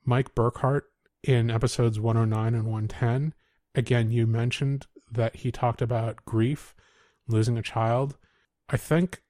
Mike 0.04 0.34
burkhart 0.34 0.82
in 1.22 1.50
episodes 1.50 2.00
109 2.00 2.54
and 2.54 2.64
110 2.64 3.34
again 3.74 4.10
you 4.10 4.26
mentioned 4.26 4.86
that 5.10 5.36
he 5.36 5.50
talked 5.50 5.82
about 5.82 6.24
grief 6.24 6.74
losing 7.26 7.58
a 7.58 7.62
child. 7.62 8.16
I 8.68 8.76
think 8.76 9.22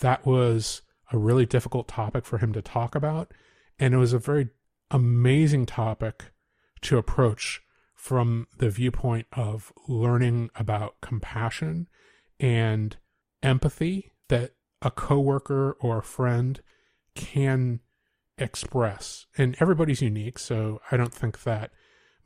that 0.00 0.26
was 0.26 0.82
a 1.12 1.18
really 1.18 1.46
difficult 1.46 1.88
topic 1.88 2.24
for 2.24 2.38
him 2.38 2.52
to 2.52 2.62
talk 2.62 2.94
about 2.94 3.32
and 3.78 3.94
it 3.94 3.98
was 3.98 4.12
a 4.12 4.18
very 4.18 4.48
amazing 4.90 5.66
topic 5.66 6.32
to 6.80 6.98
approach 6.98 7.62
from 7.94 8.46
the 8.58 8.70
viewpoint 8.70 9.26
of 9.32 9.72
learning 9.88 10.50
about 10.54 11.00
compassion 11.00 11.88
and 12.38 12.96
empathy 13.42 14.12
that 14.28 14.52
a 14.82 14.90
coworker 14.90 15.76
or 15.80 15.98
a 15.98 16.02
friend 16.02 16.60
can 17.14 17.80
express. 18.38 19.26
And 19.36 19.56
everybody's 19.60 20.02
unique 20.02 20.38
so 20.38 20.80
i 20.90 20.96
don't 20.96 21.14
think 21.14 21.42
that 21.44 21.70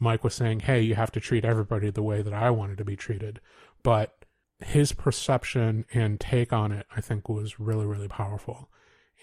mike 0.00 0.24
was 0.24 0.34
saying 0.34 0.60
hey 0.60 0.80
you 0.80 0.96
have 0.96 1.12
to 1.12 1.20
treat 1.20 1.44
everybody 1.44 1.90
the 1.90 2.02
way 2.02 2.22
that 2.22 2.34
i 2.34 2.50
wanted 2.50 2.76
to 2.76 2.84
be 2.84 2.96
treated 2.96 3.40
but 3.82 4.20
his 4.62 4.92
perception 4.92 5.84
and 5.92 6.20
take 6.20 6.52
on 6.52 6.72
it, 6.72 6.86
I 6.94 7.00
think, 7.00 7.28
was 7.28 7.58
really, 7.58 7.86
really 7.86 8.08
powerful. 8.08 8.68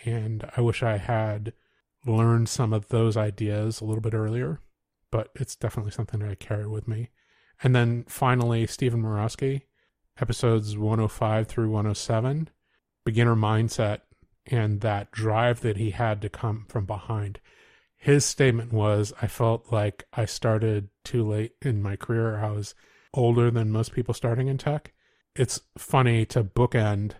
And 0.05 0.49
I 0.55 0.61
wish 0.61 0.83
I 0.83 0.97
had 0.97 1.53
learned 2.05 2.49
some 2.49 2.73
of 2.73 2.89
those 2.89 3.17
ideas 3.17 3.79
a 3.81 3.85
little 3.85 4.01
bit 4.01 4.13
earlier, 4.13 4.61
but 5.11 5.29
it's 5.35 5.55
definitely 5.55 5.91
something 5.91 6.19
that 6.19 6.29
I 6.29 6.35
carry 6.35 6.67
with 6.67 6.87
me. 6.87 7.09
And 7.61 7.75
then 7.75 8.05
finally, 8.07 8.67
Steven 8.67 9.01
Murawski, 9.01 9.63
episodes 10.19 10.77
105 10.77 11.47
through 11.47 11.69
107, 11.69 12.49
beginner 13.05 13.35
mindset 13.35 14.01
and 14.45 14.81
that 14.81 15.11
drive 15.11 15.61
that 15.61 15.77
he 15.77 15.91
had 15.91 16.21
to 16.21 16.29
come 16.29 16.65
from 16.69 16.85
behind. 16.85 17.39
His 17.97 18.23
statement 18.25 18.71
was 18.71 19.13
I 19.21 19.27
felt 19.27 19.71
like 19.71 20.05
I 20.13 20.25
started 20.25 20.89
too 21.03 21.27
late 21.27 21.53
in 21.61 21.81
my 21.81 21.95
career. 21.95 22.37
I 22.37 22.51
was 22.51 22.75
older 23.13 23.51
than 23.51 23.71
most 23.71 23.93
people 23.93 24.13
starting 24.13 24.47
in 24.47 24.57
tech. 24.57 24.93
It's 25.35 25.61
funny 25.77 26.25
to 26.27 26.43
bookend 26.43 27.13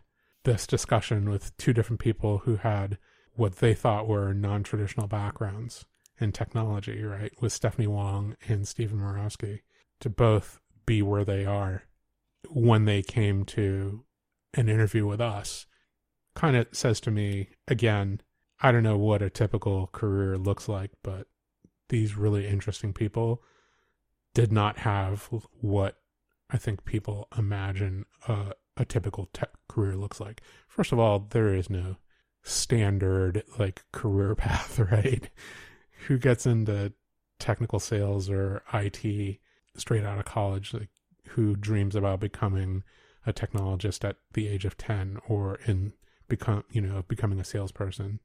this 0.44 0.66
discussion 0.66 1.30
with 1.30 1.56
two 1.58 1.74
different 1.74 2.00
people 2.00 2.40
who 2.40 2.58
had 2.58 2.98
what 3.34 3.58
they 3.58 3.74
thought 3.74 4.08
were 4.08 4.34
non 4.34 4.64
traditional 4.64 5.08
backgrounds 5.08 5.86
in 6.20 6.32
technology, 6.32 7.04
right? 7.04 7.34
With 7.42 7.54
Stephanie 7.54 7.88
Wong 7.88 8.36
and 8.48 8.68
Steven 8.68 9.00
Murawski 9.00 9.62
to 10.00 10.10
both 10.10 10.60
be 10.86 11.02
where 11.02 11.26
they 11.26 11.46
are 11.46 11.84
when 12.50 12.86
they 12.86 13.02
came 13.02 13.44
to 13.46 14.04
an 14.54 14.70
interview 14.70 15.06
with 15.06 15.22
us 15.22 15.66
kind 16.36 16.56
of 16.56 16.68
says 16.72 17.00
to 17.02 17.12
me 17.12 17.50
again 17.68 18.22
i 18.62 18.72
don't 18.72 18.84
know 18.84 18.98
what 18.98 19.22
a 19.22 19.30
typical 19.30 19.88
career 19.88 20.38
looks 20.38 20.68
like 20.68 20.92
but 21.04 21.28
these 21.90 22.16
really 22.18 22.48
interesting 22.48 22.94
people 22.94 23.42
did 24.34 24.52
not 24.52 24.80
have 24.80 25.30
what 25.62 25.98
i 26.50 26.58
think 26.58 26.86
people 26.86 27.28
imagine 27.38 28.06
a, 28.28 28.54
a 28.78 28.86
typical 28.86 29.28
tech 29.34 29.50
career 29.68 29.96
looks 29.96 30.20
like. 30.20 30.42
First 30.68 30.92
of 30.92 31.00
all 31.00 31.28
there 31.30 31.54
is 31.54 31.70
no 31.70 31.98
standard 32.44 33.44
like 33.58 33.84
career 33.92 34.36
path 34.44 34.80
right? 34.80 35.30
Who 36.08 36.18
gets 36.18 36.46
into 36.46 36.94
technical 37.40 37.80
sales 37.80 38.30
or 38.30 38.64
it 38.74 39.40
straight 39.76 40.04
out 40.04 40.18
of 40.18 40.26
college 40.26 40.74
like 40.74 40.90
who 41.30 41.56
dreams 41.56 41.96
about 41.96 42.20
becoming 42.20 42.84
a 43.28 43.34
technologist 43.34 44.08
at 44.08 44.16
the 44.34 44.48
age 44.48 44.66
of 44.66 44.76
10 44.76 45.20
or 45.28 45.60
in 45.68 45.94
become 46.28 46.64
you 46.72 46.82
know 46.82 47.04
becoming 47.08 47.40
a 47.40 47.44
salesperson 47.44 48.20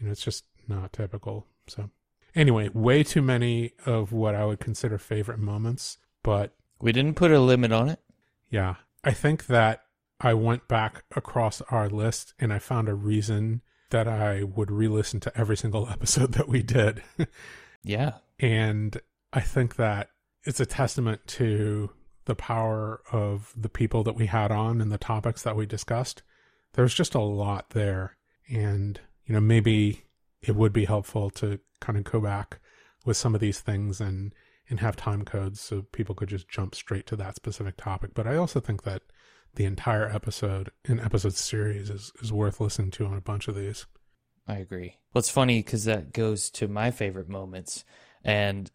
you 0.00 0.06
know 0.06 0.12
it's 0.12 0.24
just 0.24 0.44
not 0.66 0.92
typical. 0.92 1.46
So 1.68 1.90
anyway 2.34 2.68
way 2.72 3.02
too 3.02 3.22
many 3.22 3.72
of 3.86 4.12
what 4.12 4.34
i 4.34 4.44
would 4.44 4.60
consider 4.60 4.98
favorite 4.98 5.38
moments 5.38 5.98
but 6.22 6.54
we 6.80 6.92
didn't 6.92 7.16
put 7.16 7.30
a 7.30 7.40
limit 7.40 7.72
on 7.72 7.88
it? 7.88 8.00
Yeah. 8.48 8.76
I 9.04 9.12
think 9.12 9.46
that 9.46 9.82
i 10.20 10.34
went 10.34 10.68
back 10.68 11.04
across 11.14 11.60
our 11.70 11.88
list 11.88 12.34
and 12.38 12.52
i 12.52 12.58
found 12.58 12.88
a 12.88 12.94
reason 12.94 13.62
that 13.90 14.06
i 14.06 14.42
would 14.42 14.70
re-listen 14.70 15.20
to 15.20 15.36
every 15.36 15.56
single 15.56 15.88
episode 15.90 16.32
that 16.32 16.48
we 16.48 16.62
did. 16.62 17.02
Yeah. 17.82 18.14
And 18.38 19.00
i 19.32 19.40
think 19.40 19.76
that 19.76 20.10
it's 20.44 20.60
a 20.60 20.66
testament 20.66 21.26
to 21.26 21.90
the 22.24 22.34
power 22.34 23.02
of 23.12 23.52
the 23.56 23.68
people 23.68 24.04
that 24.04 24.14
we 24.14 24.26
had 24.26 24.50
on 24.50 24.80
and 24.80 24.92
the 24.92 24.98
topics 24.98 25.42
that 25.42 25.56
we 25.56 25.66
discussed. 25.66 26.22
There's 26.74 26.94
just 26.94 27.14
a 27.14 27.20
lot 27.20 27.70
there. 27.70 28.16
And, 28.48 29.00
you 29.30 29.34
know, 29.34 29.40
maybe 29.40 30.02
it 30.42 30.56
would 30.56 30.72
be 30.72 30.86
helpful 30.86 31.30
to 31.30 31.60
kind 31.80 31.96
of 31.96 32.02
go 32.02 32.20
back 32.20 32.58
with 33.06 33.16
some 33.16 33.32
of 33.32 33.40
these 33.40 33.60
things 33.60 34.00
and, 34.00 34.34
and 34.68 34.80
have 34.80 34.96
time 34.96 35.24
codes 35.24 35.60
so 35.60 35.82
people 35.92 36.16
could 36.16 36.28
just 36.28 36.48
jump 36.48 36.74
straight 36.74 37.06
to 37.06 37.14
that 37.14 37.36
specific 37.36 37.76
topic. 37.76 38.10
But 38.12 38.26
I 38.26 38.34
also 38.34 38.58
think 38.58 38.82
that 38.82 39.02
the 39.54 39.66
entire 39.66 40.10
episode, 40.10 40.72
an 40.86 40.98
episode 40.98 41.34
series, 41.34 41.90
is, 41.90 42.12
is 42.20 42.32
worth 42.32 42.60
listening 42.60 42.90
to 42.90 43.06
on 43.06 43.16
a 43.16 43.20
bunch 43.20 43.46
of 43.46 43.54
these. 43.54 43.86
I 44.48 44.56
agree. 44.56 44.96
Well, 45.14 45.20
it's 45.20 45.30
funny 45.30 45.60
because 45.60 45.84
that 45.84 46.12
goes 46.12 46.50
to 46.50 46.66
my 46.66 46.90
favorite 46.90 47.28
moments. 47.28 47.84
And 48.24 48.68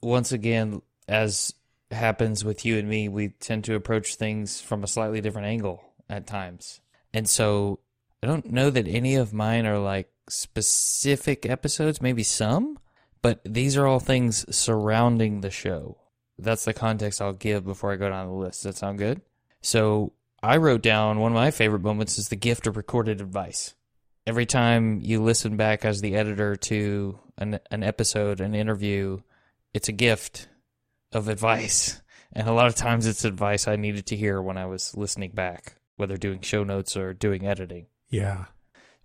once 0.00 0.30
again, 0.30 0.82
as 1.08 1.52
happens 1.90 2.44
with 2.44 2.64
you 2.64 2.78
and 2.78 2.88
me, 2.88 3.08
we 3.08 3.30
tend 3.30 3.64
to 3.64 3.74
approach 3.74 4.14
things 4.14 4.60
from 4.60 4.84
a 4.84 4.88
slightly 4.88 5.20
different 5.20 5.48
angle 5.48 5.82
at 6.08 6.28
times. 6.28 6.80
And 7.12 7.28
so 7.28 7.80
I 8.22 8.26
don't 8.26 8.50
know 8.50 8.70
that 8.70 8.88
any 8.88 9.14
of 9.14 9.32
mine 9.32 9.66
are 9.66 9.78
like 9.78 10.10
specific 10.28 11.46
episodes, 11.46 12.02
maybe 12.02 12.22
some, 12.22 12.78
but 13.22 13.40
these 13.44 13.76
are 13.76 13.86
all 13.86 14.00
things 14.00 14.44
surrounding 14.54 15.40
the 15.40 15.50
show. 15.50 15.98
That's 16.38 16.64
the 16.64 16.74
context 16.74 17.20
I'll 17.20 17.32
give 17.32 17.64
before 17.64 17.92
I 17.92 17.96
go 17.96 18.08
down 18.08 18.26
the 18.26 18.32
list. 18.32 18.62
Does 18.62 18.74
that 18.74 18.78
sound 18.78 18.98
good? 18.98 19.22
So 19.62 20.12
I 20.42 20.56
wrote 20.58 20.82
down 20.82 21.18
one 21.18 21.32
of 21.32 21.36
my 21.36 21.50
favorite 21.50 21.82
moments 21.82 22.18
is 22.18 22.28
the 22.28 22.36
gift 22.36 22.66
of 22.66 22.76
recorded 22.76 23.20
advice. 23.20 23.74
Every 24.26 24.46
time 24.46 25.00
you 25.00 25.22
listen 25.22 25.56
back 25.56 25.84
as 25.84 26.00
the 26.00 26.16
editor 26.16 26.56
to 26.56 27.18
an, 27.38 27.60
an 27.70 27.82
episode, 27.82 28.40
an 28.40 28.54
interview, 28.54 29.20
it's 29.72 29.88
a 29.88 29.92
gift 29.92 30.48
of 31.12 31.28
advice. 31.28 32.02
And 32.32 32.48
a 32.48 32.52
lot 32.52 32.66
of 32.66 32.74
times 32.74 33.06
it's 33.06 33.24
advice 33.24 33.66
I 33.66 33.76
needed 33.76 34.06
to 34.06 34.16
hear 34.16 34.42
when 34.42 34.58
I 34.58 34.66
was 34.66 34.96
listening 34.96 35.30
back 35.30 35.76
whether 35.96 36.16
doing 36.16 36.40
show 36.40 36.62
notes 36.64 36.96
or 36.96 37.14
doing 37.14 37.46
editing. 37.46 37.86
Yeah. 38.08 38.46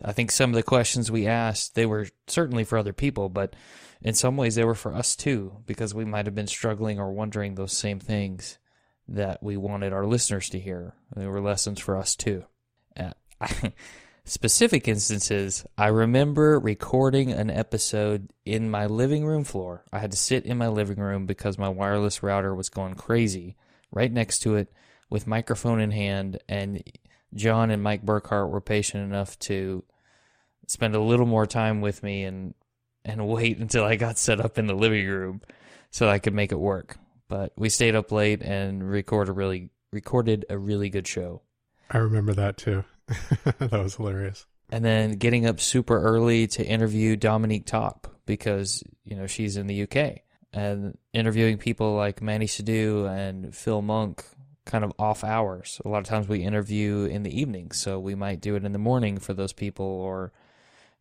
I 0.04 0.14
think 0.14 0.32
some 0.32 0.50
of 0.50 0.56
the 0.56 0.64
questions 0.64 1.12
we 1.12 1.28
asked, 1.28 1.76
they 1.76 1.86
were 1.86 2.08
certainly 2.28 2.64
for 2.64 2.78
other 2.78 2.94
people, 2.94 3.30
but 3.30 3.56
in 4.02 4.14
some 4.14 4.36
ways 4.36 4.56
they 4.56 4.64
were 4.64 4.76
for 4.76 4.94
us 4.94 5.16
too, 5.16 5.58
because 5.66 5.94
we 5.94 6.06
might 6.06 6.26
have 6.26 6.36
been 6.36 6.48
struggling 6.48 7.00
or 7.00 7.12
wondering 7.12 7.56
those 7.56 7.74
same 7.74 8.00
things 8.00 8.58
that 9.08 9.44
we 9.44 9.58
wanted 9.58 9.94
our 9.94 10.06
listeners 10.06 10.50
to 10.50 10.60
hear. 10.60 10.96
They 11.16 11.28
were 11.28 11.42
lessons 11.42 11.80
for 11.80 11.98
us 11.98 12.16
too. 12.16 12.46
Uh, 12.98 13.12
specific 14.26 14.88
instances, 14.88 15.66
I 15.78 15.88
remember 15.88 16.60
recording 16.60 17.32
an 17.32 17.52
episode 17.52 18.32
in 18.46 18.72
my 18.72 18.88
living 18.88 19.26
room 19.26 19.44
floor. 19.44 19.84
I 19.92 20.00
had 20.00 20.12
to 20.12 20.18
sit 20.18 20.46
in 20.46 20.58
my 20.58 20.68
living 20.68 21.00
room 21.00 21.26
because 21.26 21.58
my 21.58 21.70
wireless 21.70 22.24
router 22.24 22.56
was 22.56 22.70
going 22.70 22.96
crazy. 22.96 23.56
Right 23.92 24.12
next 24.12 24.40
to 24.40 24.56
it 24.56 24.72
with 25.10 25.28
microphone 25.28 25.82
in 25.82 25.92
hand, 25.92 26.40
and 26.48 26.82
John 27.34 27.72
and 27.72 27.82
Mike 27.82 28.06
Burkhart 28.06 28.50
were 28.50 28.62
patient 28.62 29.04
enough 29.04 29.38
to 29.40 29.84
spend 30.68 30.96
a 30.96 31.02
little 31.02 31.26
more 31.26 31.46
time 31.46 31.82
with 31.82 32.04
me 32.04 32.24
and 32.24 32.54
and 33.04 33.28
wait 33.28 33.58
until 33.58 33.84
I 33.84 33.96
got 33.96 34.18
set 34.18 34.40
up 34.40 34.58
in 34.58 34.68
the 34.68 34.76
living 34.76 35.08
room 35.08 35.42
so 35.90 36.10
I 36.10 36.20
could 36.20 36.34
make 36.34 36.52
it 36.52 36.60
work. 36.60 36.98
But 37.28 37.54
we 37.58 37.70
stayed 37.70 37.96
up 37.96 38.12
late 38.12 38.42
and 38.42 38.88
record 38.88 39.30
a 39.30 39.34
really 39.34 39.70
recorded 39.92 40.46
a 40.50 40.58
really 40.58 40.90
good 40.90 41.08
show. 41.08 41.42
I 41.90 41.98
remember 41.98 42.34
that 42.34 42.58
too. 42.58 42.84
that 43.08 43.72
was 43.72 43.96
hilarious. 43.96 44.46
And 44.70 44.86
then 44.86 45.14
getting 45.14 45.46
up 45.46 45.60
super 45.60 46.02
early 46.02 46.48
to 46.48 46.66
interview 46.66 47.18
Dominique 47.18 47.66
Top 47.66 48.08
because, 48.26 48.84
you 49.04 49.18
know, 49.18 49.28
she's 49.28 49.58
in 49.58 49.68
the 49.68 49.84
UK. 49.84 50.20
And 50.54 50.98
interviewing 51.14 51.58
people 51.58 51.96
like 51.96 52.22
Manny 52.22 52.46
Sidhu 52.46 53.10
and 53.10 53.56
Phil 53.56 53.82
Monk 53.82 54.24
kind 54.66 54.84
of 54.84 54.94
off 55.00 55.24
hours. 55.24 55.82
A 55.86 55.90
lot 55.90 56.00
of 56.00 56.06
times 56.06 56.28
we 56.28 56.44
interview 56.44 57.06
in 57.06 57.24
the 57.24 57.40
evening, 57.40 57.72
so 57.72 58.00
we 58.00 58.16
might 58.16 58.42
do 58.42 58.56
it 58.56 58.64
in 58.64 58.72
the 58.72 58.80
morning 58.80 59.18
for 59.18 59.34
those 59.34 59.54
people 59.54 59.86
or 59.86 60.32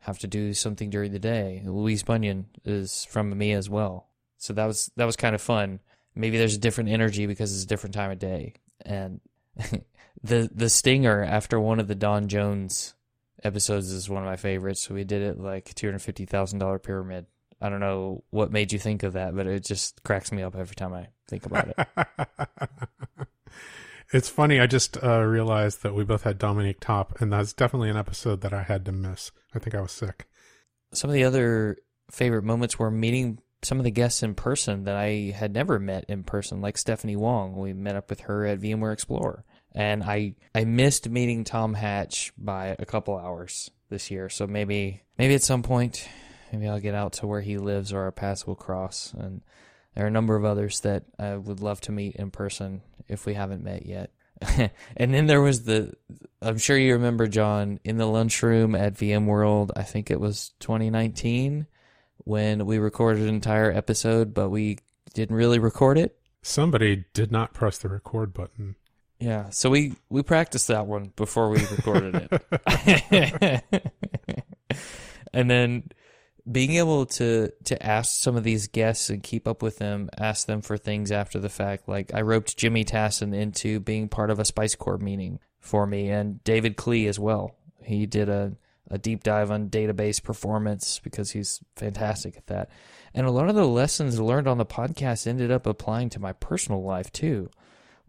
have 0.01 0.19
to 0.21 0.27
do 0.27 0.55
something 0.55 0.91
during 0.91 1.13
the 1.13 1.19
day. 1.19 1.63
Louise 1.65 2.03
Bunyan 2.03 2.47
is 2.65 3.05
from 3.05 3.37
me 3.37 3.53
as 3.53 3.69
well. 3.69 4.09
So 4.39 4.53
that 4.55 4.67
was 4.67 4.91
that 4.97 5.05
was 5.05 5.17
kind 5.17 5.35
of 5.35 5.43
fun. 5.43 5.81
Maybe 6.15 6.39
there's 6.39 6.57
a 6.57 6.61
different 6.61 6.91
energy 6.91 7.27
because 7.27 7.55
it's 7.55 7.65
a 7.65 7.69
different 7.69 7.95
time 7.95 8.11
of 8.11 8.19
day. 8.19 8.55
And 8.85 9.21
the 10.23 10.51
the 10.53 10.71
stinger 10.71 11.23
after 11.23 11.61
one 11.61 11.81
of 11.81 11.89
the 11.89 11.95
Don 11.95 12.29
Jones 12.29 12.95
episodes 13.45 13.91
is 13.91 14.09
one 14.09 14.23
of 14.23 14.29
my 14.29 14.37
favorites. 14.37 14.81
So 14.81 14.95
we 14.95 15.05
did 15.05 15.23
it 15.23 15.39
like 15.39 15.75
two 15.75 15.87
hundred 15.87 16.01
fifty 16.01 16.25
thousand 16.25 16.59
dollar 16.59 16.79
pyramid. 16.79 17.27
I 17.61 17.69
don't 17.69 17.81
know 17.81 18.25
what 18.31 18.51
made 18.53 18.73
you 18.73 18.79
think 18.79 19.03
of 19.03 19.13
that, 19.13 19.37
but 19.37 19.47
it 19.47 19.67
just 19.67 20.03
cracks 20.03 20.33
me 20.33 20.43
up 20.43 20.57
every 20.57 20.75
time 20.75 20.95
I 20.95 21.09
think 21.29 21.45
about 21.45 21.69
it. 21.69 21.89
It's 24.13 24.29
funny. 24.29 24.59
I 24.59 24.67
just 24.67 25.03
uh, 25.03 25.21
realized 25.21 25.83
that 25.83 25.95
we 25.95 26.03
both 26.05 26.25
had 26.25 26.39
Dominique 26.39 26.81
Top, 26.81 27.21
and 27.21 27.33
that's 27.33 27.53
definitely 27.53 27.91
an 27.91 27.97
episode 27.97 28.41
that 28.41 28.53
I 28.53 28.63
had 28.63 28.85
to 28.87 28.93
miss. 28.93 29.31
I 29.55 29.61
think 29.61 29.75
I 29.75 29.81
was 29.81 29.93
sick. 29.93 30.27
Some 30.93 31.11
of 31.11 31.15
the 31.15 31.25
other 31.25 31.77
favorite 32.11 32.43
moments 32.43 32.79
were 32.79 32.91
meeting 32.91 33.39
some 33.63 33.79
of 33.79 33.85
the 33.85 33.91
guests 33.91 34.23
in 34.23 34.35
person 34.35 34.85
that 34.85 34.97
I 34.97 35.33
had 35.37 35.53
never 35.53 35.79
met 35.79 36.05
in 36.09 36.25
person, 36.25 36.61
like 36.61 36.79
Stephanie 36.79 37.17
Wong. 37.17 37.57
We 37.57 37.73
met 37.73 37.97
up 37.97 38.11
with 38.11 38.21
her 38.21 38.47
at 38.47 38.61
VMware 38.61 38.93
Explorer, 38.93 39.45
and 39.73 40.03
I 40.03 40.35
I 40.55 40.65
missed 40.65 41.09
meeting 41.09 41.45
Tom 41.45 41.75
Hatch 41.75 42.33
by 42.37 42.75
a 42.79 42.87
couple 42.87 43.17
hours 43.17 43.71
this 43.91 44.11
year. 44.11 44.29
So 44.29 44.47
maybe 44.47 45.03
maybe 45.19 45.35
at 45.35 45.43
some 45.43 45.63
point, 45.63 46.09
maybe 46.53 46.69
I'll 46.69 46.81
get 46.81 46.95
out 46.95 47.13
to 47.15 47.27
where 47.27 47.43
he 47.43 47.59
lives 47.59 47.93
or 47.93 48.01
our 48.01 48.13
paths 48.13 48.47
will 48.47 48.57
cross 48.57 49.13
and 49.17 49.43
there 49.95 50.05
are 50.05 50.09
a 50.09 50.13
number 50.13 50.37
of 50.37 50.45
others 50.45 50.81
that 50.81 51.05
I 51.19 51.37
would 51.37 51.61
love 51.61 51.81
to 51.83 51.93
meet 51.93 52.17
in 52.17 52.31
person 52.31 52.83
if 53.09 53.27
we 53.27 53.35
haven't 53.35 53.65
met 53.65 53.87
yet. 53.87 54.11
and 54.97 55.15
then 55.15 55.27
there 55.27 55.41
was 55.41 55.65
the, 55.65 55.93
I'm 56.41 56.59
sure 56.59 56.79
you 56.79 56.95
remember, 56.95 57.27
John, 57.27 57.81
in 57.85 57.99
the 57.99 58.07
lunchroom 58.07 58.75
at 58.75 58.95
VMworld, 58.95 59.71
I 59.77 59.83
think 59.83 60.11
it 60.11 60.21
was 60.21 60.53
2019 60.61 61.67
when 62.25 62.67
we 62.67 62.79
recorded 62.79 63.25
an 63.25 63.35
entire 63.35 63.71
episode, 63.71 64.33
but 64.33 64.49
we 64.49 64.79
didn't 65.15 65.37
really 65.37 65.59
record 65.59 65.99
it. 65.99 66.17
Somebody 66.43 67.05
did 67.13 67.31
not 67.31 67.53
press 67.53 67.79
the 67.79 67.89
record 67.89 68.33
button. 68.33 68.77
Yeah, 69.19 69.51
so 69.51 69.69
we 69.69 69.97
we 70.09 70.23
practiced 70.23 70.69
that 70.69 70.87
one 70.87 71.13
before 71.15 71.51
we 71.51 71.59
recorded 71.67 72.31
it. 72.31 73.63
and 75.35 75.51
then 75.51 75.91
being 76.51 76.73
able 76.77 77.07
to 77.07 77.53
to 77.65 77.83
ask 77.85 78.21
some 78.21 78.37
of 78.37 78.45
these 78.45 78.67
guests 78.69 79.11
and 79.11 79.23
keep 79.23 79.47
up 79.47 79.63
with 79.63 79.79
them, 79.79 80.09
ask 80.19 80.47
them 80.47 80.63
for 80.63 80.77
things 80.77 81.13
after 81.13 81.39
the 81.39 81.49
fact. 81.49 81.89
Like 81.89 82.13
I 82.15 82.23
roped 82.23 82.57
Jimmy 82.57 82.85
Tasson 82.85 83.35
into 83.35 83.81
being 83.81 84.09
part 84.09 84.31
of 84.31 84.39
a 84.39 84.45
Spice 84.45 84.75
Corps 84.75 84.99
meeting 84.99 85.39
for 85.59 85.87
me, 85.87 86.11
and 86.11 86.43
David 86.45 86.77
Klee 86.77 87.09
as 87.09 87.19
well. 87.19 87.57
He 87.83 88.07
did 88.07 88.29
a 88.29 88.53
a 88.91 88.99
deep 88.99 89.23
dive 89.23 89.51
on 89.51 89.71
database 89.71 90.23
performance 90.23 90.99
because 90.99 91.31
he's 91.31 91.61
fantastic 91.77 92.37
at 92.37 92.47
that. 92.49 92.71
And 93.15 93.27
a 93.27 93.31
lot 93.31 93.49
of 93.49 93.55
the 93.55 93.67
lessons 93.67 94.21
learned 94.21 94.49
on 94.49 94.59
the 94.59 94.67
podcast 94.67 95.27
ended 95.27 95.51
up 95.51 95.67
applying 95.67 96.11
to 96.11 96.21
my 96.21 96.33
personal 96.33 96.83
life 96.83 97.13
too. 97.13 97.51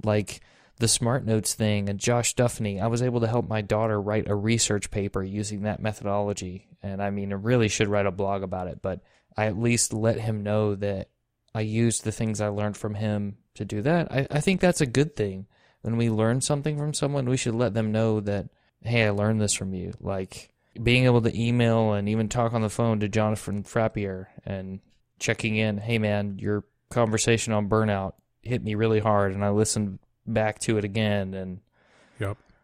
Like 0.03 0.41
the 0.77 0.87
Smart 0.87 1.23
Notes 1.23 1.53
thing 1.53 1.87
and 1.87 1.99
Josh 1.99 2.33
Duffney, 2.33 2.81
I 2.81 2.87
was 2.87 3.03
able 3.03 3.19
to 3.21 3.27
help 3.27 3.47
my 3.47 3.61
daughter 3.61 4.01
write 4.01 4.27
a 4.27 4.35
research 4.35 4.89
paper 4.89 5.23
using 5.23 5.61
that 5.61 5.79
methodology. 5.79 6.67
And 6.83 7.01
I 7.01 7.09
mean, 7.09 7.31
I 7.31 7.35
really 7.35 7.67
should 7.67 7.87
write 7.87 8.05
a 8.05 8.11
blog 8.11 8.43
about 8.43 8.67
it, 8.67 8.81
but 8.81 9.01
I 9.37 9.45
at 9.45 9.57
least 9.57 9.93
let 9.93 10.19
him 10.19 10.43
know 10.43 10.75
that 10.75 11.09
I 11.53 11.61
used 11.61 12.03
the 12.03 12.11
things 12.11 12.41
I 12.41 12.47
learned 12.47 12.77
from 12.77 12.95
him 12.95 13.37
to 13.55 13.65
do 13.65 13.81
that. 13.81 14.11
I, 14.11 14.27
I 14.31 14.39
think 14.39 14.61
that's 14.61 14.81
a 14.81 14.85
good 14.85 15.15
thing. 15.15 15.47
When 15.81 15.97
we 15.97 16.09
learn 16.09 16.41
something 16.41 16.77
from 16.77 16.93
someone, 16.93 17.29
we 17.29 17.37
should 17.37 17.55
let 17.55 17.73
them 17.73 17.91
know 17.91 18.19
that, 18.21 18.49
hey, 18.81 19.05
I 19.05 19.09
learned 19.11 19.41
this 19.41 19.53
from 19.53 19.73
you. 19.73 19.93
Like 19.99 20.49
being 20.81 21.05
able 21.05 21.21
to 21.21 21.39
email 21.39 21.93
and 21.93 22.07
even 22.09 22.29
talk 22.29 22.53
on 22.53 22.61
the 22.61 22.69
phone 22.69 22.99
to 23.01 23.09
Jonathan 23.09 23.63
Frappier 23.63 24.27
and 24.45 24.79
checking 25.19 25.55
in, 25.55 25.77
hey, 25.77 25.97
man, 25.97 26.39
your 26.39 26.63
conversation 26.89 27.53
on 27.53 27.69
burnout 27.69 28.13
hit 28.41 28.63
me 28.63 28.75
really 28.75 28.99
hard, 28.99 29.33
and 29.33 29.45
I 29.45 29.49
listened 29.49 29.99
back 30.25 30.59
to 30.59 30.77
it 30.77 30.83
again 30.83 31.33
and. 31.33 31.59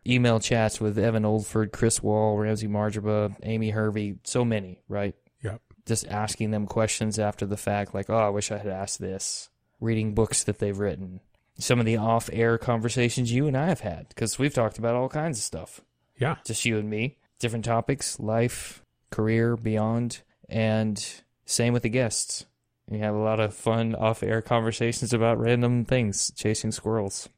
Email 0.08 0.39
chats 0.39 0.80
with 0.80 0.98
Evan 0.98 1.24
Oldford, 1.24 1.72
Chris 1.72 2.02
Wall, 2.02 2.38
Ramsey 2.38 2.67
Marjaba, 2.67 3.36
Amy 3.43 3.70
Hervey, 3.72 4.15
so 4.24 4.46
many, 4.46 4.82
right? 4.88 5.15
Yep. 5.43 5.62
Just 5.86 6.08
asking 6.08 6.52
them 6.52 6.65
questions 6.65 7.20
after 7.20 7.46
the 7.46 7.58
fact, 7.58 7.93
like, 7.93 8.10
oh, 8.10 8.17
I 8.17 8.30
wish 8.30 8.52
I 8.52 8.58
had 8.58 8.67
asked 8.67 9.00
this. 9.00 9.50
Reading 9.80 10.13
books 10.13 10.43
that 10.46 10.60
they've 10.60 10.78
written. 10.78 11.20
Some 11.60 11.80
of 11.80 11.86
the 11.86 11.98
off 11.98 12.30
air 12.34 12.58
conversations 12.58 13.32
you 13.32 13.48
and 13.48 13.58
I 13.58 13.67
have 13.67 13.82
had, 13.82 14.10
because 14.10 14.38
we've 14.39 14.54
talked 14.54 14.78
about 14.78 14.96
all 14.96 15.10
kinds 15.10 15.38
of 15.38 15.43
stuff. 15.43 15.82
Yeah. 16.20 16.38
Just 16.46 16.65
you 16.65 16.78
and 16.78 16.89
me. 16.89 17.17
Different 17.39 17.65
topics, 17.65 18.20
life, 18.20 18.84
career, 19.12 19.56
beyond, 19.56 20.22
and 20.50 21.04
same 21.46 21.74
with 21.74 21.84
the 21.84 21.89
guests. 21.89 22.46
We 22.89 23.00
have 23.00 23.15
a 23.15 23.20
lot 23.20 23.39
of 23.39 23.54
fun 23.54 23.96
off 23.96 24.24
air 24.24 24.41
conversations 24.41 25.13
about 25.13 25.39
random 25.39 25.86
things, 25.86 26.32
chasing 26.36 26.72
squirrels. 26.72 27.30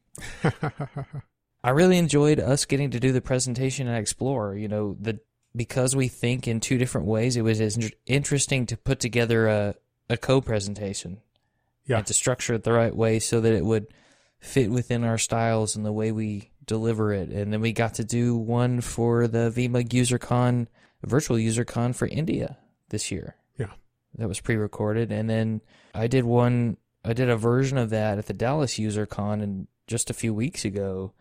I 1.62 1.70
really 1.70 1.98
enjoyed 1.98 2.40
us 2.40 2.64
getting 2.64 2.90
to 2.90 3.00
do 3.00 3.12
the 3.12 3.20
presentation 3.20 3.86
at 3.88 4.00
Explore. 4.00 4.56
You 4.56 4.68
know, 4.68 4.96
the 5.00 5.20
because 5.54 5.96
we 5.96 6.08
think 6.08 6.46
in 6.46 6.60
two 6.60 6.78
different 6.78 7.06
ways, 7.06 7.36
it 7.36 7.42
was 7.42 7.60
in- 7.60 7.90
interesting 8.06 8.66
to 8.66 8.76
put 8.76 9.00
together 9.00 9.48
a, 9.48 9.74
a 10.08 10.16
co 10.16 10.40
presentation 10.40 11.18
Yeah. 11.86 11.98
and 11.98 12.06
to 12.06 12.14
structure 12.14 12.54
it 12.54 12.62
the 12.62 12.72
right 12.72 12.94
way 12.94 13.18
so 13.18 13.40
that 13.40 13.52
it 13.52 13.64
would 13.64 13.88
fit 14.38 14.70
within 14.70 15.04
our 15.04 15.18
styles 15.18 15.76
and 15.76 15.84
the 15.84 15.92
way 15.92 16.12
we 16.12 16.50
deliver 16.64 17.12
it. 17.12 17.30
And 17.30 17.52
then 17.52 17.60
we 17.60 17.72
got 17.72 17.94
to 17.94 18.04
do 18.04 18.36
one 18.36 18.80
for 18.80 19.26
the 19.26 19.52
VMUG 19.54 19.88
UserCon, 19.88 20.68
virtual 21.04 21.36
UserCon 21.36 21.94
for 21.94 22.06
India 22.06 22.56
this 22.90 23.10
year. 23.10 23.34
Yeah. 23.58 23.72
That 24.16 24.28
was 24.28 24.40
pre 24.40 24.56
recorded. 24.56 25.10
And 25.12 25.28
then 25.28 25.60
I 25.94 26.06
did 26.06 26.24
one, 26.24 26.76
I 27.04 27.12
did 27.12 27.28
a 27.28 27.36
version 27.36 27.76
of 27.76 27.90
that 27.90 28.18
at 28.18 28.26
the 28.26 28.34
Dallas 28.34 28.74
UserCon 28.74 29.42
and 29.42 29.66
just 29.88 30.10
a 30.10 30.14
few 30.14 30.32
weeks 30.32 30.64
ago. 30.64 31.12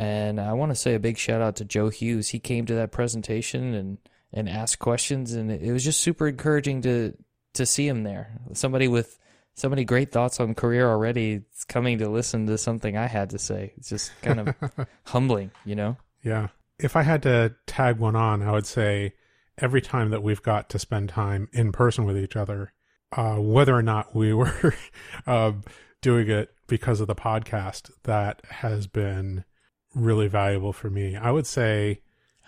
And 0.00 0.40
I 0.40 0.54
want 0.54 0.70
to 0.70 0.76
say 0.76 0.94
a 0.94 0.98
big 0.98 1.18
shout 1.18 1.42
out 1.42 1.56
to 1.56 1.64
Joe 1.66 1.90
Hughes. 1.90 2.30
He 2.30 2.38
came 2.38 2.64
to 2.64 2.74
that 2.76 2.90
presentation 2.90 3.74
and, 3.74 3.98
and 4.32 4.48
asked 4.48 4.78
questions, 4.78 5.34
and 5.34 5.52
it 5.52 5.70
was 5.70 5.84
just 5.84 6.00
super 6.00 6.26
encouraging 6.26 6.80
to 6.82 7.12
to 7.52 7.66
see 7.66 7.86
him 7.86 8.02
there. 8.02 8.32
Somebody 8.54 8.88
with 8.88 9.18
so 9.54 9.68
many 9.68 9.84
great 9.84 10.10
thoughts 10.10 10.40
on 10.40 10.54
career 10.54 10.88
already 10.88 11.42
coming 11.68 11.98
to 11.98 12.08
listen 12.08 12.46
to 12.46 12.56
something 12.56 12.96
I 12.96 13.08
had 13.08 13.28
to 13.30 13.38
say. 13.38 13.74
It's 13.76 13.90
just 13.90 14.10
kind 14.22 14.40
of 14.40 14.54
humbling, 15.04 15.50
you 15.66 15.74
know? 15.74 15.98
Yeah. 16.24 16.48
If 16.78 16.96
I 16.96 17.02
had 17.02 17.22
to 17.24 17.54
tag 17.66 17.98
one 17.98 18.16
on, 18.16 18.40
I 18.40 18.52
would 18.52 18.66
say 18.66 19.12
every 19.58 19.82
time 19.82 20.10
that 20.10 20.22
we've 20.22 20.42
got 20.42 20.70
to 20.70 20.78
spend 20.78 21.10
time 21.10 21.48
in 21.52 21.72
person 21.72 22.06
with 22.06 22.16
each 22.16 22.36
other, 22.36 22.72
uh, 23.12 23.34
whether 23.34 23.74
or 23.74 23.82
not 23.82 24.14
we 24.14 24.32
were 24.32 24.74
uh, 25.26 25.52
doing 26.00 26.30
it 26.30 26.54
because 26.68 27.00
of 27.00 27.06
the 27.06 27.14
podcast, 27.14 27.90
that 28.04 28.40
has 28.48 28.86
been 28.86 29.44
really 29.94 30.28
valuable 30.28 30.72
for 30.72 30.90
me. 30.90 31.16
I 31.16 31.30
would 31.30 31.46
say 31.46 32.00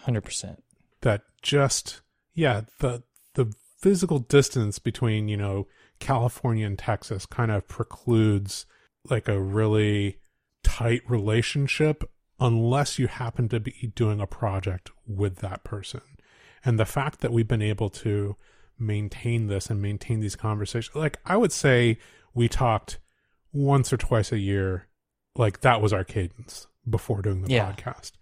100%. 0.06 0.58
that 1.02 1.22
just 1.42 2.00
yeah 2.34 2.62
the 2.78 3.02
the 3.34 3.52
physical 3.78 4.20
distance 4.20 4.78
between 4.78 5.28
you 5.28 5.36
know 5.36 5.66
California 5.98 6.66
and 6.66 6.78
Texas 6.78 7.26
kind 7.26 7.50
of 7.50 7.68
precludes 7.68 8.66
like 9.08 9.28
a 9.28 9.40
really 9.40 10.18
tight 10.62 11.02
relationship 11.08 12.08
unless 12.40 12.98
you 12.98 13.08
happen 13.08 13.48
to 13.48 13.60
be 13.60 13.92
doing 13.94 14.20
a 14.20 14.26
project 14.26 14.90
with 15.06 15.36
that 15.36 15.62
person. 15.64 16.00
And 16.64 16.78
the 16.78 16.84
fact 16.84 17.20
that 17.20 17.32
we've 17.32 17.48
been 17.48 17.62
able 17.62 17.90
to 17.90 18.36
maintain 18.78 19.46
this 19.48 19.70
and 19.70 19.80
maintain 19.80 20.20
these 20.20 20.36
conversations 20.36 20.94
like 20.96 21.18
I 21.24 21.36
would 21.36 21.52
say 21.52 21.98
we 22.34 22.48
talked 22.48 22.98
once 23.52 23.92
or 23.92 23.96
twice 23.96 24.32
a 24.32 24.38
year 24.38 24.88
like 25.36 25.60
that 25.60 25.80
was 25.80 25.92
our 25.92 26.04
cadence 26.04 26.66
before 26.88 27.22
doing 27.22 27.42
the 27.42 27.50
Yeah. 27.50 27.72
podcast. 27.72 28.12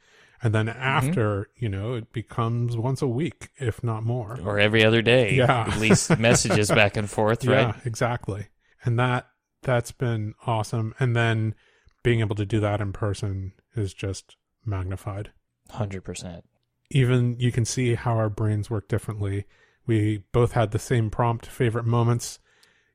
And 0.43 0.55
then 0.55 0.67
mm-hmm. 0.67 0.81
after, 0.81 1.49
you 1.57 1.69
know, 1.69 1.95
it 1.95 2.13
becomes 2.13 2.77
once 2.77 3.03
a 3.03 3.07
week, 3.07 3.51
if 3.59 3.85
not 3.85 4.05
more. 4.05 4.39
Or 4.43 4.59
every 4.59 4.85
other 4.85 5.03
day. 5.03 5.35
Yeah. 5.35 5.67
At 5.69 5.79
least 5.79 6.19
messages 6.19 6.71
back 6.71 6.97
and 6.97 7.09
forth, 7.11 7.45
right? 7.45 7.69
Yeah, 7.69 7.81
exactly. 7.85 8.49
And 8.85 8.99
that 8.99 9.29
that's 9.63 9.93
been 9.93 10.35
awesome. 10.47 10.95
And 10.99 11.15
then 11.15 11.55
being 12.03 12.21
able 12.21 12.37
to 12.37 12.47
do 12.47 12.61
that 12.61 12.81
in 12.81 12.93
person 12.93 13.53
is 13.77 13.93
just 13.93 14.37
magnified. 14.65 15.31
100%. 15.73 16.43
Even 16.91 17.37
you 17.39 17.53
can 17.53 17.65
see 17.65 17.95
how 17.95 18.17
our 18.17 18.31
brains 18.31 18.71
work 18.71 18.89
differently. 18.89 19.45
We 19.87 20.25
both 20.33 20.53
had 20.53 20.71
the 20.71 20.79
same 20.79 21.11
prompt 21.11 21.47
favorite 21.47 21.85
moments. 21.87 22.39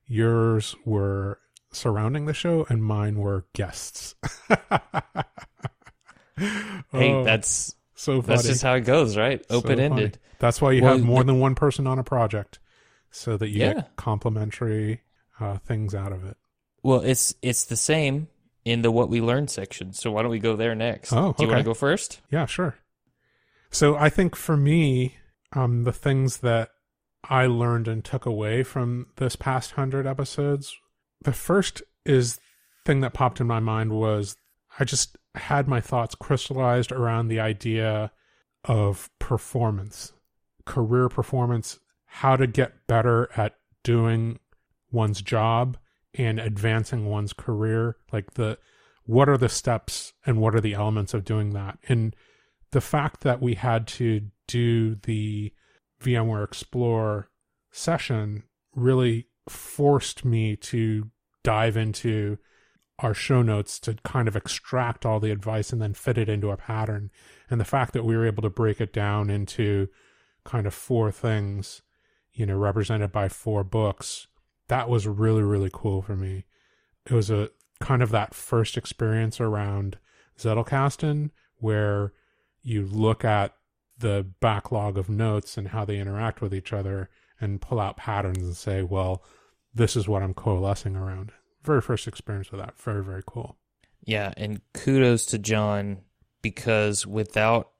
Yours 0.06 0.74
were 0.84 1.38
surrounding 1.72 2.26
the 2.26 2.34
show 2.34 2.66
and 2.68 2.82
mine 2.82 3.18
were 3.18 3.46
guests. 3.52 4.14
Hey, 6.38 6.82
Oh, 6.92 7.24
that's 7.24 7.74
so 7.94 8.20
funny. 8.22 8.36
that's 8.36 8.48
just 8.48 8.62
how 8.62 8.74
it 8.74 8.82
goes, 8.82 9.16
right? 9.16 9.44
Open 9.50 9.78
ended. 9.80 10.12
funny. 10.18 10.22
That's 10.38 10.60
why 10.60 10.72
you 10.72 10.82
Well, 10.82 10.92
have 10.96 11.04
more 11.04 11.24
than 11.24 11.40
one 11.40 11.54
person 11.54 11.86
on 11.86 11.98
a 11.98 12.04
project, 12.04 12.58
so 13.10 13.36
that 13.38 13.48
you 13.48 13.60
Yeah. 13.60 13.72
get 13.74 13.96
complementary 13.96 15.02
uh, 15.40 15.58
things 15.58 15.94
out 15.94 16.12
of 16.12 16.24
it. 16.24 16.36
Well, 16.82 17.00
it's 17.00 17.34
it's 17.42 17.64
the 17.64 17.76
same 17.76 18.28
in 18.64 18.82
the 18.82 18.90
what 18.90 19.08
we 19.08 19.20
learned 19.20 19.50
section. 19.50 19.92
So 19.92 20.10
why 20.12 20.22
don't 20.22 20.30
we 20.30 20.38
go 20.38 20.56
there 20.56 20.74
next? 20.74 21.12
Oh, 21.12 21.32
Do 21.32 21.42
you 21.44 21.48
want 21.48 21.58
to 21.60 21.64
go 21.64 21.74
first? 21.74 22.20
Yeah, 22.30 22.46
sure. 22.46 22.76
So 23.70 23.96
I 23.96 24.08
think 24.08 24.36
for 24.36 24.56
me, 24.56 25.16
um, 25.52 25.84
the 25.84 25.92
things 25.92 26.38
that 26.38 26.70
I 27.28 27.46
learned 27.46 27.88
and 27.88 28.04
took 28.04 28.24
away 28.26 28.62
from 28.62 29.08
this 29.16 29.36
past 29.36 29.72
hundred 29.72 30.06
episodes, 30.06 30.74
the 31.22 31.32
first 31.32 31.82
is 32.04 32.38
thing 32.84 33.00
that 33.00 33.14
popped 33.14 33.40
in 33.40 33.46
my 33.46 33.58
mind 33.60 33.92
was 33.92 34.36
I 34.78 34.84
just 34.84 35.16
had 35.36 35.68
my 35.68 35.80
thoughts 35.80 36.14
crystallized 36.14 36.92
around 36.92 37.28
the 37.28 37.40
idea 37.40 38.12
of 38.64 39.10
performance, 39.18 40.12
career 40.64 41.08
performance, 41.08 41.78
how 42.06 42.36
to 42.36 42.46
get 42.46 42.86
better 42.86 43.28
at 43.36 43.56
doing 43.82 44.38
one's 44.90 45.20
job 45.22 45.76
and 46.14 46.40
advancing 46.40 47.06
one's 47.06 47.32
career. 47.32 47.96
Like 48.12 48.34
the 48.34 48.58
what 49.04 49.28
are 49.28 49.38
the 49.38 49.48
steps 49.48 50.12
and 50.24 50.40
what 50.40 50.54
are 50.54 50.60
the 50.60 50.74
elements 50.74 51.14
of 51.14 51.24
doing 51.24 51.50
that? 51.50 51.78
And 51.88 52.16
the 52.72 52.80
fact 52.80 53.20
that 53.22 53.40
we 53.40 53.54
had 53.54 53.86
to 53.86 54.22
do 54.48 54.96
the 54.96 55.52
VMware 56.02 56.44
Explore 56.44 57.30
session 57.70 58.42
really 58.74 59.28
forced 59.48 60.24
me 60.24 60.56
to 60.56 61.10
dive 61.44 61.76
into 61.76 62.38
our 62.98 63.14
show 63.14 63.42
notes 63.42 63.78
to 63.80 63.94
kind 64.04 64.26
of 64.26 64.36
extract 64.36 65.04
all 65.04 65.20
the 65.20 65.30
advice 65.30 65.72
and 65.72 65.82
then 65.82 65.92
fit 65.92 66.16
it 66.16 66.28
into 66.28 66.50
a 66.50 66.56
pattern. 66.56 67.10
And 67.50 67.60
the 67.60 67.64
fact 67.64 67.92
that 67.92 68.04
we 68.04 68.16
were 68.16 68.26
able 68.26 68.42
to 68.42 68.50
break 68.50 68.80
it 68.80 68.92
down 68.92 69.28
into 69.28 69.88
kind 70.44 70.66
of 70.66 70.74
four 70.74 71.10
things, 71.10 71.82
you 72.32 72.46
know, 72.46 72.56
represented 72.56 73.12
by 73.12 73.28
four 73.28 73.64
books, 73.64 74.28
that 74.68 74.88
was 74.88 75.06
really, 75.06 75.42
really 75.42 75.70
cool 75.72 76.02
for 76.02 76.16
me. 76.16 76.44
It 77.04 77.12
was 77.12 77.30
a 77.30 77.50
kind 77.80 78.02
of 78.02 78.10
that 78.10 78.34
first 78.34 78.76
experience 78.76 79.40
around 79.40 79.98
Zettelkasten 80.38 81.30
where 81.58 82.12
you 82.62 82.84
look 82.84 83.24
at 83.24 83.54
the 83.98 84.26
backlog 84.40 84.98
of 84.98 85.08
notes 85.08 85.56
and 85.56 85.68
how 85.68 85.84
they 85.84 85.98
interact 85.98 86.40
with 86.40 86.54
each 86.54 86.72
other 86.72 87.08
and 87.40 87.60
pull 87.60 87.78
out 87.78 87.96
patterns 87.96 88.42
and 88.42 88.56
say, 88.56 88.82
well, 88.82 89.22
this 89.74 89.96
is 89.96 90.08
what 90.08 90.22
I'm 90.22 90.34
coalescing 90.34 90.96
around. 90.96 91.32
Very 91.66 91.80
first 91.80 92.06
experience 92.06 92.52
with 92.52 92.60
that. 92.60 92.78
Very, 92.78 93.02
very 93.02 93.22
cool. 93.26 93.56
Yeah, 94.04 94.32
and 94.36 94.60
kudos 94.72 95.26
to 95.26 95.38
John 95.38 95.98
because 96.40 97.04
without 97.04 97.72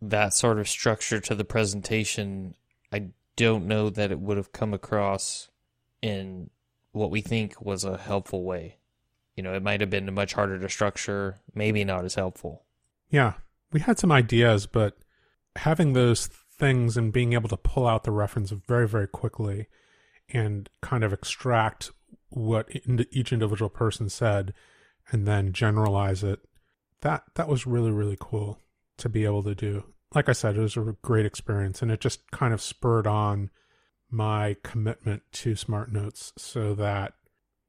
that 0.00 0.32
sort 0.32 0.60
of 0.60 0.68
structure 0.68 1.18
to 1.18 1.34
the 1.34 1.44
presentation, 1.44 2.54
I 2.92 3.08
don't 3.34 3.66
know 3.66 3.90
that 3.90 4.12
it 4.12 4.20
would 4.20 4.36
have 4.36 4.52
come 4.52 4.72
across 4.72 5.50
in 6.00 6.50
what 6.92 7.10
we 7.10 7.20
think 7.20 7.60
was 7.60 7.82
a 7.82 7.98
helpful 7.98 8.44
way. 8.44 8.76
You 9.34 9.42
know, 9.42 9.54
it 9.54 9.62
might 9.62 9.80
have 9.80 9.90
been 9.90 10.12
much 10.14 10.34
harder 10.34 10.58
to 10.58 10.68
structure, 10.68 11.40
maybe 11.52 11.84
not 11.84 12.04
as 12.04 12.14
helpful. 12.14 12.64
Yeah, 13.10 13.34
we 13.72 13.80
had 13.80 13.98
some 13.98 14.12
ideas, 14.12 14.66
but 14.66 14.98
having 15.56 15.94
those 15.94 16.28
things 16.28 16.96
and 16.96 17.12
being 17.12 17.32
able 17.32 17.48
to 17.48 17.56
pull 17.56 17.88
out 17.88 18.04
the 18.04 18.12
reference 18.12 18.50
very, 18.50 18.86
very 18.86 19.08
quickly 19.08 19.66
and 20.28 20.68
kind 20.80 21.02
of 21.02 21.12
extract 21.12 21.90
what 22.32 22.68
each 23.10 23.32
individual 23.32 23.68
person 23.68 24.08
said 24.08 24.54
and 25.10 25.26
then 25.26 25.52
generalize 25.52 26.22
it 26.22 26.40
that 27.02 27.24
that 27.34 27.48
was 27.48 27.66
really 27.66 27.90
really 27.90 28.16
cool 28.18 28.58
to 28.96 29.08
be 29.08 29.24
able 29.24 29.42
to 29.42 29.54
do. 29.54 29.84
Like 30.14 30.28
i 30.28 30.32
said 30.32 30.56
it 30.56 30.60
was 30.60 30.76
a 30.76 30.96
great 31.02 31.26
experience 31.26 31.82
and 31.82 31.90
it 31.90 32.00
just 32.00 32.30
kind 32.30 32.54
of 32.54 32.62
spurred 32.62 33.06
on 33.06 33.50
my 34.10 34.56
commitment 34.62 35.22
to 35.32 35.56
smart 35.56 35.90
notes 35.90 36.32
so 36.36 36.74
that 36.74 37.14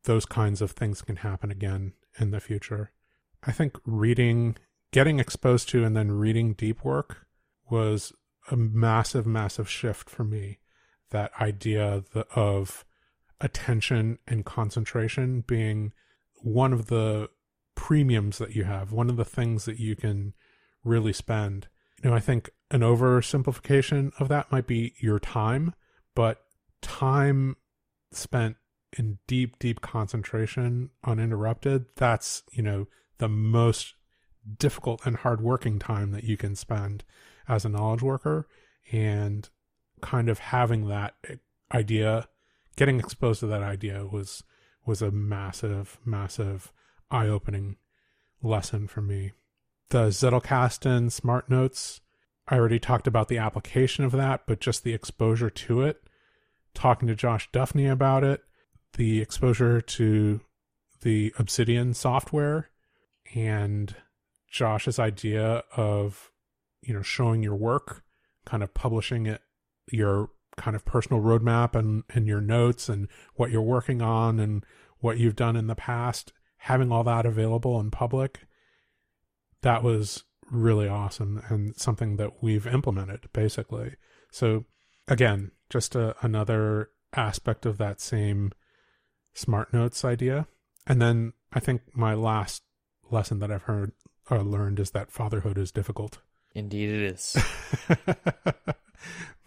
those 0.04 0.26
kinds 0.26 0.62
of 0.62 0.72
things 0.72 1.02
can 1.02 1.18
happen 1.18 1.50
again 1.50 1.94
in 2.20 2.32
the 2.32 2.42
future. 2.42 2.92
I 3.42 3.52
think 3.52 3.78
reading 3.86 4.58
getting 4.92 5.20
exposed 5.20 5.70
to 5.70 5.84
and 5.84 5.96
then 5.96 6.12
reading 6.12 6.54
deep 6.54 6.84
work 6.84 7.26
was 7.70 8.14
a 8.52 8.56
massive 8.56 9.26
massive 9.26 9.70
shift 9.70 10.10
for 10.10 10.24
me. 10.24 10.60
That 11.10 11.32
idea 11.40 12.04
of 12.36 12.86
attention 13.44 14.18
and 14.26 14.46
concentration 14.46 15.44
being 15.46 15.94
one 16.42 16.74
of 16.74 16.88
the 16.88 17.30
premiums 17.76 18.38
that 18.40 18.56
you 18.56 18.64
have, 18.64 18.92
one 18.92 19.10
of 19.10 19.18
the 19.18 19.26
things 19.26 19.66
that 19.66 19.80
you 19.80 19.96
can 19.96 20.34
really 20.84 21.14
spend. 21.14 21.68
You 22.04 22.10
know, 22.10 22.16
I 22.16 22.20
think 22.20 22.50
an 22.72 22.82
oversimplification 22.82 24.12
of 24.20 24.28
that 24.30 24.52
might 24.52 24.66
be 24.66 24.94
your 25.00 25.20
time, 25.20 25.74
but 26.16 26.42
time 26.82 27.58
spent 28.12 28.56
in 28.98 29.20
deep, 29.28 29.60
deep 29.60 29.82
concentration, 29.82 30.90
uninterrupted, 31.04 31.86
that's, 31.96 32.44
you 32.52 32.64
know, 32.64 32.88
the 33.18 33.30
most 33.30 33.94
difficult 34.58 35.06
and 35.06 35.18
hardworking 35.18 35.80
time 35.80 36.12
that 36.12 36.24
you 36.24 36.38
can 36.38 36.56
spend 36.56 37.04
as 37.48 37.66
a 37.66 37.70
knowledge 37.70 38.02
worker. 38.02 38.48
And 38.92 39.50
kind 40.02 40.30
of 40.30 40.40
having 40.40 40.88
that 40.90 41.16
idea, 41.74 42.28
getting 42.76 43.00
exposed 43.00 43.40
to 43.42 43.48
that 43.48 43.64
idea 43.64 44.06
was 44.06 44.44
was 44.86 45.02
a 45.02 45.12
massive, 45.12 45.98
massive 46.04 46.74
eye 47.10 47.28
opening 47.28 47.78
lesson 48.42 48.88
for 48.88 49.02
me. 49.02 49.32
The 49.90 50.08
Zettelkasten 50.08 51.12
Smart 51.12 51.50
Notes, 51.50 52.02
I 52.48 52.58
already 52.58 52.80
talked 52.80 53.08
about 53.08 53.30
the 53.30 53.38
application 53.38 54.04
of 54.04 54.12
that, 54.14 54.42
but 54.46 54.60
just 54.60 54.84
the 54.84 54.94
exposure 54.94 55.50
to 55.50 55.82
it, 55.84 56.04
talking 56.74 57.08
to 57.08 57.16
Josh 57.16 57.50
Duffney 57.52 57.90
about 57.90 58.24
it, 58.24 58.42
the 58.98 59.22
exposure 59.22 59.80
to 59.80 60.42
the 61.02 61.34
Obsidian 61.38 61.94
software, 61.94 62.70
and 63.34 63.96
Josh's 64.50 65.00
idea 65.00 65.64
of, 65.76 66.32
you 66.82 66.94
know, 66.94 67.02
showing 67.02 67.42
your 67.42 67.56
work, 67.56 68.04
kind 68.46 68.64
of 68.64 68.74
publishing 68.74 69.26
it 69.26 69.42
your 69.92 70.30
kind 70.58 70.76
of 70.76 70.86
personal 70.86 71.22
roadmap 71.22 71.76
and, 71.76 72.04
and 72.10 72.28
your 72.28 72.42
notes 72.42 72.90
and 72.90 73.08
what 73.36 73.52
you're 73.52 73.62
working 73.62 74.02
on 74.02 74.40
and 74.40 74.66
what 75.00 75.18
you've 75.18 75.36
done 75.36 75.56
in 75.56 75.68
the 75.68 75.76
past, 75.76 76.34
having 76.58 76.92
all 76.92 77.04
that 77.04 77.26
available 77.26 77.80
in 77.80 77.92
public, 77.92 78.42
that 79.62 79.84
was 79.84 80.24
really 80.52 80.88
awesome 80.88 81.42
and 81.48 81.76
something 81.76 82.18
that 82.18 82.42
we've 82.42 82.68
implemented 82.68 83.28
basically. 83.34 83.96
So 84.32 84.66
again, 85.08 85.52
just 85.70 85.96
a, 85.96 86.16
another 86.22 86.90
aspect 87.16 87.66
of 87.66 87.78
that 87.78 88.00
same 88.00 88.52
smart 89.34 89.74
notes 89.74 90.06
idea. 90.06 90.48
And 90.86 91.02
then 91.02 91.34
I 91.52 91.60
think 91.60 91.82
my 91.94 92.14
last 92.14 92.64
lesson 93.10 93.40
that 93.40 93.52
I've 93.52 93.64
heard 93.64 93.92
or 94.30 94.44
learned 94.44 94.80
is 94.80 94.92
that 94.92 95.12
fatherhood 95.12 95.58
is 95.58 95.72
difficult. 95.72 96.20
Indeed, 96.56 96.90
it 96.90 97.02
is. 97.14 97.38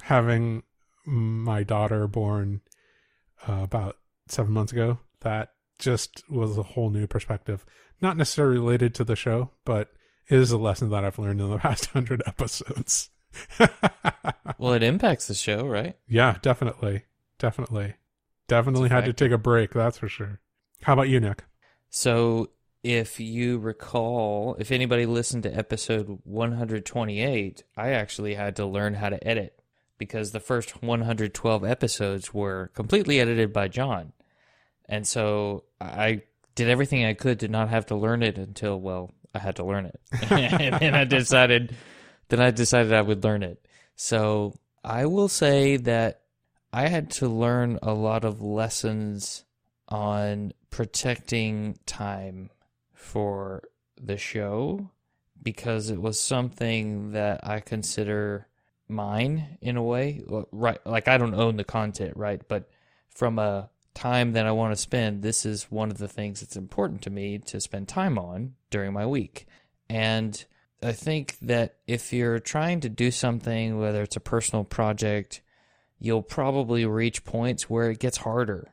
having 0.06 0.62
my 1.06 1.62
daughter 1.62 2.06
born 2.06 2.60
uh, 3.48 3.60
about 3.62 3.96
seven 4.28 4.52
months 4.52 4.72
ago, 4.72 4.98
that 5.20 5.50
just 5.78 6.22
was 6.28 6.58
a 6.58 6.62
whole 6.62 6.90
new 6.90 7.06
perspective. 7.06 7.64
Not 8.00 8.16
necessarily 8.16 8.58
related 8.58 8.94
to 8.96 9.04
the 9.04 9.16
show, 9.16 9.50
but 9.64 9.92
it 10.28 10.38
is 10.38 10.50
a 10.50 10.58
lesson 10.58 10.90
that 10.90 11.04
I've 11.04 11.18
learned 11.18 11.40
in 11.40 11.50
the 11.50 11.58
past 11.58 11.86
hundred 11.86 12.22
episodes. 12.26 13.10
well, 14.58 14.72
it 14.72 14.82
impacts 14.82 15.28
the 15.28 15.34
show, 15.34 15.66
right? 15.66 15.96
Yeah, 16.08 16.36
definitely. 16.42 17.04
Definitely. 17.38 17.94
Definitely 18.48 18.88
had 18.88 19.04
to 19.06 19.12
take 19.12 19.32
a 19.32 19.38
break, 19.38 19.72
that's 19.72 19.98
for 19.98 20.08
sure. 20.08 20.40
How 20.82 20.92
about 20.92 21.08
you, 21.08 21.20
Nick? 21.20 21.44
So, 21.90 22.50
if 22.82 23.18
you 23.18 23.58
recall, 23.58 24.56
if 24.58 24.70
anybody 24.70 25.06
listened 25.06 25.42
to 25.42 25.56
episode 25.56 26.20
128, 26.22 27.64
I 27.76 27.90
actually 27.90 28.34
had 28.34 28.56
to 28.56 28.66
learn 28.66 28.94
how 28.94 29.08
to 29.08 29.26
edit 29.26 29.55
because 29.98 30.32
the 30.32 30.40
first 30.40 30.82
112 30.82 31.64
episodes 31.64 32.34
were 32.34 32.70
completely 32.74 33.20
edited 33.20 33.52
by 33.52 33.68
John. 33.68 34.12
And 34.88 35.06
so 35.06 35.64
I 35.80 36.22
did 36.54 36.68
everything 36.68 37.04
I 37.04 37.14
could 37.14 37.40
to 37.40 37.48
not 37.48 37.68
have 37.68 37.86
to 37.86 37.96
learn 37.96 38.22
it 38.22 38.38
until, 38.38 38.80
well, 38.80 39.12
I 39.34 39.38
had 39.38 39.56
to 39.56 39.64
learn 39.64 39.86
it. 39.86 40.00
and 40.30 40.80
then 40.80 40.94
I 40.94 41.04
decided, 41.04 41.74
then 42.28 42.40
I 42.40 42.50
decided 42.50 42.92
I 42.92 43.02
would 43.02 43.24
learn 43.24 43.42
it. 43.42 43.66
So 43.94 44.54
I 44.84 45.06
will 45.06 45.28
say 45.28 45.76
that 45.78 46.22
I 46.72 46.88
had 46.88 47.10
to 47.12 47.28
learn 47.28 47.78
a 47.82 47.94
lot 47.94 48.24
of 48.24 48.42
lessons 48.42 49.44
on 49.88 50.52
protecting 50.70 51.78
time 51.86 52.50
for 52.92 53.62
the 54.00 54.16
show 54.16 54.90
because 55.42 55.90
it 55.90 56.00
was 56.00 56.20
something 56.20 57.12
that 57.12 57.46
I 57.46 57.60
consider 57.60 58.48
mine 58.88 59.58
in 59.60 59.76
a 59.76 59.82
way. 59.82 60.22
Right 60.52 60.78
like 60.86 61.08
i 61.08 61.18
don't 61.18 61.34
own 61.34 61.56
the 61.56 61.64
content 61.64 62.16
right? 62.16 62.40
But 62.46 62.68
from 63.10 63.38
a 63.38 63.70
time 63.94 64.32
that 64.32 64.46
i 64.46 64.52
want 64.52 64.74
to 64.74 64.80
spend 64.80 65.22
this 65.22 65.46
is 65.46 65.70
one 65.70 65.90
of 65.90 65.96
the 65.96 66.08
things 66.08 66.40
that's 66.40 66.56
important 66.56 67.00
to 67.00 67.08
me 67.08 67.38
to 67.38 67.58
spend 67.60 67.88
time 67.88 68.18
on 68.18 68.54
during 68.70 68.92
my 68.92 69.06
week. 69.06 69.46
And 69.88 70.44
i 70.82 70.92
think 70.92 71.36
that 71.40 71.76
if 71.86 72.12
you're 72.12 72.38
trying 72.38 72.80
to 72.80 72.88
do 72.88 73.10
something 73.10 73.78
whether 73.78 74.02
it's 74.02 74.16
a 74.16 74.20
personal 74.20 74.64
project 74.64 75.40
you'll 75.98 76.22
probably 76.22 76.84
reach 76.84 77.24
points 77.24 77.70
where 77.70 77.90
it 77.90 77.98
gets 77.98 78.18
harder. 78.18 78.72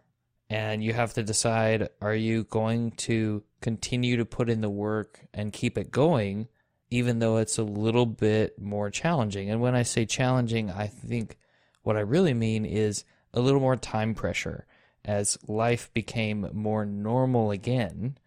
And 0.49 0.83
you 0.83 0.93
have 0.93 1.13
to 1.13 1.23
decide 1.23 1.89
are 2.01 2.15
you 2.15 2.43
going 2.43 2.91
to 2.91 3.43
continue 3.61 4.17
to 4.17 4.25
put 4.25 4.49
in 4.49 4.61
the 4.61 4.69
work 4.69 5.21
and 5.33 5.53
keep 5.53 5.77
it 5.77 5.89
going 5.89 6.47
even 6.93 7.17
though 7.17 7.37
it's 7.37 7.57
a 7.57 7.63
little 7.63 8.05
bit 8.05 8.61
more 8.61 8.91
challenging. 8.91 9.49
And 9.49 9.59
when 9.59 9.73
I 9.73 9.81
say 9.81 10.05
challenging, 10.05 10.69
I 10.69 10.85
think 10.85 11.39
what 11.81 11.97
I 11.97 12.01
really 12.01 12.35
mean 12.35 12.65
is 12.65 13.03
a 13.33 13.39
little 13.39 13.59
more 13.59 13.75
time 13.75 14.13
pressure 14.13 14.67
as 15.03 15.39
life 15.47 15.91
became 15.95 16.47
more 16.53 16.85
normal 16.85 17.49
again 17.49 18.19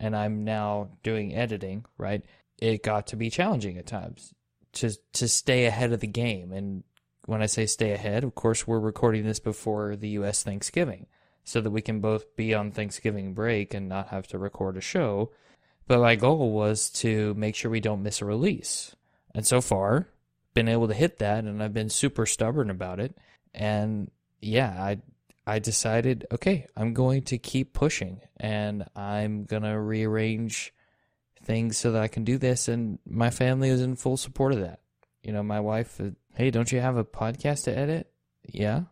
and 0.00 0.16
I'm 0.16 0.44
now 0.44 0.88
doing 1.02 1.34
editing, 1.34 1.84
right? 1.98 2.22
It 2.58 2.82
got 2.82 3.06
to 3.08 3.16
be 3.16 3.28
challenging 3.28 3.76
at 3.76 3.86
times 3.86 4.32
to 4.74 4.94
to 5.12 5.28
stay 5.28 5.66
ahead 5.66 5.92
of 5.92 6.00
the 6.00 6.06
game. 6.06 6.52
And 6.52 6.84
when 7.26 7.42
I 7.42 7.46
say 7.46 7.66
stay 7.66 7.92
ahead, 7.92 8.24
of 8.24 8.34
course 8.34 8.66
we're 8.66 8.80
recording 8.80 9.24
this 9.24 9.40
before 9.40 9.94
the 9.94 10.08
US 10.20 10.42
Thanksgiving 10.42 11.06
so 11.44 11.60
that 11.60 11.70
we 11.70 11.82
can 11.82 12.00
both 12.00 12.34
be 12.34 12.54
on 12.54 12.72
Thanksgiving 12.72 13.34
break 13.34 13.74
and 13.74 13.90
not 13.90 14.08
have 14.08 14.26
to 14.28 14.38
record 14.38 14.78
a 14.78 14.80
show 14.80 15.32
but 15.86 16.00
my 16.00 16.16
goal 16.16 16.52
was 16.52 16.90
to 16.90 17.34
make 17.34 17.54
sure 17.54 17.70
we 17.70 17.80
don't 17.80 18.02
miss 18.02 18.20
a 18.20 18.24
release. 18.24 18.94
And 19.34 19.46
so 19.46 19.60
far, 19.60 20.08
been 20.54 20.68
able 20.68 20.88
to 20.88 20.94
hit 20.94 21.18
that 21.18 21.44
and 21.44 21.62
I've 21.62 21.74
been 21.74 21.90
super 21.90 22.26
stubborn 22.26 22.70
about 22.70 22.98
it. 22.98 23.16
And 23.54 24.10
yeah, 24.40 24.70
I 24.70 24.98
I 25.46 25.60
decided, 25.60 26.26
okay, 26.32 26.66
I'm 26.76 26.92
going 26.92 27.22
to 27.24 27.38
keep 27.38 27.72
pushing 27.72 28.20
and 28.38 28.84
I'm 28.96 29.44
going 29.44 29.62
to 29.62 29.78
rearrange 29.78 30.74
things 31.44 31.76
so 31.76 31.92
that 31.92 32.02
I 32.02 32.08
can 32.08 32.24
do 32.24 32.36
this 32.36 32.66
and 32.66 32.98
my 33.08 33.30
family 33.30 33.68
is 33.68 33.80
in 33.80 33.94
full 33.94 34.16
support 34.16 34.52
of 34.52 34.60
that. 34.60 34.80
You 35.22 35.32
know, 35.32 35.44
my 35.44 35.60
wife, 35.60 36.00
uh, 36.00 36.10
hey, 36.34 36.50
don't 36.50 36.72
you 36.72 36.80
have 36.80 36.96
a 36.96 37.04
podcast 37.04 37.64
to 37.64 37.78
edit? 37.78 38.10
Yeah, 38.50 38.82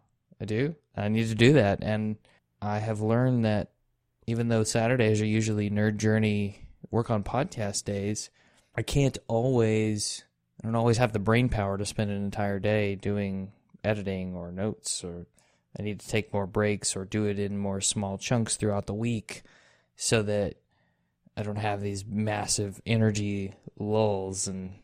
I 0.41 0.45
do. 0.45 0.77
I 0.97 1.09
need 1.09 1.29
to 1.29 1.35
do 1.35 1.55
that 1.55 1.83
and 1.83 2.17
I 2.63 2.79
have 2.79 3.01
learned 3.01 3.45
that 3.45 3.73
even 4.27 4.49
though 4.49 4.63
Saturdays 4.63 5.21
are 5.21 5.27
usually 5.27 5.71
nerd 5.71 5.97
journey 5.97 6.64
work 6.91 7.11
on 7.11 7.25
podcast 7.25 7.85
days, 7.85 8.31
I 8.77 8.83
can't 8.83 9.19
always 9.29 10.25
I 10.63 10.67
don't 10.67 10.77
always 10.77 10.99
have 10.99 11.13
the 11.13 11.19
brain 11.19 11.49
power 11.49 11.77
to 11.77 11.85
spend 11.85 12.11
an 12.11 12.25
entire 12.25 12.59
day 12.59 12.95
doing 12.95 13.53
editing 13.83 14.35
or 14.35 14.51
notes 14.51 15.05
or 15.05 15.27
I 15.79 15.83
need 15.83 16.01
to 16.01 16.09
take 16.09 16.33
more 16.33 16.47
breaks 16.47 16.97
or 16.97 17.05
do 17.05 17.25
it 17.25 17.39
in 17.39 17.59
more 17.59 17.81
small 17.81 18.17
chunks 18.17 18.57
throughout 18.57 18.87
the 18.87 18.95
week 18.95 19.43
so 19.97 20.23
that 20.23 20.57
I 21.37 21.43
don't 21.43 21.57
have 21.57 21.81
these 21.81 22.05
massive 22.07 22.81
energy 22.87 23.55
lulls 23.79 24.47
and 24.47 24.75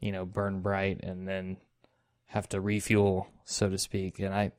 you 0.00 0.12
know 0.12 0.24
burn 0.24 0.60
bright 0.60 1.00
and 1.02 1.28
then 1.28 1.58
have 2.26 2.48
to 2.50 2.60
refuel, 2.60 3.28
so 3.44 3.68
to 3.68 3.78
speak. 3.78 4.18
And 4.18 4.34
I 4.34 4.52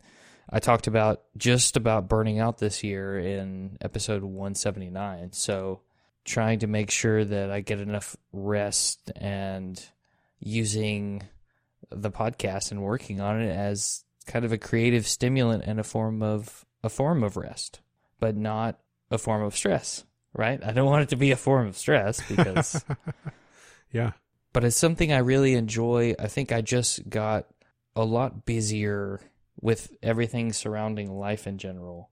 I 0.51 0.59
talked 0.59 0.87
about 0.87 1.23
just 1.37 1.77
about 1.77 2.09
burning 2.09 2.39
out 2.39 2.57
this 2.57 2.83
year 2.83 3.19
in 3.19 3.77
episode 3.81 4.23
179. 4.23 5.31
So 5.33 5.81
trying 6.25 6.59
to 6.59 6.67
make 6.67 6.91
sure 6.91 7.23
that 7.23 7.51
I 7.51 7.61
get 7.61 7.79
enough 7.79 8.15
rest 8.31 9.11
and 9.15 9.83
using 10.39 11.23
the 11.89 12.11
podcast 12.11 12.71
and 12.71 12.81
working 12.81 13.19
on 13.19 13.41
it 13.41 13.49
as 13.49 14.03
kind 14.27 14.45
of 14.45 14.51
a 14.51 14.57
creative 14.57 15.07
stimulant 15.07 15.63
and 15.65 15.79
a 15.79 15.83
form 15.83 16.21
of 16.21 16.65
a 16.83 16.89
form 16.89 17.23
of 17.23 17.35
rest, 17.35 17.81
but 18.19 18.35
not 18.35 18.79
a 19.11 19.17
form 19.17 19.41
of 19.41 19.55
stress, 19.55 20.05
right? 20.33 20.63
I 20.63 20.71
don't 20.71 20.85
want 20.85 21.03
it 21.03 21.09
to 21.09 21.15
be 21.15 21.31
a 21.31 21.35
form 21.35 21.67
of 21.67 21.77
stress 21.77 22.21
because 22.29 22.85
yeah. 23.91 24.11
But 24.51 24.63
it's 24.63 24.75
something 24.75 25.11
I 25.11 25.19
really 25.19 25.53
enjoy. 25.53 26.15
I 26.17 26.27
think 26.27 26.51
I 26.51 26.61
just 26.61 27.07
got 27.09 27.47
a 27.95 28.03
lot 28.03 28.45
busier 28.45 29.19
with 29.61 29.95
everything 30.01 30.53
surrounding 30.53 31.11
life 31.11 31.45
in 31.45 31.57
general 31.57 32.09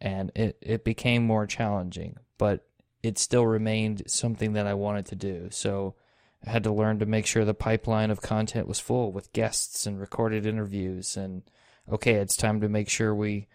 and 0.00 0.30
it 0.34 0.56
it 0.60 0.84
became 0.84 1.26
more 1.26 1.46
challenging, 1.46 2.16
but 2.38 2.66
it 3.02 3.18
still 3.18 3.46
remained 3.46 4.02
something 4.06 4.52
that 4.54 4.66
I 4.66 4.74
wanted 4.74 5.06
to 5.06 5.16
do. 5.16 5.48
So 5.50 5.94
I 6.46 6.50
had 6.50 6.64
to 6.64 6.72
learn 6.72 6.98
to 6.98 7.06
make 7.06 7.26
sure 7.26 7.44
the 7.44 7.54
pipeline 7.54 8.10
of 8.10 8.22
content 8.22 8.68
was 8.68 8.80
full 8.80 9.12
with 9.12 9.32
guests 9.32 9.86
and 9.86 10.00
recorded 10.00 10.46
interviews. 10.46 11.16
And 11.16 11.42
okay, 11.90 12.14
it's 12.14 12.36
time 12.36 12.60
to 12.60 12.68
make 12.68 12.88
sure 12.88 13.14
we 13.14 13.46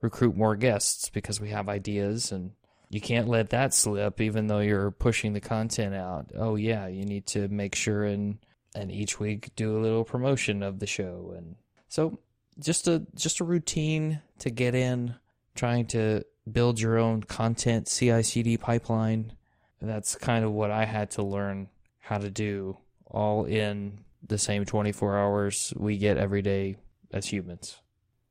recruit 0.00 0.36
more 0.36 0.56
guests 0.56 1.08
because 1.08 1.40
we 1.40 1.50
have 1.50 1.68
ideas 1.68 2.32
and 2.32 2.52
you 2.90 3.00
can't 3.00 3.28
let 3.28 3.50
that 3.50 3.74
slip 3.74 4.20
even 4.20 4.46
though 4.46 4.60
you're 4.60 4.90
pushing 4.90 5.32
the 5.32 5.40
content 5.40 5.94
out. 5.94 6.30
Oh 6.36 6.56
yeah, 6.56 6.86
you 6.86 7.04
need 7.04 7.26
to 7.28 7.48
make 7.48 7.74
sure 7.74 8.04
and 8.04 8.38
and 8.74 8.90
each 8.90 9.20
week 9.20 9.50
do 9.56 9.78
a 9.78 9.80
little 9.80 10.04
promotion 10.04 10.62
of 10.62 10.80
the 10.80 10.86
show 10.86 11.32
and 11.36 11.54
so 11.88 12.18
just 12.58 12.88
a 12.88 13.06
just 13.14 13.40
a 13.40 13.44
routine 13.44 14.20
to 14.40 14.50
get 14.50 14.74
in 14.74 15.14
trying 15.54 15.86
to 15.86 16.24
build 16.50 16.80
your 16.80 16.98
own 16.98 17.22
content 17.22 17.88
CI/CD 17.88 18.56
pipeline. 18.58 19.32
That's 19.80 20.16
kind 20.16 20.44
of 20.44 20.52
what 20.52 20.70
I 20.70 20.84
had 20.84 21.10
to 21.12 21.22
learn 21.22 21.68
how 22.00 22.18
to 22.18 22.30
do 22.30 22.78
all 23.06 23.44
in 23.44 24.04
the 24.26 24.38
same 24.38 24.64
24 24.64 25.18
hours 25.18 25.72
we 25.76 25.98
get 25.98 26.16
every 26.16 26.42
day 26.42 26.76
as 27.12 27.26
humans. 27.26 27.80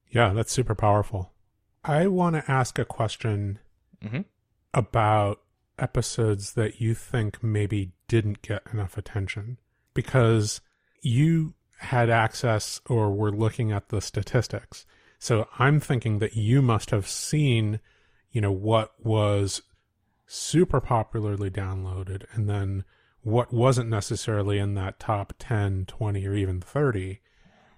Yeah, 0.09 0.34
that's 0.34 0.51
super 0.51 0.76
powerful. 0.76 1.32
I 1.84 2.07
want 2.07 2.36
to 2.36 2.51
ask 2.51 2.80
a 2.80 2.86
question 2.86 3.59
mm-hmm. 4.03 4.22
about 4.74 5.41
episodes 5.80 6.53
that 6.53 6.80
you 6.80 6.93
think 6.93 7.43
maybe 7.43 7.91
didn't 8.07 8.41
get 8.41 8.61
enough 8.72 8.97
attention 8.97 9.57
because 9.93 10.61
you 11.01 11.55
had 11.80 12.09
access 12.09 12.80
or 12.88 13.11
were 13.11 13.32
looking 13.32 13.72
at 13.72 13.89
the 13.89 14.01
statistics. 14.01 14.86
So 15.20 15.47
I'm 15.59 15.80
thinking 15.80 16.20
that 16.20 16.36
you 16.36 16.61
must 16.61 16.91
have 16.91 17.07
seen, 17.07 17.80
you 18.34 18.42
know, 18.42 18.52
what 18.52 18.92
was 19.00 19.62
super 20.26 20.82
popularly 20.82 21.50
downloaded 21.50 22.26
and 22.34 22.50
then 22.50 22.84
what 23.22 23.54
wasn't 23.54 23.90
necessarily 23.90 24.58
in 24.58 24.74
that 24.74 25.00
top 25.00 25.34
10, 25.40 25.86
20 25.86 26.28
or 26.28 26.36
even 26.36 26.60
30 26.60 27.22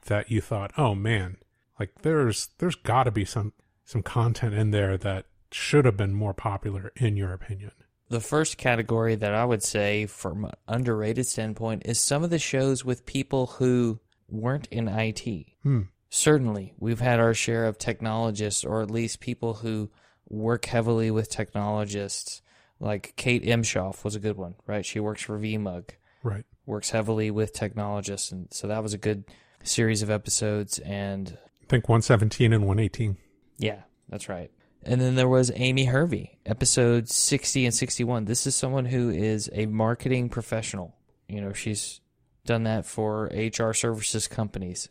that 0.06 0.32
you 0.32 0.42
thought, 0.42 0.72
"Oh 0.78 0.96
man, 0.96 1.38
like 1.80 2.02
there's 2.02 2.50
there's 2.58 2.76
got 2.76 3.04
to 3.04 3.12
be 3.12 3.26
some 3.26 3.54
some 3.84 4.02
content 4.02 4.56
in 4.56 4.72
there 4.72 4.98
that 4.98 5.26
should 5.52 5.86
have 5.86 5.98
been 5.98 6.14
more 6.14 6.34
popular 6.34 6.92
in 6.96 7.16
your 7.16 7.32
opinion." 7.34 7.72
The 8.10 8.20
first 8.20 8.58
category 8.58 9.16
that 9.16 9.34
I 9.34 9.46
would 9.46 9.64
say 9.64 10.06
from 10.06 10.46
an 10.46 10.54
underrated 10.68 11.26
standpoint 11.26 11.84
is 11.86 12.00
some 12.00 12.24
of 12.24 12.30
the 12.30 12.40
shows 12.40 12.86
with 12.86 13.06
people 13.06 13.48
who 13.48 14.00
weren't 14.30 14.68
in 14.68 14.88
IT. 14.88 15.46
Hmm. 15.64 15.82
Certainly, 16.10 16.74
we've 16.80 17.00
had 17.00 17.20
our 17.20 17.34
share 17.34 17.66
of 17.66 17.78
technologists, 17.78 18.64
or 18.64 18.82
at 18.82 18.92
least 18.92 19.20
people 19.20 19.56
who 19.56 19.90
work 20.30 20.66
heavily 20.66 21.12
with 21.12 21.30
technologists. 21.30 22.42
Like 22.80 23.14
Kate 23.16 23.44
Imshoff 23.44 24.04
was 24.04 24.16
a 24.16 24.20
good 24.20 24.38
one, 24.38 24.56
right? 24.68 24.86
She 24.86 25.00
works 25.00 25.22
for 25.22 25.40
VMUG, 25.40 25.92
Right. 26.24 26.44
works 26.66 26.90
heavily 26.90 27.32
with 27.32 27.54
technologists, 27.54 28.32
and 28.32 28.48
so 28.52 28.68
that 28.68 28.84
was 28.84 28.94
a 28.94 28.98
good 28.98 29.24
series 29.64 30.02
of 30.02 30.10
episodes. 30.10 30.80
And 30.80 31.38
I 31.64 31.66
think 31.68 31.88
117 31.88 32.52
and 32.54 32.66
118. 32.68 33.18
yeah, 33.58 33.84
that's 34.10 34.28
right. 34.28 34.52
And 34.84 35.00
then 35.02 35.16
there 35.16 35.30
was 35.30 35.52
Amy 35.56 35.86
Hervey, 35.86 36.38
episodes 36.46 37.16
60 37.16 37.66
and 37.66 37.74
61. 37.74 38.26
This 38.26 38.46
is 38.46 38.56
someone 38.56 38.86
who 38.86 39.10
is 39.10 39.50
a 39.54 39.66
marketing 39.66 40.30
professional. 40.30 40.96
You 41.28 41.42
know, 41.42 41.54
she's 41.54 42.02
done 42.46 42.64
that 42.66 42.86
for 42.86 43.32
HR 43.34 43.74
services 43.74 44.28
companies. 44.28 44.90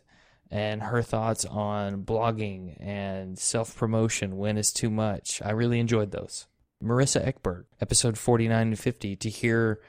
And 0.51 0.83
her 0.83 1.01
thoughts 1.01 1.43
on 1.45 2.03
blogging 2.03 2.77
and 2.79 3.37
self 3.37 3.75
promotion 3.75 4.37
when 4.37 4.57
is 4.57 4.71
too 4.71 4.89
much. 4.89 5.41
I 5.43 5.51
really 5.51 5.79
enjoyed 5.79 6.11
those. 6.11 6.47
Marissa 6.83 7.25
Eckberg, 7.25 7.65
episode 7.81 8.17
49 8.17 8.67
and 8.67 8.79
50, 8.79 9.15
to 9.15 9.29
hear 9.29 9.79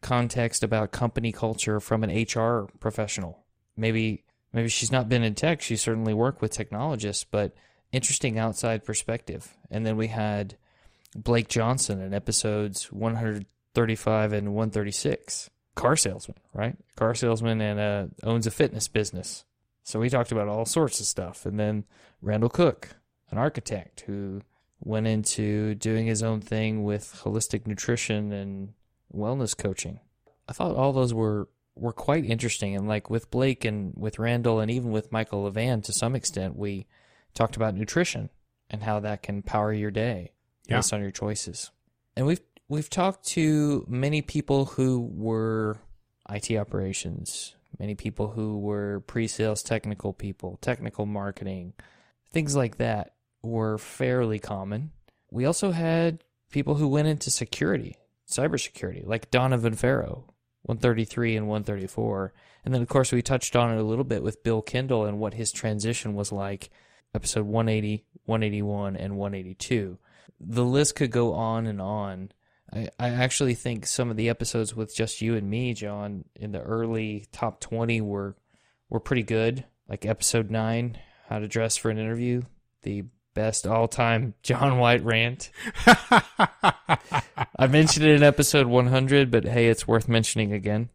context 0.00 0.62
about 0.62 0.92
company 0.92 1.32
culture 1.32 1.80
from 1.80 2.04
an 2.04 2.10
HR 2.10 2.68
professional. 2.80 3.44
Maybe 3.76 4.24
maybe 4.52 4.68
she's 4.68 4.92
not 4.92 5.08
been 5.08 5.22
in 5.22 5.34
tech, 5.34 5.60
she 5.60 5.76
certainly 5.76 6.14
worked 6.14 6.40
with 6.40 6.52
technologists, 6.52 7.24
but 7.24 7.54
interesting 7.92 8.38
outside 8.38 8.84
perspective. 8.84 9.56
And 9.70 9.84
then 9.84 9.96
we 9.96 10.08
had 10.08 10.56
Blake 11.14 11.48
Johnson 11.48 12.00
in 12.00 12.14
episodes 12.14 12.92
135 12.92 14.32
and 14.32 14.54
136. 14.54 15.50
Car 15.74 15.96
salesman, 15.96 16.38
right? 16.52 16.76
Car 16.96 17.14
salesman 17.14 17.60
and 17.60 17.78
uh, 17.78 18.06
owns 18.24 18.46
a 18.46 18.50
fitness 18.50 18.88
business. 18.88 19.44
So 19.88 19.98
we 20.00 20.10
talked 20.10 20.32
about 20.32 20.48
all 20.48 20.66
sorts 20.66 21.00
of 21.00 21.06
stuff. 21.06 21.46
And 21.46 21.58
then 21.58 21.84
Randall 22.20 22.50
Cook, 22.50 22.90
an 23.30 23.38
architect 23.38 24.02
who 24.02 24.42
went 24.80 25.06
into 25.06 25.74
doing 25.76 26.06
his 26.06 26.22
own 26.22 26.42
thing 26.42 26.84
with 26.84 27.22
holistic 27.24 27.66
nutrition 27.66 28.30
and 28.30 28.74
wellness 29.16 29.56
coaching. 29.56 30.00
I 30.46 30.52
thought 30.52 30.76
all 30.76 30.92
those 30.92 31.14
were 31.14 31.48
were 31.74 31.94
quite 31.94 32.26
interesting 32.26 32.76
and 32.76 32.86
like 32.86 33.08
with 33.08 33.30
Blake 33.30 33.64
and 33.64 33.94
with 33.96 34.18
Randall 34.18 34.60
and 34.60 34.70
even 34.70 34.90
with 34.90 35.10
Michael 35.10 35.50
Levan 35.50 35.82
to 35.84 35.92
some 35.94 36.14
extent 36.14 36.54
we 36.54 36.86
talked 37.32 37.56
about 37.56 37.74
nutrition 37.74 38.28
and 38.68 38.82
how 38.82 39.00
that 39.00 39.22
can 39.22 39.40
power 39.40 39.72
your 39.72 39.90
day 39.90 40.32
Yeah. 40.66 40.76
based 40.76 40.92
on 40.92 41.00
your 41.00 41.12
choices. 41.12 41.70
And 42.14 42.26
we've 42.26 42.42
we've 42.68 42.90
talked 42.90 43.24
to 43.28 43.86
many 43.88 44.20
people 44.20 44.66
who 44.66 45.08
were 45.14 45.78
IT 46.28 46.54
operations, 46.58 47.54
many 47.78 47.94
people 47.94 48.28
who 48.28 48.58
were 48.58 49.00
pre-sales 49.06 49.62
technical 49.62 50.12
people, 50.12 50.58
technical 50.60 51.06
marketing, 51.06 51.72
things 52.32 52.56
like 52.56 52.76
that 52.78 53.14
were 53.42 53.78
fairly 53.78 54.38
common. 54.38 54.90
We 55.30 55.44
also 55.44 55.70
had 55.70 56.24
people 56.50 56.76
who 56.76 56.88
went 56.88 57.08
into 57.08 57.30
security, 57.30 57.96
cybersecurity, 58.28 59.06
like 59.06 59.30
Donovan 59.30 59.74
Farrow, 59.74 60.24
133 60.62 61.36
and 61.36 61.48
134. 61.48 62.32
And 62.64 62.74
then, 62.74 62.82
of 62.82 62.88
course, 62.88 63.12
we 63.12 63.22
touched 63.22 63.56
on 63.56 63.72
it 63.72 63.80
a 63.80 63.84
little 63.84 64.04
bit 64.04 64.22
with 64.22 64.42
Bill 64.42 64.62
Kendall 64.62 65.04
and 65.04 65.18
what 65.18 65.34
his 65.34 65.52
transition 65.52 66.14
was 66.14 66.32
like, 66.32 66.70
episode 67.14 67.46
180, 67.46 68.04
181, 68.24 68.96
and 68.96 69.16
182. 69.16 69.98
The 70.40 70.64
list 70.64 70.94
could 70.94 71.10
go 71.10 71.32
on 71.32 71.66
and 71.66 71.80
on. 71.80 72.32
I, 72.72 72.88
I 72.98 73.08
actually 73.10 73.54
think 73.54 73.86
some 73.86 74.10
of 74.10 74.16
the 74.16 74.28
episodes 74.28 74.74
with 74.74 74.94
just 74.94 75.22
you 75.22 75.36
and 75.36 75.48
me, 75.48 75.74
John, 75.74 76.24
in 76.34 76.52
the 76.52 76.60
early 76.60 77.26
top 77.32 77.60
20 77.60 78.00
were 78.00 78.36
were 78.90 79.00
pretty 79.00 79.22
good. 79.22 79.64
Like 79.88 80.04
episode 80.04 80.50
9, 80.50 80.98
How 81.28 81.38
to 81.38 81.48
Dress 81.48 81.76
for 81.76 81.90
an 81.90 81.98
Interview, 81.98 82.42
the 82.82 83.04
best 83.34 83.66
all 83.66 83.88
time 83.88 84.34
John 84.42 84.78
White 84.78 85.02
rant. 85.02 85.50
I 85.86 87.66
mentioned 87.68 88.04
it 88.04 88.16
in 88.16 88.22
episode 88.22 88.66
100, 88.66 89.30
but 89.30 89.44
hey, 89.44 89.68
it's 89.68 89.88
worth 89.88 90.08
mentioning 90.08 90.52
again 90.52 90.90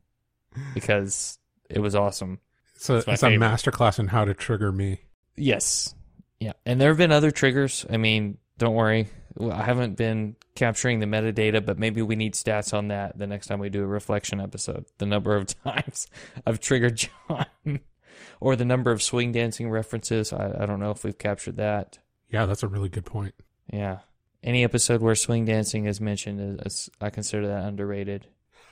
because 0.74 1.40
it 1.70 1.80
was 1.80 1.96
awesome. 1.96 2.40
So 2.78 2.98
It's 2.98 3.08
it's, 3.08 3.24
a 3.24 3.28
masterclass 3.28 3.98
in 3.98 4.08
how 4.08 4.26
to 4.26 4.34
trigger 4.34 4.72
me. 4.72 5.00
Yes. 5.36 5.96
Yeah. 6.40 6.54
And 6.66 6.80
there 6.80 6.90
have 6.90 6.98
been 6.98 7.12
other 7.12 7.32
triggers. 7.32 7.86
I 7.90 7.98
mean, 7.98 8.38
don't 8.58 8.76
worry. 8.76 9.08
I 9.40 9.64
haven't 9.64 9.98
been 9.98 10.36
capturing 10.56 11.00
the 11.00 11.06
metadata, 11.06 11.66
but 11.66 11.80
maybe 11.80 12.02
we 12.02 12.16
need 12.16 12.34
stats 12.34 12.74
on 12.74 12.90
that 12.90 13.18
the 13.18 13.28
next 13.28 13.48
time 13.48 13.60
we 13.60 13.70
do 13.70 13.84
a 13.84 13.88
reflection 13.88 14.40
episode. 14.40 14.86
The 14.98 15.06
number 15.06 15.36
of 15.36 15.48
times 15.64 16.08
I've 16.46 16.60
triggered 16.60 17.08
John 17.30 17.46
or 18.40 18.56
the 18.56 18.66
number 18.66 18.92
of 18.92 19.02
swing 19.02 19.32
dancing 19.32 19.70
references. 19.70 20.32
I, 20.34 20.54
I 20.60 20.66
don't 20.66 20.80
know 20.80 20.92
if 20.92 21.04
we've 21.04 21.18
captured 21.18 21.58
that. 21.58 22.00
Yeah, 22.30 22.46
that's 22.46 22.64
a 22.64 22.68
really 22.68 22.90
good 22.90 23.06
point. 23.06 23.36
Yeah. 23.72 24.00
Any 24.44 24.64
episode 24.64 25.02
where 25.02 25.16
swing 25.16 25.46
dancing 25.46 25.86
is 25.86 26.02
mentioned, 26.02 26.62
is, 26.66 26.90
I 27.00 27.10
consider 27.10 27.48
that 27.48 27.64
underrated. 27.64 28.28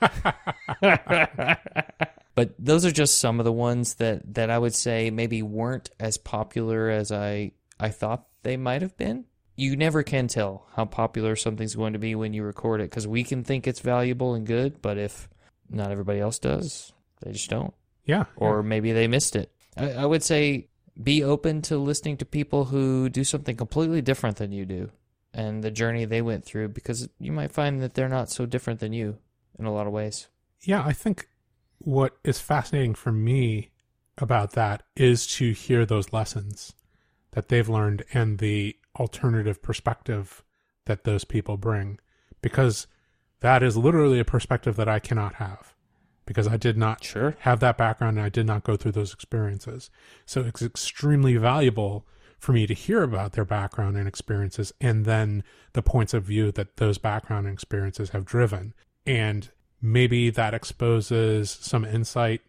but 2.34 2.54
those 2.58 2.84
are 2.84 2.90
just 2.90 3.18
some 3.18 3.38
of 3.38 3.44
the 3.44 3.52
ones 3.52 3.94
that, 3.94 4.34
that 4.34 4.50
I 4.50 4.58
would 4.58 4.74
say 4.74 5.10
maybe 5.10 5.42
weren't 5.42 5.90
as 5.98 6.18
popular 6.18 6.90
as 6.90 7.10
I 7.10 7.52
I 7.82 7.90
thought 7.90 8.26
they 8.44 8.56
might 8.56 8.80
have 8.82 8.96
been. 8.96 9.24
You 9.56 9.76
never 9.76 10.02
can 10.02 10.28
tell 10.28 10.66
how 10.74 10.84
popular 10.84 11.36
something's 11.36 11.74
going 11.74 11.92
to 11.92 11.98
be 11.98 12.14
when 12.14 12.32
you 12.32 12.42
record 12.42 12.80
it 12.80 12.90
because 12.90 13.06
we 13.06 13.24
can 13.24 13.44
think 13.44 13.66
it's 13.66 13.80
valuable 13.80 14.34
and 14.34 14.46
good, 14.46 14.80
but 14.80 14.98
if 14.98 15.28
not 15.68 15.90
everybody 15.90 16.20
else 16.20 16.38
does, 16.38 16.92
they 17.22 17.32
just 17.32 17.50
don't. 17.50 17.74
Yeah. 18.04 18.24
Or 18.36 18.56
yeah. 18.56 18.62
maybe 18.62 18.92
they 18.92 19.08
missed 19.08 19.36
it. 19.36 19.52
I, 19.76 19.92
I 19.92 20.06
would 20.06 20.22
say 20.22 20.68
be 21.00 21.22
open 21.22 21.62
to 21.62 21.78
listening 21.78 22.16
to 22.18 22.24
people 22.24 22.66
who 22.66 23.08
do 23.08 23.24
something 23.24 23.56
completely 23.56 24.02
different 24.02 24.36
than 24.36 24.52
you 24.52 24.64
do 24.64 24.90
and 25.34 25.62
the 25.62 25.70
journey 25.70 26.04
they 26.04 26.22
went 26.22 26.44
through 26.44 26.68
because 26.68 27.08
you 27.18 27.32
might 27.32 27.52
find 27.52 27.80
that 27.82 27.94
they're 27.94 28.08
not 28.08 28.30
so 28.30 28.46
different 28.46 28.80
than 28.80 28.92
you 28.92 29.18
in 29.58 29.64
a 29.64 29.72
lot 29.72 29.86
of 29.86 29.92
ways. 29.92 30.28
Yeah, 30.60 30.84
I 30.84 30.92
think 30.92 31.28
what 31.78 32.16
is 32.24 32.38
fascinating 32.38 32.94
for 32.94 33.12
me 33.12 33.70
about 34.18 34.52
that 34.52 34.82
is 34.94 35.26
to 35.26 35.52
hear 35.52 35.86
those 35.86 36.12
lessons 36.12 36.74
that 37.32 37.48
they've 37.48 37.68
learned 37.68 38.04
and 38.12 38.38
the 38.38 38.76
alternative 38.98 39.62
perspective 39.62 40.42
that 40.86 41.04
those 41.04 41.24
people 41.24 41.56
bring 41.56 41.98
because 42.40 42.86
that 43.40 43.62
is 43.62 43.76
literally 43.76 44.18
a 44.18 44.24
perspective 44.24 44.76
that 44.76 44.88
I 44.88 44.98
cannot 44.98 45.34
have 45.34 45.74
because 46.26 46.46
I 46.46 46.56
did 46.56 46.76
not 46.76 47.02
sure. 47.02 47.36
have 47.40 47.60
that 47.60 47.76
background 47.76 48.18
and 48.18 48.26
I 48.26 48.28
did 48.28 48.46
not 48.46 48.64
go 48.64 48.76
through 48.76 48.92
those 48.92 49.12
experiences. 49.12 49.90
So 50.24 50.42
it's 50.42 50.62
extremely 50.62 51.36
valuable 51.36 52.06
for 52.38 52.52
me 52.52 52.66
to 52.66 52.74
hear 52.74 53.02
about 53.02 53.32
their 53.32 53.44
background 53.44 53.96
and 53.96 54.08
experiences 54.08 54.72
and 54.80 55.04
then 55.04 55.44
the 55.72 55.82
points 55.82 56.14
of 56.14 56.24
view 56.24 56.52
that 56.52 56.76
those 56.76 56.98
background 56.98 57.46
and 57.46 57.54
experiences 57.54 58.10
have 58.10 58.24
driven. 58.24 58.74
And 59.06 59.50
maybe 59.80 60.30
that 60.30 60.54
exposes 60.54 61.50
some 61.50 61.84
insight 61.84 62.40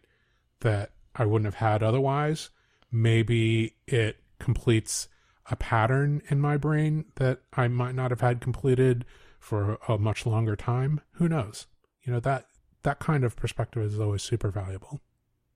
that 0.60 0.92
I 1.14 1.26
wouldn't 1.26 1.46
have 1.46 1.54
had 1.54 1.82
otherwise. 1.82 2.50
Maybe 2.90 3.74
it 3.86 4.16
completes 4.38 5.08
a 5.50 5.56
pattern 5.56 6.22
in 6.28 6.40
my 6.40 6.56
brain 6.56 7.04
that 7.16 7.40
I 7.52 7.68
might 7.68 7.94
not 7.94 8.10
have 8.10 8.20
had 8.20 8.40
completed 8.40 9.04
for 9.38 9.78
a 9.88 9.98
much 9.98 10.24
longer 10.24 10.56
time. 10.56 11.00
Who 11.12 11.28
knows? 11.28 11.66
You 12.02 12.12
know, 12.12 12.20
that 12.20 12.46
that 12.82 12.98
kind 12.98 13.24
of 13.24 13.36
perspective 13.36 13.82
is 13.82 14.00
always 14.00 14.22
super 14.22 14.50
valuable. 14.50 15.00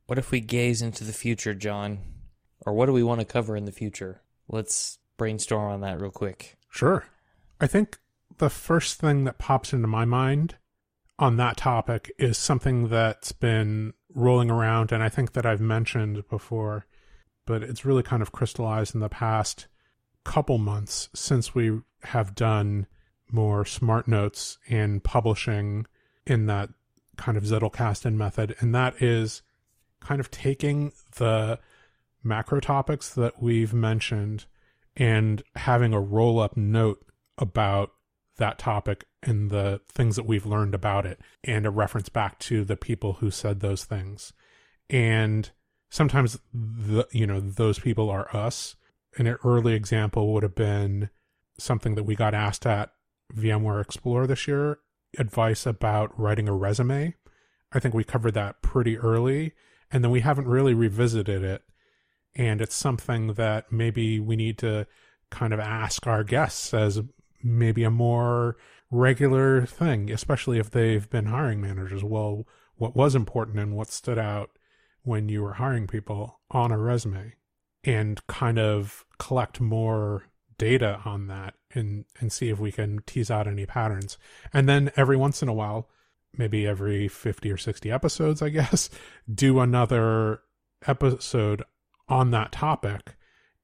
What 0.07 0.19
if 0.19 0.31
we 0.31 0.41
gaze 0.41 0.83
into 0.83 1.05
the 1.05 1.13
future, 1.13 1.55
John? 1.55 1.99
Or 2.67 2.73
what 2.73 2.87
do 2.87 2.93
we 2.93 3.03
want 3.03 3.21
to 3.21 3.27
cover 3.27 3.57
in 3.57 3.67
the 3.67 3.73
future? 3.73 4.23
Let's 4.49 4.99
brainstorm 5.17 5.71
on 5.71 5.81
that 5.83 6.01
real 6.01 6.11
quick. 6.11 6.57
Sure. 6.71 7.05
I 7.61 7.67
think 7.67 7.99
the 8.39 8.51
first 8.51 8.99
thing 8.99 9.25
that 9.25 9.39
pops 9.39 9.73
into 9.73 9.89
my 9.89 10.05
mind 10.05 10.57
on 11.19 11.37
that 11.37 11.57
topic 11.57 12.11
is 12.19 12.39
something 12.39 12.89
that's 12.89 13.33
been 13.33 13.93
rolling 14.15 14.51
around 14.51 14.93
and 14.93 15.03
I 15.03 15.09
think 15.09 15.33
that 15.33 15.45
I've 15.45 15.61
mentioned 15.61 16.29
before, 16.29 16.87
but 17.47 17.63
it's 17.63 17.85
really 17.85 18.03
kind 18.03 18.23
of 18.23 18.33
crystallized 18.33 18.95
in 18.95 19.01
the 19.01 19.09
past 19.09 19.67
couple 20.25 20.59
months 20.59 21.09
since 21.15 21.55
we 21.55 21.81
have 22.03 22.35
done 22.35 22.87
more 23.31 23.65
smart 23.65 24.09
notes 24.09 24.59
and 24.69 25.03
publishing 25.03 25.87
in 26.27 26.47
that 26.47 26.71
kind 27.17 27.37
of 27.37 27.45
Zettelkasten 27.45 28.15
method. 28.15 28.55
And 28.61 28.75
that 28.75 29.03
is 29.03 29.43
kind 30.01 30.21
of 30.21 30.31
taking 30.31 30.93
the 31.17 31.59
macro 32.23 32.61
topics 32.61 33.15
that 33.15 33.43
we've 33.43 33.75
mentioned 33.75 34.47
and 34.97 35.43
having 35.57 35.93
a 35.93 36.01
roll 36.01 36.41
up 36.41 36.57
note 36.57 37.05
about 37.37 37.93
that 38.37 38.59
topic 38.59 39.07
and 39.23 39.51
the 39.51 39.81
things 39.89 40.17
that 40.17 40.27
we've 40.27 40.47
learned 40.47 40.75
about 40.75 41.05
it 41.05 41.21
and 41.45 41.67
a 41.67 41.71
reference 41.71 42.09
back 42.09 42.39
to 42.39 42.65
the 42.65 42.77
people 42.77 43.15
who 43.15 43.31
said 43.31 43.61
those 43.61 43.85
things 43.85 44.33
and 44.89 45.51
sometimes 45.91 46.39
the 46.53 47.07
you 47.13 47.27
know 47.27 47.41
those 47.41 47.79
people 47.79 48.11
are 48.11 48.35
us 48.35 48.77
an 49.17 49.27
early 49.45 49.75
example 49.75 50.33
would 50.33 50.43
have 50.43 50.55
been 50.55 51.11
something 51.59 51.95
that 51.95 52.05
we 52.05 52.15
got 52.15 52.35
asked 52.35 52.67
at 52.67 52.91
VMware 53.35 53.81
Explore 53.81 54.27
this 54.27 54.47
year 54.47 54.79
advice 55.17 55.67
about 55.67 56.19
writing 56.19 56.49
a 56.49 56.53
resume. 56.53 57.15
I 57.73 57.81
think 57.81 57.95
we 57.95 58.05
covered 58.05 58.35
that 58.35 58.63
pretty 58.63 58.99
early 58.99 59.53
and 59.91 60.05
then 60.05 60.11
we 60.11 60.21
haven't 60.21 60.49
really 60.49 60.75
revisited 60.75 61.43
it. 61.43 61.63
And 62.35 62.61
it's 62.61 62.75
something 62.75 63.35
that 63.35 63.73
maybe 63.73 64.21
we 64.21 64.37
need 64.37 64.59
to 64.59 64.87
kind 65.31 65.53
of 65.53 65.61
ask 65.61 66.07
our 66.07 66.25
guests 66.25 66.73
as 66.73 67.01
maybe 67.43 67.85
a 67.85 67.91
more 67.91 68.57
regular 68.91 69.67
thing, 69.67 70.11
especially 70.11 70.59
if 70.59 70.71
they've 70.71 71.09
been 71.09 71.27
hiring 71.27 71.61
managers. 71.61 72.05
Well, 72.05 72.47
what 72.77 72.95
was 72.95 73.15
important 73.15 73.59
and 73.59 73.75
what 73.75 73.91
stood 73.91 74.19
out 74.19 74.51
when 75.03 75.29
you 75.29 75.43
were 75.43 75.55
hiring 75.55 75.87
people 75.87 76.41
on 76.51 76.71
a 76.71 76.79
resume 76.79 77.35
and 77.85 78.25
kind 78.27 78.59
of 78.59 79.05
collect 79.19 79.61
more 79.61 80.25
data 80.59 81.01
on 81.05 81.29
that 81.29 81.55
and 81.73 82.05
and 82.21 82.33
see 82.33 82.51
if 82.51 82.59
we 82.59 82.73
can 82.73 83.01
tease 83.07 83.31
out 83.31 83.47
any 83.47 83.65
patterns. 83.65 84.19
And 84.53 84.69
then 84.69 84.91
every 84.97 85.17
once 85.17 85.43
in 85.43 85.49
a 85.49 85.55
while, 85.55 85.89
maybe 86.37 86.67
every 86.67 87.09
50 87.09 87.51
or 87.51 87.57
60 87.57 87.91
episodes, 87.91 88.43
I 88.43 88.49
guess, 88.51 88.91
do 89.33 89.61
another 89.61 90.41
episode 90.87 91.63
on 92.09 92.31
that 92.33 92.53
topic 92.53 93.17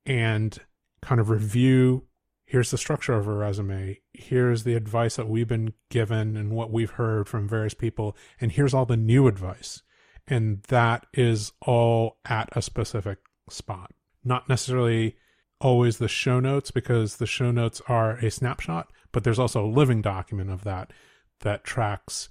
and 0.06 0.58
kind 1.02 1.20
of 1.20 1.30
review 1.30 2.04
here's 2.46 2.70
the 2.70 2.78
structure 2.78 3.14
of 3.14 3.26
a 3.26 3.32
resume. 3.32 3.98
Here's 4.12 4.64
the 4.64 4.74
advice 4.74 5.16
that 5.16 5.28
we've 5.28 5.48
been 5.48 5.72
given 5.90 6.36
and 6.36 6.52
what 6.52 6.70
we've 6.70 6.90
heard 6.90 7.26
from 7.26 7.48
various 7.48 7.74
people 7.74 8.16
and 8.40 8.52
here's 8.52 8.74
all 8.74 8.86
the 8.86 8.96
new 8.96 9.26
advice. 9.26 9.82
And 10.26 10.62
that 10.64 11.06
is 11.12 11.52
all 11.62 12.18
at 12.24 12.48
a 12.52 12.62
specific 12.62 13.18
spot 13.48 13.92
not 14.24 14.48
necessarily 14.48 15.16
always 15.60 15.98
the 15.98 16.08
show 16.08 16.40
notes 16.40 16.70
because 16.70 17.16
the 17.16 17.26
show 17.26 17.50
notes 17.50 17.80
are 17.88 18.12
a 18.18 18.30
snapshot 18.30 18.90
but 19.12 19.24
there's 19.24 19.38
also 19.38 19.64
a 19.64 19.66
living 19.66 20.02
document 20.02 20.50
of 20.50 20.64
that 20.64 20.92
that 21.40 21.64
tracks 21.64 22.28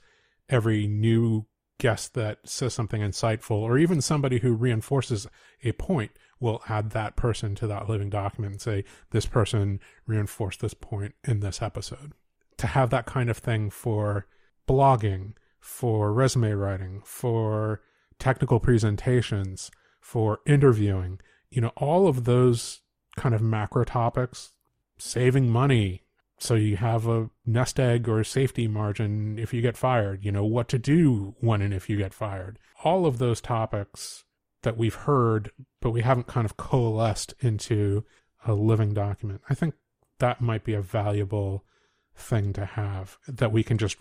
every 0.49 0.87
new 0.87 1.45
guest 1.79 2.13
that 2.13 2.39
says 2.45 2.73
something 2.73 3.01
insightful 3.01 3.57
or 3.57 3.77
even 3.77 4.01
somebody 4.01 4.39
who 4.39 4.53
reinforces 4.53 5.27
a 5.63 5.71
point 5.73 6.11
will 6.39 6.61
add 6.67 6.91
that 6.91 7.15
person 7.15 7.55
to 7.55 7.67
that 7.67 7.89
living 7.89 8.09
document 8.09 8.53
and 8.53 8.61
say, 8.61 8.83
this 9.11 9.25
person 9.25 9.79
reinforced 10.05 10.59
this 10.59 10.73
point 10.73 11.15
in 11.23 11.39
this 11.39 11.61
episode. 11.61 12.13
To 12.57 12.67
have 12.67 12.89
that 12.91 13.05
kind 13.05 13.29
of 13.29 13.37
thing 13.37 13.69
for 13.69 14.27
blogging, 14.67 15.33
for 15.59 16.13
resume 16.13 16.51
writing, 16.51 17.01
for 17.05 17.81
technical 18.19 18.59
presentations, 18.59 19.71
for 19.99 20.39
interviewing, 20.45 21.19
you 21.53 21.61
know, 21.61 21.71
all 21.77 22.07
of 22.07 22.23
those 22.25 22.81
kind 23.15 23.35
of 23.35 23.41
macro 23.41 23.83
topics, 23.83 24.53
saving 24.97 25.49
money. 25.49 26.01
So 26.39 26.55
you 26.55 26.77
have 26.77 27.07
a 27.07 27.29
nest 27.45 27.79
egg 27.79 28.09
or 28.09 28.23
safety 28.23 28.67
margin 28.67 29.37
if 29.37 29.53
you 29.53 29.61
get 29.61 29.77
fired, 29.77 30.25
you 30.25 30.31
know, 30.31 30.43
what 30.43 30.67
to 30.69 30.79
do 30.79 31.35
when 31.39 31.61
and 31.61 31.73
if 31.73 31.89
you 31.89 31.97
get 31.97 32.13
fired. 32.13 32.57
All 32.83 33.05
of 33.05 33.19
those 33.19 33.39
topics 33.39 34.25
that 34.63 34.77
we've 34.77 34.95
heard, 34.95 35.51
but 35.79 35.91
we 35.91 36.01
haven't 36.01 36.27
kind 36.27 36.45
of 36.45 36.57
coalesced 36.57 37.35
into 37.39 38.03
a 38.45 38.53
living 38.53 38.93
document. 38.93 39.41
I 39.47 39.53
think 39.53 39.75
that 40.17 40.41
might 40.41 40.63
be 40.63 40.73
a 40.73 40.81
valuable 40.81 41.65
thing 42.15 42.51
to 42.53 42.65
have 42.65 43.17
that 43.27 43.51
we 43.51 43.63
can 43.63 43.77
just 43.77 43.97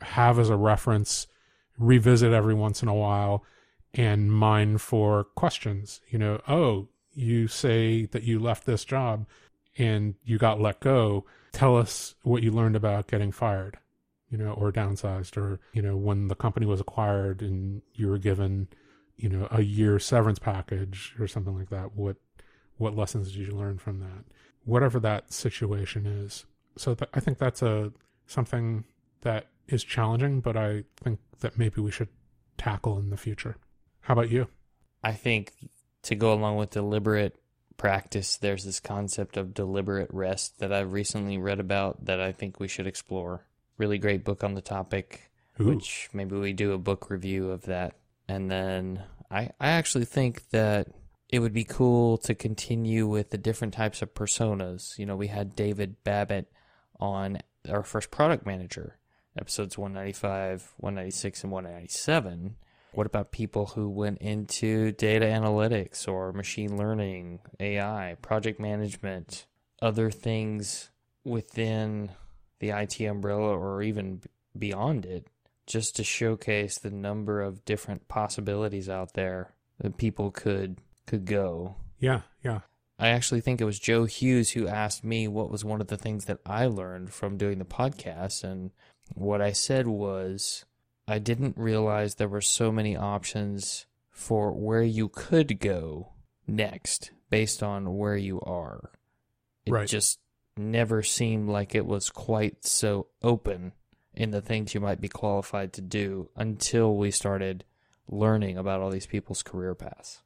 have 0.00 0.38
as 0.38 0.50
a 0.50 0.56
reference, 0.56 1.28
revisit 1.78 2.32
every 2.32 2.54
once 2.54 2.82
in 2.82 2.88
a 2.88 2.94
while, 2.94 3.44
and 3.96 4.30
mine 4.30 4.78
for 4.78 5.24
questions. 5.24 6.00
You 6.08 6.18
know, 6.18 6.40
oh, 6.48 6.88
you 7.14 7.48
say 7.48 8.06
that 8.06 8.22
you 8.22 8.38
left 8.38 8.66
this 8.66 8.84
job 8.84 9.26
and 9.78 10.14
you 10.24 10.38
got 10.38 10.60
let 10.60 10.80
go. 10.80 11.24
Tell 11.52 11.76
us 11.76 12.14
what 12.22 12.42
you 12.42 12.50
learned 12.50 12.76
about 12.76 13.08
getting 13.08 13.32
fired, 13.32 13.78
you 14.30 14.36
know, 14.36 14.52
or 14.52 14.70
downsized, 14.70 15.36
or, 15.36 15.60
you 15.72 15.82
know, 15.82 15.96
when 15.96 16.28
the 16.28 16.34
company 16.34 16.66
was 16.66 16.80
acquired 16.80 17.40
and 17.40 17.82
you 17.94 18.08
were 18.08 18.18
given 18.18 18.68
you 19.16 19.28
know 19.28 19.48
a 19.50 19.62
year 19.62 19.98
severance 19.98 20.38
package 20.38 21.14
or 21.18 21.26
something 21.26 21.56
like 21.56 21.70
that 21.70 21.94
what 21.94 22.16
what 22.76 22.96
lessons 22.96 23.32
did 23.32 23.46
you 23.46 23.52
learn 23.52 23.78
from 23.78 24.00
that 24.00 24.24
whatever 24.64 25.00
that 25.00 25.32
situation 25.32 26.06
is 26.06 26.44
so 26.76 26.94
th- 26.94 27.10
i 27.14 27.20
think 27.20 27.38
that's 27.38 27.62
a 27.62 27.92
something 28.26 28.84
that 29.22 29.46
is 29.68 29.82
challenging 29.82 30.40
but 30.40 30.56
i 30.56 30.84
think 30.96 31.18
that 31.40 31.58
maybe 31.58 31.80
we 31.80 31.90
should 31.90 32.08
tackle 32.58 32.98
in 32.98 33.10
the 33.10 33.16
future 33.16 33.56
how 34.06 34.14
about 34.14 34.30
you 34.30 34.46
i 35.02 35.12
think 35.12 35.52
to 36.02 36.14
go 36.14 36.32
along 36.32 36.56
with 36.56 36.70
deliberate 36.70 37.36
practice 37.76 38.36
there's 38.38 38.64
this 38.64 38.80
concept 38.80 39.36
of 39.36 39.52
deliberate 39.52 40.08
rest 40.12 40.58
that 40.58 40.72
i've 40.72 40.92
recently 40.92 41.38
read 41.38 41.60
about 41.60 42.04
that 42.04 42.20
i 42.20 42.32
think 42.32 42.58
we 42.58 42.68
should 42.68 42.86
explore 42.86 43.46
really 43.76 43.98
great 43.98 44.24
book 44.24 44.42
on 44.42 44.54
the 44.54 44.62
topic 44.62 45.30
Ooh. 45.60 45.66
which 45.66 46.08
maybe 46.12 46.36
we 46.36 46.52
do 46.52 46.72
a 46.72 46.78
book 46.78 47.10
review 47.10 47.50
of 47.50 47.62
that 47.62 47.94
and 48.28 48.50
then 48.50 49.02
I, 49.30 49.50
I 49.60 49.68
actually 49.68 50.04
think 50.04 50.48
that 50.50 50.88
it 51.28 51.40
would 51.40 51.52
be 51.52 51.64
cool 51.64 52.18
to 52.18 52.34
continue 52.34 53.06
with 53.06 53.30
the 53.30 53.38
different 53.38 53.74
types 53.74 54.02
of 54.02 54.14
personas. 54.14 54.98
You 54.98 55.06
know, 55.06 55.16
we 55.16 55.26
had 55.26 55.56
David 55.56 56.02
Babbitt 56.04 56.50
on 57.00 57.38
our 57.68 57.82
first 57.82 58.10
product 58.10 58.46
manager, 58.46 58.96
episodes 59.36 59.76
195, 59.76 60.74
196, 60.76 61.42
and 61.42 61.52
197. 61.52 62.56
What 62.96 63.06
about 63.06 63.30
people 63.30 63.66
who 63.66 63.90
went 63.90 64.22
into 64.22 64.90
data 64.92 65.26
analytics 65.26 66.08
or 66.08 66.32
machine 66.32 66.78
learning, 66.78 67.40
AI, 67.60 68.16
project 68.22 68.58
management, 68.58 69.44
other 69.82 70.10
things 70.10 70.88
within 71.22 72.12
the 72.58 72.70
IT 72.70 72.98
umbrella 73.02 73.54
or 73.54 73.82
even 73.82 74.22
beyond 74.58 75.04
it, 75.04 75.26
just 75.66 75.94
to 75.96 76.04
showcase 76.04 76.78
the 76.78 76.90
number 76.90 77.42
of 77.42 77.66
different 77.66 78.08
possibilities 78.08 78.88
out 78.88 79.12
there 79.12 79.52
that 79.78 79.98
people 79.98 80.30
could 80.30 80.78
could 81.06 81.26
go. 81.26 81.76
Yeah, 81.98 82.22
yeah. 82.42 82.60
I 82.98 83.08
actually 83.08 83.42
think 83.42 83.60
it 83.60 83.66
was 83.66 83.78
Joe 83.78 84.06
Hughes 84.06 84.52
who 84.52 84.68
asked 84.68 85.04
me 85.04 85.28
what 85.28 85.50
was 85.50 85.66
one 85.66 85.82
of 85.82 85.88
the 85.88 85.98
things 85.98 86.24
that 86.24 86.38
I 86.46 86.64
learned 86.64 87.12
from 87.12 87.36
doing 87.36 87.58
the 87.58 87.66
podcast. 87.66 88.42
And 88.42 88.70
what 89.12 89.42
I 89.42 89.52
said 89.52 89.86
was, 89.86 90.64
I 91.08 91.18
didn't 91.18 91.56
realize 91.56 92.14
there 92.14 92.28
were 92.28 92.40
so 92.40 92.72
many 92.72 92.96
options 92.96 93.86
for 94.10 94.52
where 94.52 94.82
you 94.82 95.08
could 95.08 95.60
go 95.60 96.12
next 96.46 97.10
based 97.30 97.62
on 97.62 97.96
where 97.96 98.16
you 98.16 98.40
are. 98.40 98.90
It 99.64 99.72
Right. 99.72 99.88
just 99.88 100.18
never 100.56 101.02
seemed 101.02 101.48
like 101.48 101.74
it 101.74 101.86
was 101.86 102.10
quite 102.10 102.64
so 102.64 103.08
open 103.22 103.72
in 104.14 104.30
the 104.30 104.40
things 104.40 104.74
you 104.74 104.80
might 104.80 105.00
be 105.00 105.08
qualified 105.08 105.72
to 105.74 105.82
do 105.82 106.30
until 106.34 106.96
we 106.96 107.10
started 107.10 107.64
learning 108.08 108.56
about 108.56 108.80
all 108.80 108.90
these 108.90 109.06
people's 109.06 109.42
career 109.42 109.74
paths. 109.74 110.22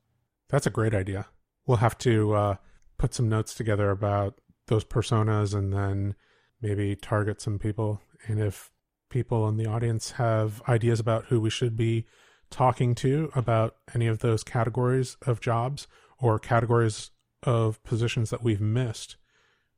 That's 0.49 0.67
a 0.67 0.71
great 0.71 0.95
idea. 0.95 1.27
We'll 1.67 1.79
have 1.79 1.99
to 1.99 2.33
uh, 2.35 2.57
put 2.99 3.15
some 3.15 3.29
notes 3.29 3.55
together 3.55 3.91
about 3.91 4.41
those 4.67 4.85
personas 4.85 5.55
and 5.55 5.73
then 5.73 6.15
maybe 6.61 6.95
target 6.95 7.41
some 7.41 7.59
people. 7.59 8.01
And 8.29 8.39
if 8.39 8.71
people 9.11 9.49
in 9.49 9.57
the 9.57 9.67
audience 9.67 10.13
have 10.13 10.63
ideas 10.69 11.01
about 11.01 11.27
who 11.27 11.41
we 11.41 11.51
should 11.51 11.77
be 11.77 12.07
talking 12.51 12.95
to 12.97 13.31
about 13.35 13.77
any 13.95 14.07
of 14.07 14.21
those 14.21 14.43
categories 14.43 15.17
of 15.27 15.41
jobs 15.41 15.87
or 16.19 16.39
categories 16.39 17.11
of 17.43 17.83
positions 17.85 18.31
that 18.31 18.43
we've 18.43 18.61
missed, 18.61 19.17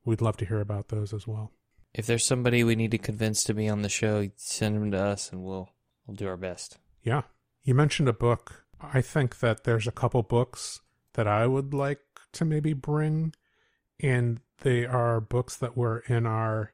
we'd 0.05 0.21
love 0.21 0.37
to 0.39 0.45
hear 0.45 0.61
about 0.61 0.89
those 0.89 1.13
as 1.13 1.27
well. 1.27 1.53
If 1.95 2.07
there's 2.07 2.25
somebody 2.25 2.65
we 2.65 2.75
need 2.75 2.91
to 2.93 2.99
convince 2.99 3.45
to 3.45 3.55
be 3.55 3.69
on 3.69 3.83
the 3.83 3.89
show, 3.89 4.29
send 4.37 4.77
them 4.77 4.91
to 4.93 4.99
us 4.99 5.31
and 5.31 5.45
we'll 5.45 5.71
we'll 6.07 6.17
do 6.17 6.29
our 6.29 6.37
best. 6.37 6.79
Yeah. 7.03 7.23
You 7.63 7.75
mentioned 7.75 8.09
a 8.09 8.15
book. 8.15 8.65
I 8.81 9.01
think 9.03 9.41
that 9.41 9.65
there's 9.65 9.87
a 9.87 9.93
couple 9.93 10.23
books 10.23 10.81
that 11.13 11.29
I 11.29 11.47
would 11.47 11.75
like 11.75 12.01
to 12.33 12.45
maybe 12.45 12.73
bring, 12.73 13.35
and 14.01 14.41
they 14.63 14.85
are 14.87 15.21
books 15.21 15.57
that 15.57 15.77
were 15.77 16.03
in 16.09 16.27
our 16.27 16.73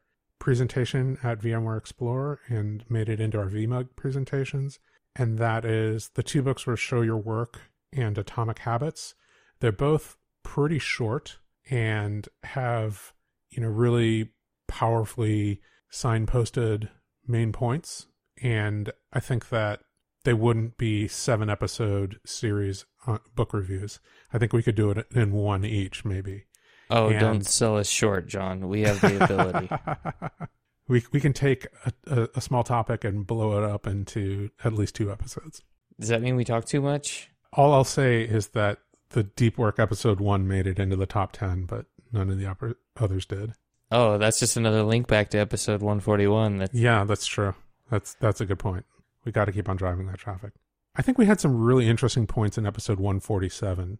presentation 0.48 1.18
at 1.22 1.42
VMware 1.42 1.76
Explorer 1.76 2.40
and 2.48 2.82
made 2.88 3.10
it 3.10 3.20
into 3.20 3.38
our 3.38 3.50
VMUG 3.50 3.88
presentations. 3.96 4.78
And 5.14 5.36
that 5.36 5.66
is 5.66 6.08
the 6.14 6.22
two 6.22 6.40
books 6.40 6.66
were 6.66 6.74
Show 6.74 7.02
Your 7.02 7.18
Work 7.18 7.60
and 7.92 8.16
Atomic 8.16 8.60
Habits. 8.60 9.14
They're 9.60 9.72
both 9.72 10.16
pretty 10.42 10.78
short 10.78 11.36
and 11.68 12.26
have, 12.44 13.12
you 13.50 13.60
know, 13.60 13.68
really 13.68 14.30
powerfully 14.68 15.60
signposted 15.92 16.88
main 17.26 17.52
points. 17.52 18.06
And 18.42 18.90
I 19.12 19.20
think 19.20 19.50
that 19.50 19.80
they 20.24 20.32
wouldn't 20.32 20.78
be 20.78 21.08
seven 21.08 21.50
episode 21.50 22.20
series 22.24 22.86
uh, 23.06 23.18
book 23.34 23.52
reviews. 23.52 24.00
I 24.32 24.38
think 24.38 24.54
we 24.54 24.62
could 24.62 24.76
do 24.76 24.90
it 24.92 25.06
in 25.14 25.32
one 25.32 25.66
each, 25.66 26.06
maybe. 26.06 26.44
Oh, 26.90 27.08
And- 27.08 27.20
don't 27.20 27.46
sell 27.46 27.76
us 27.76 27.88
short, 27.88 28.26
John. 28.26 28.68
We 28.68 28.82
have 28.82 29.00
the 29.00 29.24
ability. 29.24 29.68
we 30.88 31.04
we 31.12 31.20
can 31.20 31.32
take 31.32 31.66
a, 31.84 31.92
a, 32.06 32.28
a 32.36 32.40
small 32.40 32.64
topic 32.64 33.04
and 33.04 33.26
blow 33.26 33.58
it 33.62 33.68
up 33.68 33.86
into 33.86 34.50
at 34.64 34.72
least 34.72 34.94
two 34.94 35.10
episodes. 35.10 35.62
Does 36.00 36.08
that 36.08 36.22
mean 36.22 36.36
we 36.36 36.44
talk 36.44 36.64
too 36.64 36.80
much? 36.80 37.30
All 37.52 37.72
I'll 37.72 37.84
say 37.84 38.22
is 38.22 38.48
that 38.48 38.78
the 39.10 39.22
deep 39.24 39.58
work 39.58 39.78
episode 39.78 40.20
one 40.20 40.46
made 40.46 40.66
it 40.66 40.78
into 40.78 40.96
the 40.96 41.06
top 41.06 41.32
ten, 41.32 41.64
but 41.64 41.86
none 42.12 42.30
of 42.30 42.38
the 42.38 42.46
upper, 42.46 42.76
others 42.98 43.26
did. 43.26 43.54
Oh, 43.90 44.18
that's 44.18 44.38
just 44.38 44.56
another 44.56 44.82
link 44.82 45.06
back 45.06 45.30
to 45.30 45.38
episode 45.38 45.80
141. 45.80 46.58
That's 46.58 46.74
Yeah, 46.74 47.04
that's 47.04 47.26
true. 47.26 47.54
That's 47.90 48.14
that's 48.20 48.40
a 48.40 48.46
good 48.46 48.58
point. 48.58 48.84
We 49.24 49.32
got 49.32 49.46
to 49.46 49.52
keep 49.52 49.68
on 49.68 49.76
driving 49.76 50.06
that 50.06 50.18
traffic. 50.18 50.52
I 50.94 51.02
think 51.02 51.16
we 51.16 51.26
had 51.26 51.40
some 51.40 51.56
really 51.56 51.88
interesting 51.88 52.26
points 52.26 52.58
in 52.58 52.66
episode 52.66 52.98
147. 52.98 53.98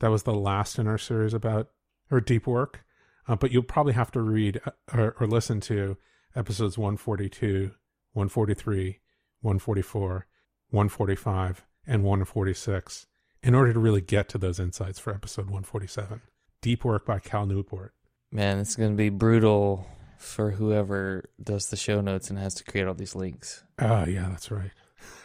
That 0.00 0.10
was 0.10 0.24
the 0.24 0.34
last 0.34 0.78
in 0.78 0.86
our 0.86 0.98
series 0.98 1.32
about 1.32 1.70
or 2.10 2.20
deep 2.20 2.46
work. 2.46 2.84
Uh, 3.28 3.36
but 3.36 3.52
you'll 3.52 3.62
probably 3.62 3.92
have 3.92 4.10
to 4.10 4.20
read 4.20 4.60
uh, 4.66 4.70
or, 4.92 5.16
or 5.20 5.26
listen 5.26 5.60
to 5.60 5.96
episodes 6.34 6.76
142, 6.78 7.70
143, 8.12 9.00
144, 9.40 10.26
145, 10.70 11.66
and 11.86 12.02
146 12.02 13.06
in 13.42 13.54
order 13.54 13.72
to 13.72 13.78
really 13.78 14.00
get 14.00 14.28
to 14.28 14.38
those 14.38 14.58
insights 14.60 14.98
for 14.98 15.14
episode 15.14 15.46
147. 15.46 16.20
Deep 16.60 16.84
work 16.84 17.06
by 17.06 17.18
Cal 17.18 17.46
Newport. 17.46 17.94
man, 18.32 18.58
it's 18.58 18.76
going 18.76 18.90
to 18.90 18.96
be 18.96 19.08
brutal 19.08 19.86
for 20.18 20.50
whoever 20.50 21.24
does 21.42 21.68
the 21.70 21.76
show 21.76 22.00
notes 22.02 22.28
and 22.28 22.38
has 22.38 22.54
to 22.54 22.64
create 22.64 22.86
all 22.86 22.94
these 22.94 23.14
links. 23.14 23.64
Oh, 23.78 24.04
yeah, 24.04 24.28
that's 24.28 24.50
right. 24.50 24.72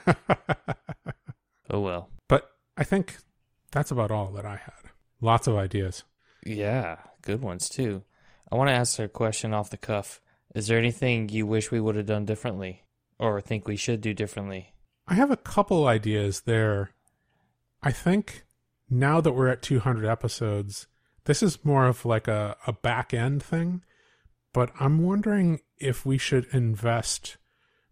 Oh 1.70 1.80
well. 1.80 2.10
But 2.28 2.52
I 2.78 2.84
think 2.84 3.18
that's 3.72 3.92
about 3.92 4.12
all 4.12 4.28
that 4.34 4.46
I 4.46 4.58
had. 4.58 4.92
Lots 5.22 5.48
of 5.48 5.56
ideas. 5.56 6.04
Yeah, 6.46 6.98
good 7.22 7.42
ones 7.42 7.68
too. 7.68 8.04
I 8.52 8.56
want 8.56 8.70
to 8.70 8.76
ask 8.76 8.98
her 8.98 9.06
a 9.06 9.10
question 9.10 9.54
off 9.54 9.72
the 9.72 9.78
cuff. 9.78 10.22
Is 10.54 10.68
there 10.68 10.78
anything 10.78 11.30
you 11.30 11.46
wish 11.46 11.72
we 11.72 11.82
would 11.82 11.96
have 11.96 12.06
done 12.06 12.26
differently 12.26 12.84
or 13.20 13.42
think 13.42 13.68
we 13.68 13.76
should 13.76 14.02
do 14.02 14.14
differently? 14.14 14.74
I 15.08 15.16
have 15.16 15.32
a 15.32 15.38
couple 15.38 15.88
ideas 15.88 16.42
there. 16.42 16.92
I 17.82 17.92
think 17.92 18.46
now 18.90 19.22
that 19.22 19.34
we're 19.34 19.48
at 19.48 19.62
200 19.62 20.06
episodes, 20.06 20.88
this 21.26 21.44
is 21.44 21.66
more 21.66 21.88
of 21.88 22.06
like 22.06 22.28
a, 22.28 22.56
a 22.66 22.74
back 22.74 23.14
end 23.14 23.44
thing. 23.44 23.84
But 24.54 24.72
I'm 24.80 25.04
wondering 25.04 25.60
if 25.78 26.06
we 26.06 26.18
should 26.18 26.48
invest 26.54 27.38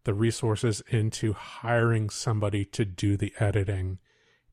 the 0.05 0.13
resources 0.13 0.81
into 0.87 1.33
hiring 1.33 2.09
somebody 2.09 2.63
to 2.65 2.85
do 2.85 3.17
the 3.17 3.33
editing 3.39 3.99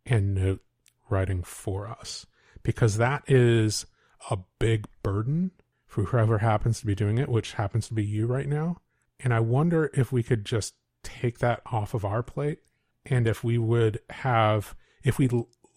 and 0.05 0.34
note 0.34 0.61
writing 1.09 1.42
for 1.42 1.86
us. 1.86 2.26
Because 2.62 2.96
that 2.96 3.22
is 3.28 3.86
a 4.29 4.39
big 4.59 4.87
burden 5.03 5.53
for 5.87 6.05
whoever 6.05 6.39
happens 6.39 6.81
to 6.81 6.87
be 6.87 6.95
doing 6.95 7.18
it, 7.18 7.29
which 7.29 7.55
happens 7.55 7.89
to 7.89 7.95
be 7.95 8.05
you 8.05 8.27
right 8.27 8.49
now. 8.49 8.77
And 9.18 9.35
I 9.35 9.41
wonder 9.41 9.91
if 9.95 10.12
we 10.12 10.23
could 10.23 10.45
just 10.45 10.75
take 11.03 11.39
that 11.39 11.62
off 11.66 11.95
of 11.95 12.05
our 12.05 12.23
plate 12.23 12.61
and 13.05 13.27
if 13.27 13.43
we 13.43 13.59
would 13.59 14.01
have, 14.11 14.75
if 15.03 15.18
we 15.18 15.29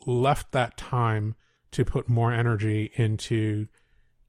left 0.05 0.51
that 0.51 0.77
time 0.77 1.35
to 1.71 1.85
put 1.85 2.09
more 2.09 2.31
energy 2.31 2.91
into 2.95 3.67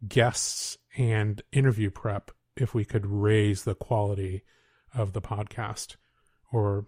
guests 0.07 0.79
and 0.97 1.43
interview 1.53 1.91
prep, 1.91 2.31
if 2.57 2.75
we 2.75 2.85
could 2.85 3.07
raise 3.07 3.65
the 3.65 3.75
quality 3.75 4.43
of 4.95 5.13
the 5.13 5.21
podcast 5.21 5.97
or 6.53 6.87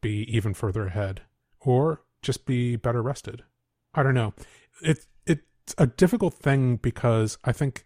be 0.00 0.24
even 0.34 0.54
further 0.54 0.86
ahead 0.86 1.22
or 1.60 2.02
just 2.22 2.46
be 2.46 2.76
better 2.76 3.02
rested. 3.02 3.42
I 3.94 4.02
don't 4.02 4.14
know. 4.14 4.32
It 4.82 4.90
it's 4.90 5.06
a 5.78 5.86
difficult 5.86 6.34
thing 6.34 6.76
because 6.76 7.38
I 7.44 7.52
think 7.52 7.84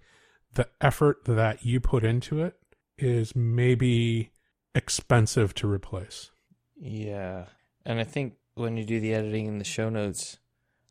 the 0.54 0.68
effort 0.80 1.24
that 1.26 1.64
you 1.64 1.80
put 1.80 2.04
into 2.04 2.42
it 2.42 2.56
is 2.98 3.36
maybe 3.36 4.30
expensive 4.74 5.54
to 5.54 5.68
replace. 5.68 6.30
Yeah. 6.76 7.46
And 7.84 8.00
I 8.00 8.04
think 8.04 8.34
when 8.54 8.76
you 8.76 8.84
do 8.84 9.00
the 9.00 9.14
editing 9.14 9.46
in 9.46 9.58
the 9.58 9.64
show 9.64 9.88
notes, 9.88 10.38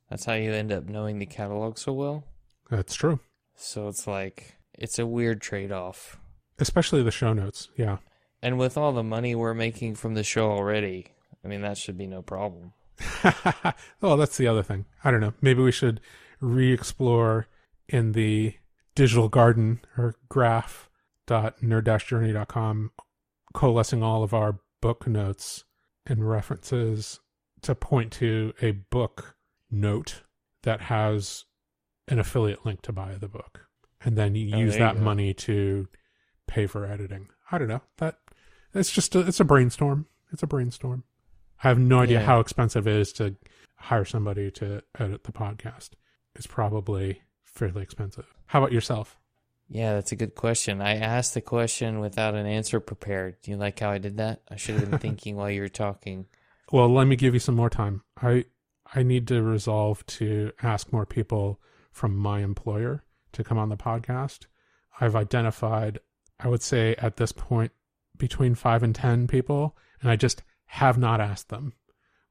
that's 0.09 0.25
how 0.25 0.33
you 0.33 0.51
end 0.51 0.71
up 0.71 0.87
knowing 0.87 1.19
the 1.19 1.25
catalog 1.25 1.77
so 1.77 1.93
well. 1.93 2.23
That's 2.69 2.95
true. 2.95 3.19
So 3.55 3.87
it's 3.87 4.07
like 4.07 4.55
it's 4.77 4.99
a 4.99 5.05
weird 5.05 5.41
trade-off. 5.41 6.19
Especially 6.59 7.03
the 7.03 7.11
show 7.11 7.33
notes. 7.33 7.69
Yeah. 7.75 7.97
And 8.41 8.57
with 8.57 8.77
all 8.77 8.91
the 8.91 9.03
money 9.03 9.33
we're 9.35 9.53
making 9.53 9.95
from 9.95 10.13
the 10.13 10.23
show 10.23 10.51
already, 10.51 11.07
I 11.43 11.47
mean 11.47 11.61
that 11.61 11.77
should 11.77 11.97
be 11.97 12.07
no 12.07 12.21
problem. 12.21 12.73
oh, 14.01 14.15
that's 14.15 14.37
the 14.37 14.47
other 14.47 14.63
thing. 14.63 14.85
I 15.03 15.11
don't 15.11 15.19
know. 15.19 15.33
Maybe 15.41 15.61
we 15.61 15.71
should 15.71 15.99
re-explore 16.45 17.47
in 17.89 18.11
the 18.13 18.55
digital 18.95 19.27
garden 19.29 19.81
or 19.97 20.15
graph.nerd-journey.com 20.29 22.91
coalescing 23.53 24.03
all 24.03 24.23
of 24.23 24.33
our 24.33 24.59
book 24.81 25.07
notes 25.07 25.63
and 26.05 26.29
references 26.29 27.19
to 27.61 27.73
point 27.73 28.11
to 28.11 28.53
a 28.61 28.71
book 28.71 29.35
note 29.71 30.23
that 30.63 30.81
has 30.81 31.45
an 32.07 32.19
affiliate 32.19 32.65
link 32.65 32.81
to 32.81 32.91
buy 32.91 33.15
the 33.15 33.29
book. 33.29 33.61
And 34.03 34.17
then 34.17 34.35
you 34.35 34.53
Oh, 34.55 34.59
use 34.59 34.73
there 34.75 34.87
you 34.89 34.93
that 34.93 35.01
money 35.01 35.33
to 35.33 35.87
pay 36.47 36.67
for 36.67 36.85
editing. 36.85 37.29
I 37.51 37.57
don't 37.57 37.67
know. 37.69 37.81
That 37.97 38.19
it's 38.73 38.91
just 38.91 39.15
a, 39.15 39.19
it's 39.21 39.39
a 39.39 39.45
brainstorm. 39.45 40.05
It's 40.31 40.43
a 40.43 40.47
brainstorm. 40.47 41.03
I 41.63 41.69
have 41.69 41.79
no 41.79 42.01
idea 42.01 42.19
Yeah. 42.19 42.25
how 42.25 42.39
expensive 42.41 42.87
it 42.87 42.95
is 42.97 43.13
to 43.13 43.35
hire 43.77 44.03
somebody 44.05 44.51
to 44.51 44.83
edit 44.99 45.23
the 45.23 45.31
podcast 45.31 45.91
it's 46.35 46.47
probably 46.47 47.21
fairly 47.43 47.81
expensive 47.81 48.25
how 48.47 48.59
about 48.59 48.71
yourself 48.71 49.17
Yeah, 49.67 49.93
that's 49.93 50.11
a 50.11 50.15
good 50.15 50.35
question. 50.35 50.79
I 50.79 50.95
asked 50.97 51.33
the 51.33 51.41
question 51.41 51.99
without 51.99 52.35
an 52.35 52.45
answer 52.45 52.79
prepared. 52.79 53.41
Do 53.41 53.49
you 53.49 53.57
like 53.57 53.79
how 53.79 53.89
I 53.89 53.97
did 53.97 54.17
that? 54.17 54.41
I 54.47 54.57
should 54.57 54.75
have 54.75 54.91
been 54.91 54.99
thinking 55.07 55.35
while 55.35 55.49
you 55.49 55.61
were 55.61 55.69
talking. 55.69 56.27
well 56.71 56.87
let 56.89 57.07
me 57.07 57.15
give 57.15 57.33
you 57.33 57.39
some 57.39 57.55
more 57.55 57.69
time 57.69 58.01
i 58.21 58.45
i 58.93 59.01
need 59.03 59.27
to 59.27 59.41
resolve 59.41 60.05
to 60.05 60.51
ask 60.61 60.91
more 60.93 61.05
people 61.05 61.59
from 61.91 62.15
my 62.15 62.41
employer 62.41 63.03
to 63.31 63.43
come 63.43 63.57
on 63.57 63.69
the 63.69 63.77
podcast. 63.77 64.47
I've 64.99 65.15
identified, 65.15 65.99
I 66.39 66.47
would 66.47 66.61
say 66.61 66.95
at 66.97 67.17
this 67.17 67.31
point, 67.31 67.71
between 68.17 68.55
five 68.55 68.81
and 68.83 68.95
10 68.95 69.27
people, 69.27 69.77
and 70.01 70.09
I 70.09 70.15
just 70.15 70.43
have 70.65 70.97
not 70.97 71.21
asked 71.21 71.49
them. 71.49 71.73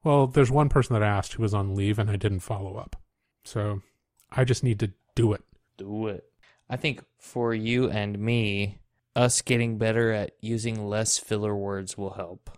Well, 0.02 0.26
there's 0.26 0.50
one 0.50 0.68
person 0.68 0.94
that 0.94 1.02
asked 1.02 1.34
who 1.34 1.42
was 1.42 1.54
on 1.54 1.74
leave, 1.74 1.98
and 1.98 2.10
I 2.10 2.16
didn't 2.16 2.40
follow 2.40 2.76
up. 2.76 2.96
So 3.44 3.82
I 4.34 4.44
just 4.44 4.64
need 4.64 4.80
to 4.80 4.92
do 5.14 5.32
it. 5.32 5.42
Do 5.76 6.08
it. 6.08 6.24
I 6.68 6.76
think 6.76 7.04
for 7.18 7.54
you 7.54 7.90
and 7.90 8.18
me, 8.18 8.78
us 9.14 9.42
getting 9.42 9.78
better 9.78 10.12
at 10.12 10.32
using 10.40 10.86
less 10.86 11.18
filler 11.18 11.54
words 11.54 11.96
will 11.96 12.14
help. 12.14 12.50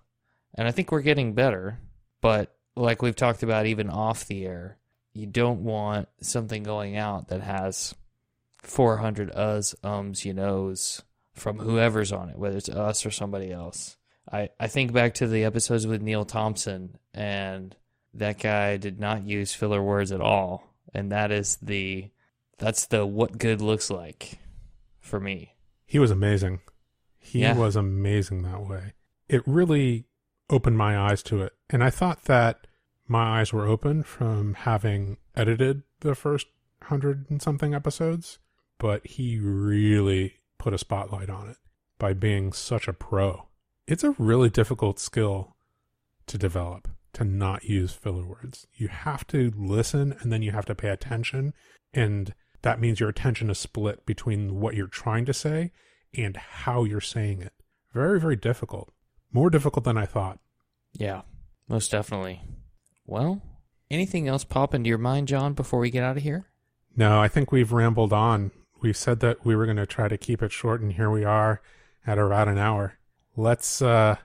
And 0.55 0.66
I 0.66 0.70
think 0.70 0.91
we're 0.91 1.01
getting 1.03 1.35
better, 1.35 1.79
but 2.20 2.55
like 2.74 3.03
we've 3.03 3.16
talked 3.16 3.43
about 3.43 3.66
even 3.66 3.91
off 3.91 4.27
the 4.27 4.47
air, 4.47 4.79
you 5.12 5.27
don't 5.27 5.64
want 5.64 6.09
something 6.20 6.62
going 6.62 6.97
out 6.97 7.29
that 7.29 7.43
has 7.43 7.95
400 8.62 9.31
us, 9.33 9.74
ums, 9.83 10.24
you 10.24 10.33
knows 10.33 11.03
from 11.35 11.59
whoever's 11.59 12.12
on 12.12 12.31
it, 12.31 12.39
whether 12.39 12.57
it's 12.57 12.68
us 12.68 13.05
or 13.05 13.11
somebody 13.11 13.53
else. 13.53 13.97
I, 14.31 14.49
I 14.59 14.66
think 14.66 14.93
back 14.93 15.14
to 15.14 15.27
the 15.27 15.45
episodes 15.45 15.87
with 15.87 16.03
Neil 16.03 16.24
Thompson, 16.24 16.97
and 17.14 17.77
that 18.14 18.41
guy 18.41 18.77
did 18.77 18.99
not 18.99 19.27
use 19.27 19.55
filler 19.55 19.83
words 19.83 20.11
at 20.11 20.20
all. 20.20 20.74
And 20.97 21.12
that 21.12 21.30
is 21.30 21.57
the 21.61 22.11
that's 22.59 22.86
the 22.86 23.05
what 23.05 23.36
good 23.36 23.61
looks 23.61 23.90
like 23.90 24.38
for 24.99 25.20
me. 25.20 25.55
He 25.84 25.99
was 25.99 26.11
amazing. 26.11 26.61
He 27.18 27.40
Yeah. 27.40 27.55
was 27.55 27.76
amazing 27.76 28.42
that 28.42 28.62
way. 28.66 28.94
It 29.28 29.42
really 29.47 30.07
opened 30.49 30.78
my 30.78 30.97
eyes 30.99 31.22
to 31.24 31.42
it. 31.42 31.53
And 31.68 31.84
I 31.84 31.90
thought 31.90 32.24
that 32.24 32.66
my 33.07 33.40
eyes 33.40 33.53
were 33.53 33.66
open 33.66 34.03
from 34.05 34.55
having 34.55 35.18
edited 35.34 35.82
the 36.01 36.14
first 36.14 36.47
hundred 36.84 37.26
and 37.28 37.42
something 37.42 37.74
episodes, 37.74 38.38
but 38.78 39.07
he 39.07 39.38
really 39.38 40.36
put 40.57 40.72
a 40.72 40.78
spotlight 40.78 41.28
on 41.28 41.51
it 41.51 41.59
by 41.99 42.14
being 42.14 42.53
such 42.55 42.88
a 42.88 42.92
pro. 42.94 43.49
It's 43.86 44.03
a 44.05 44.12
really 44.18 44.49
difficult 44.49 44.99
skill 44.99 45.57
to 46.26 46.38
develop 46.38 46.88
to 47.17 47.25
not 47.25 47.64
use 47.64 47.93
filler 47.93 48.27
words. 48.27 48.67
You 48.75 48.89
have 48.89 49.27
to 49.29 49.53
listen 49.57 50.14
and 50.21 50.31
then 50.31 50.43
you 50.43 50.53
have 50.53 50.67
to 50.67 50.75
pay 50.75 50.89
attention. 50.91 51.55
And 51.93 52.35
that 52.62 52.81
means 52.81 53.01
your 53.01 53.09
attention 53.09 53.49
is 53.49 53.59
split 53.59 54.05
between 54.05 54.61
what 54.61 54.75
you're 54.75 54.87
trying 54.87 55.25
to 55.25 55.35
say 55.35 55.73
and 56.14 56.37
how 56.37 56.85
you're 56.85 57.01
saying 57.01 57.43
it. 57.43 57.55
Very, 57.93 58.21
very 58.21 58.37
difficult. 58.37 58.93
More 59.33 59.49
difficult 59.49 59.85
than 59.85 59.97
I 59.97 60.05
thought. 60.05 60.39
Yeah, 60.93 61.23
most 61.69 61.91
definitely. 61.91 62.43
Well, 63.07 63.41
anything 63.91 64.29
else 64.29 64.45
pop 64.45 64.75
into 64.75 64.89
your 64.89 64.99
mind, 64.99 65.29
John, 65.29 65.55
before 65.55 65.81
we 65.81 65.91
get 65.91 66.05
out 66.05 66.19
of 66.19 66.23
here? 66.23 66.47
No, 66.95 67.21
I 67.21 67.29
think 67.29 67.51
we've 67.51 67.73
rambled 67.73 68.12
on. 68.12 68.51
We 68.83 68.93
said 68.93 69.21
that 69.21 69.45
we 69.45 69.57
were 69.57 69.64
going 69.64 69.77
to 69.79 69.87
try 69.87 70.09
to 70.09 70.19
keep 70.19 70.43
it 70.43 70.53
short, 70.53 70.83
and 70.83 70.93
here 70.93 71.11
we 71.11 71.25
are 71.25 71.62
at 72.07 72.19
about 72.19 72.49
an 72.49 72.59
hour. 72.59 72.99
Let's 73.37 73.81
uh, 73.81 74.17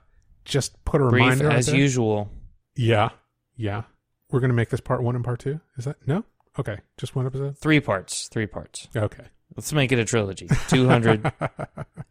just 0.44 0.84
put 0.84 1.00
a 1.00 1.08
Brief 1.08 1.22
reminder. 1.22 1.50
as 1.50 1.72
usual. 1.72 2.30
Yeah, 2.74 3.10
yeah. 3.56 3.82
We're 4.30 4.40
going 4.40 4.50
to 4.50 4.54
make 4.54 4.70
this 4.70 4.80
part 4.80 5.02
one 5.02 5.14
and 5.14 5.24
part 5.24 5.40
two. 5.40 5.60
Is 5.76 5.84
that 5.84 5.96
no? 6.06 6.24
Okay, 6.58 6.78
just 6.98 7.14
one 7.16 7.26
episode. 7.26 7.58
Three 7.58 7.80
parts. 7.80 8.28
Three 8.28 8.46
parts. 8.46 8.88
Okay. 8.94 9.24
Let's 9.56 9.72
make 9.72 9.92
it 9.92 9.98
a 9.98 10.04
trilogy. 10.04 10.48
200 10.68 11.22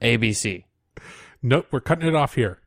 ABC. 0.01 0.65
Nope, 1.43 1.65
we're 1.71 1.79
cutting 1.79 2.07
it 2.07 2.13
off 2.13 2.35
here. 2.35 2.59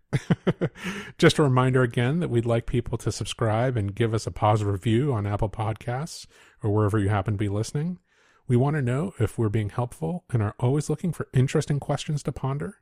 Just 1.19 1.39
a 1.39 1.45
reminder 1.45 1.83
again 1.83 2.19
that 2.19 2.29
we'd 2.31 2.45
like 2.45 2.67
people 2.67 2.99
to 2.99 3.13
subscribe 3.13 3.77
and 3.77 3.95
give 3.95 4.13
us 4.13 4.27
a 4.27 4.33
positive 4.33 4.73
review 4.73 5.13
on 5.13 5.29
Apple 5.29 5.49
Podcasts 5.49 6.27
or 6.61 6.71
wherever 6.71 6.99
you 6.99 7.09
happen 7.09 7.35
to 7.35 7.39
be 7.39 7.49
listening. 7.49 8.01
We 8.49 8.57
want 8.57 8.75
to 8.75 8.83
know 8.83 9.15
if 9.21 9.39
we're 9.39 9.49
being 9.49 9.71
helpful 9.71 10.25
and 10.33 10.43
are 10.43 10.57
always 10.59 10.91
looking 10.91 11.13
for 11.13 11.29
interesting 11.33 11.79
questions 11.79 12.25
to 12.25 12.33
ponder. 12.33 12.79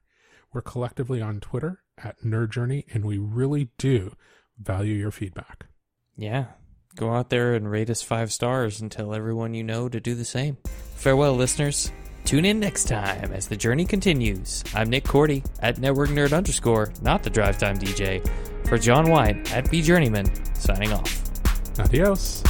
We're 0.54 0.62
collectively 0.62 1.20
on 1.20 1.40
Twitter 1.40 1.82
at 2.02 2.20
Nerd 2.22 2.50
Journey, 2.50 2.86
and 2.92 3.04
we 3.04 3.18
really 3.18 3.68
do 3.76 4.16
value 4.58 4.94
your 4.94 5.10
feedback. 5.10 5.66
Yeah. 6.16 6.46
Go 6.94 7.12
out 7.12 7.30
there 7.30 7.54
and 7.54 7.70
rate 7.70 7.88
us 7.90 8.02
five 8.02 8.32
stars 8.32 8.80
and 8.80 8.90
tell 8.90 9.14
everyone 9.14 9.54
you 9.54 9.64
know 9.64 9.88
to 9.88 10.00
do 10.00 10.14
the 10.14 10.24
same. 10.24 10.58
Farewell, 10.96 11.34
listeners. 11.34 11.90
Tune 12.24 12.44
in 12.44 12.60
next 12.60 12.84
time 12.84 13.32
as 13.32 13.48
the 13.48 13.56
journey 13.56 13.84
continues. 13.84 14.62
I'm 14.74 14.90
Nick 14.90 15.04
Korte 15.04 15.44
at 15.60 15.78
Network 15.78 16.10
Nerd 16.10 16.36
underscore, 16.36 16.92
not 17.02 17.22
the 17.22 17.30
Drive 17.30 17.58
Time 17.58 17.78
DJ. 17.78 18.26
For 18.68 18.78
John 18.78 19.10
White 19.10 19.52
at 19.52 19.64
vJourneyman, 19.64 20.56
signing 20.56 20.92
off. 20.92 21.18
Adios. 21.80 22.42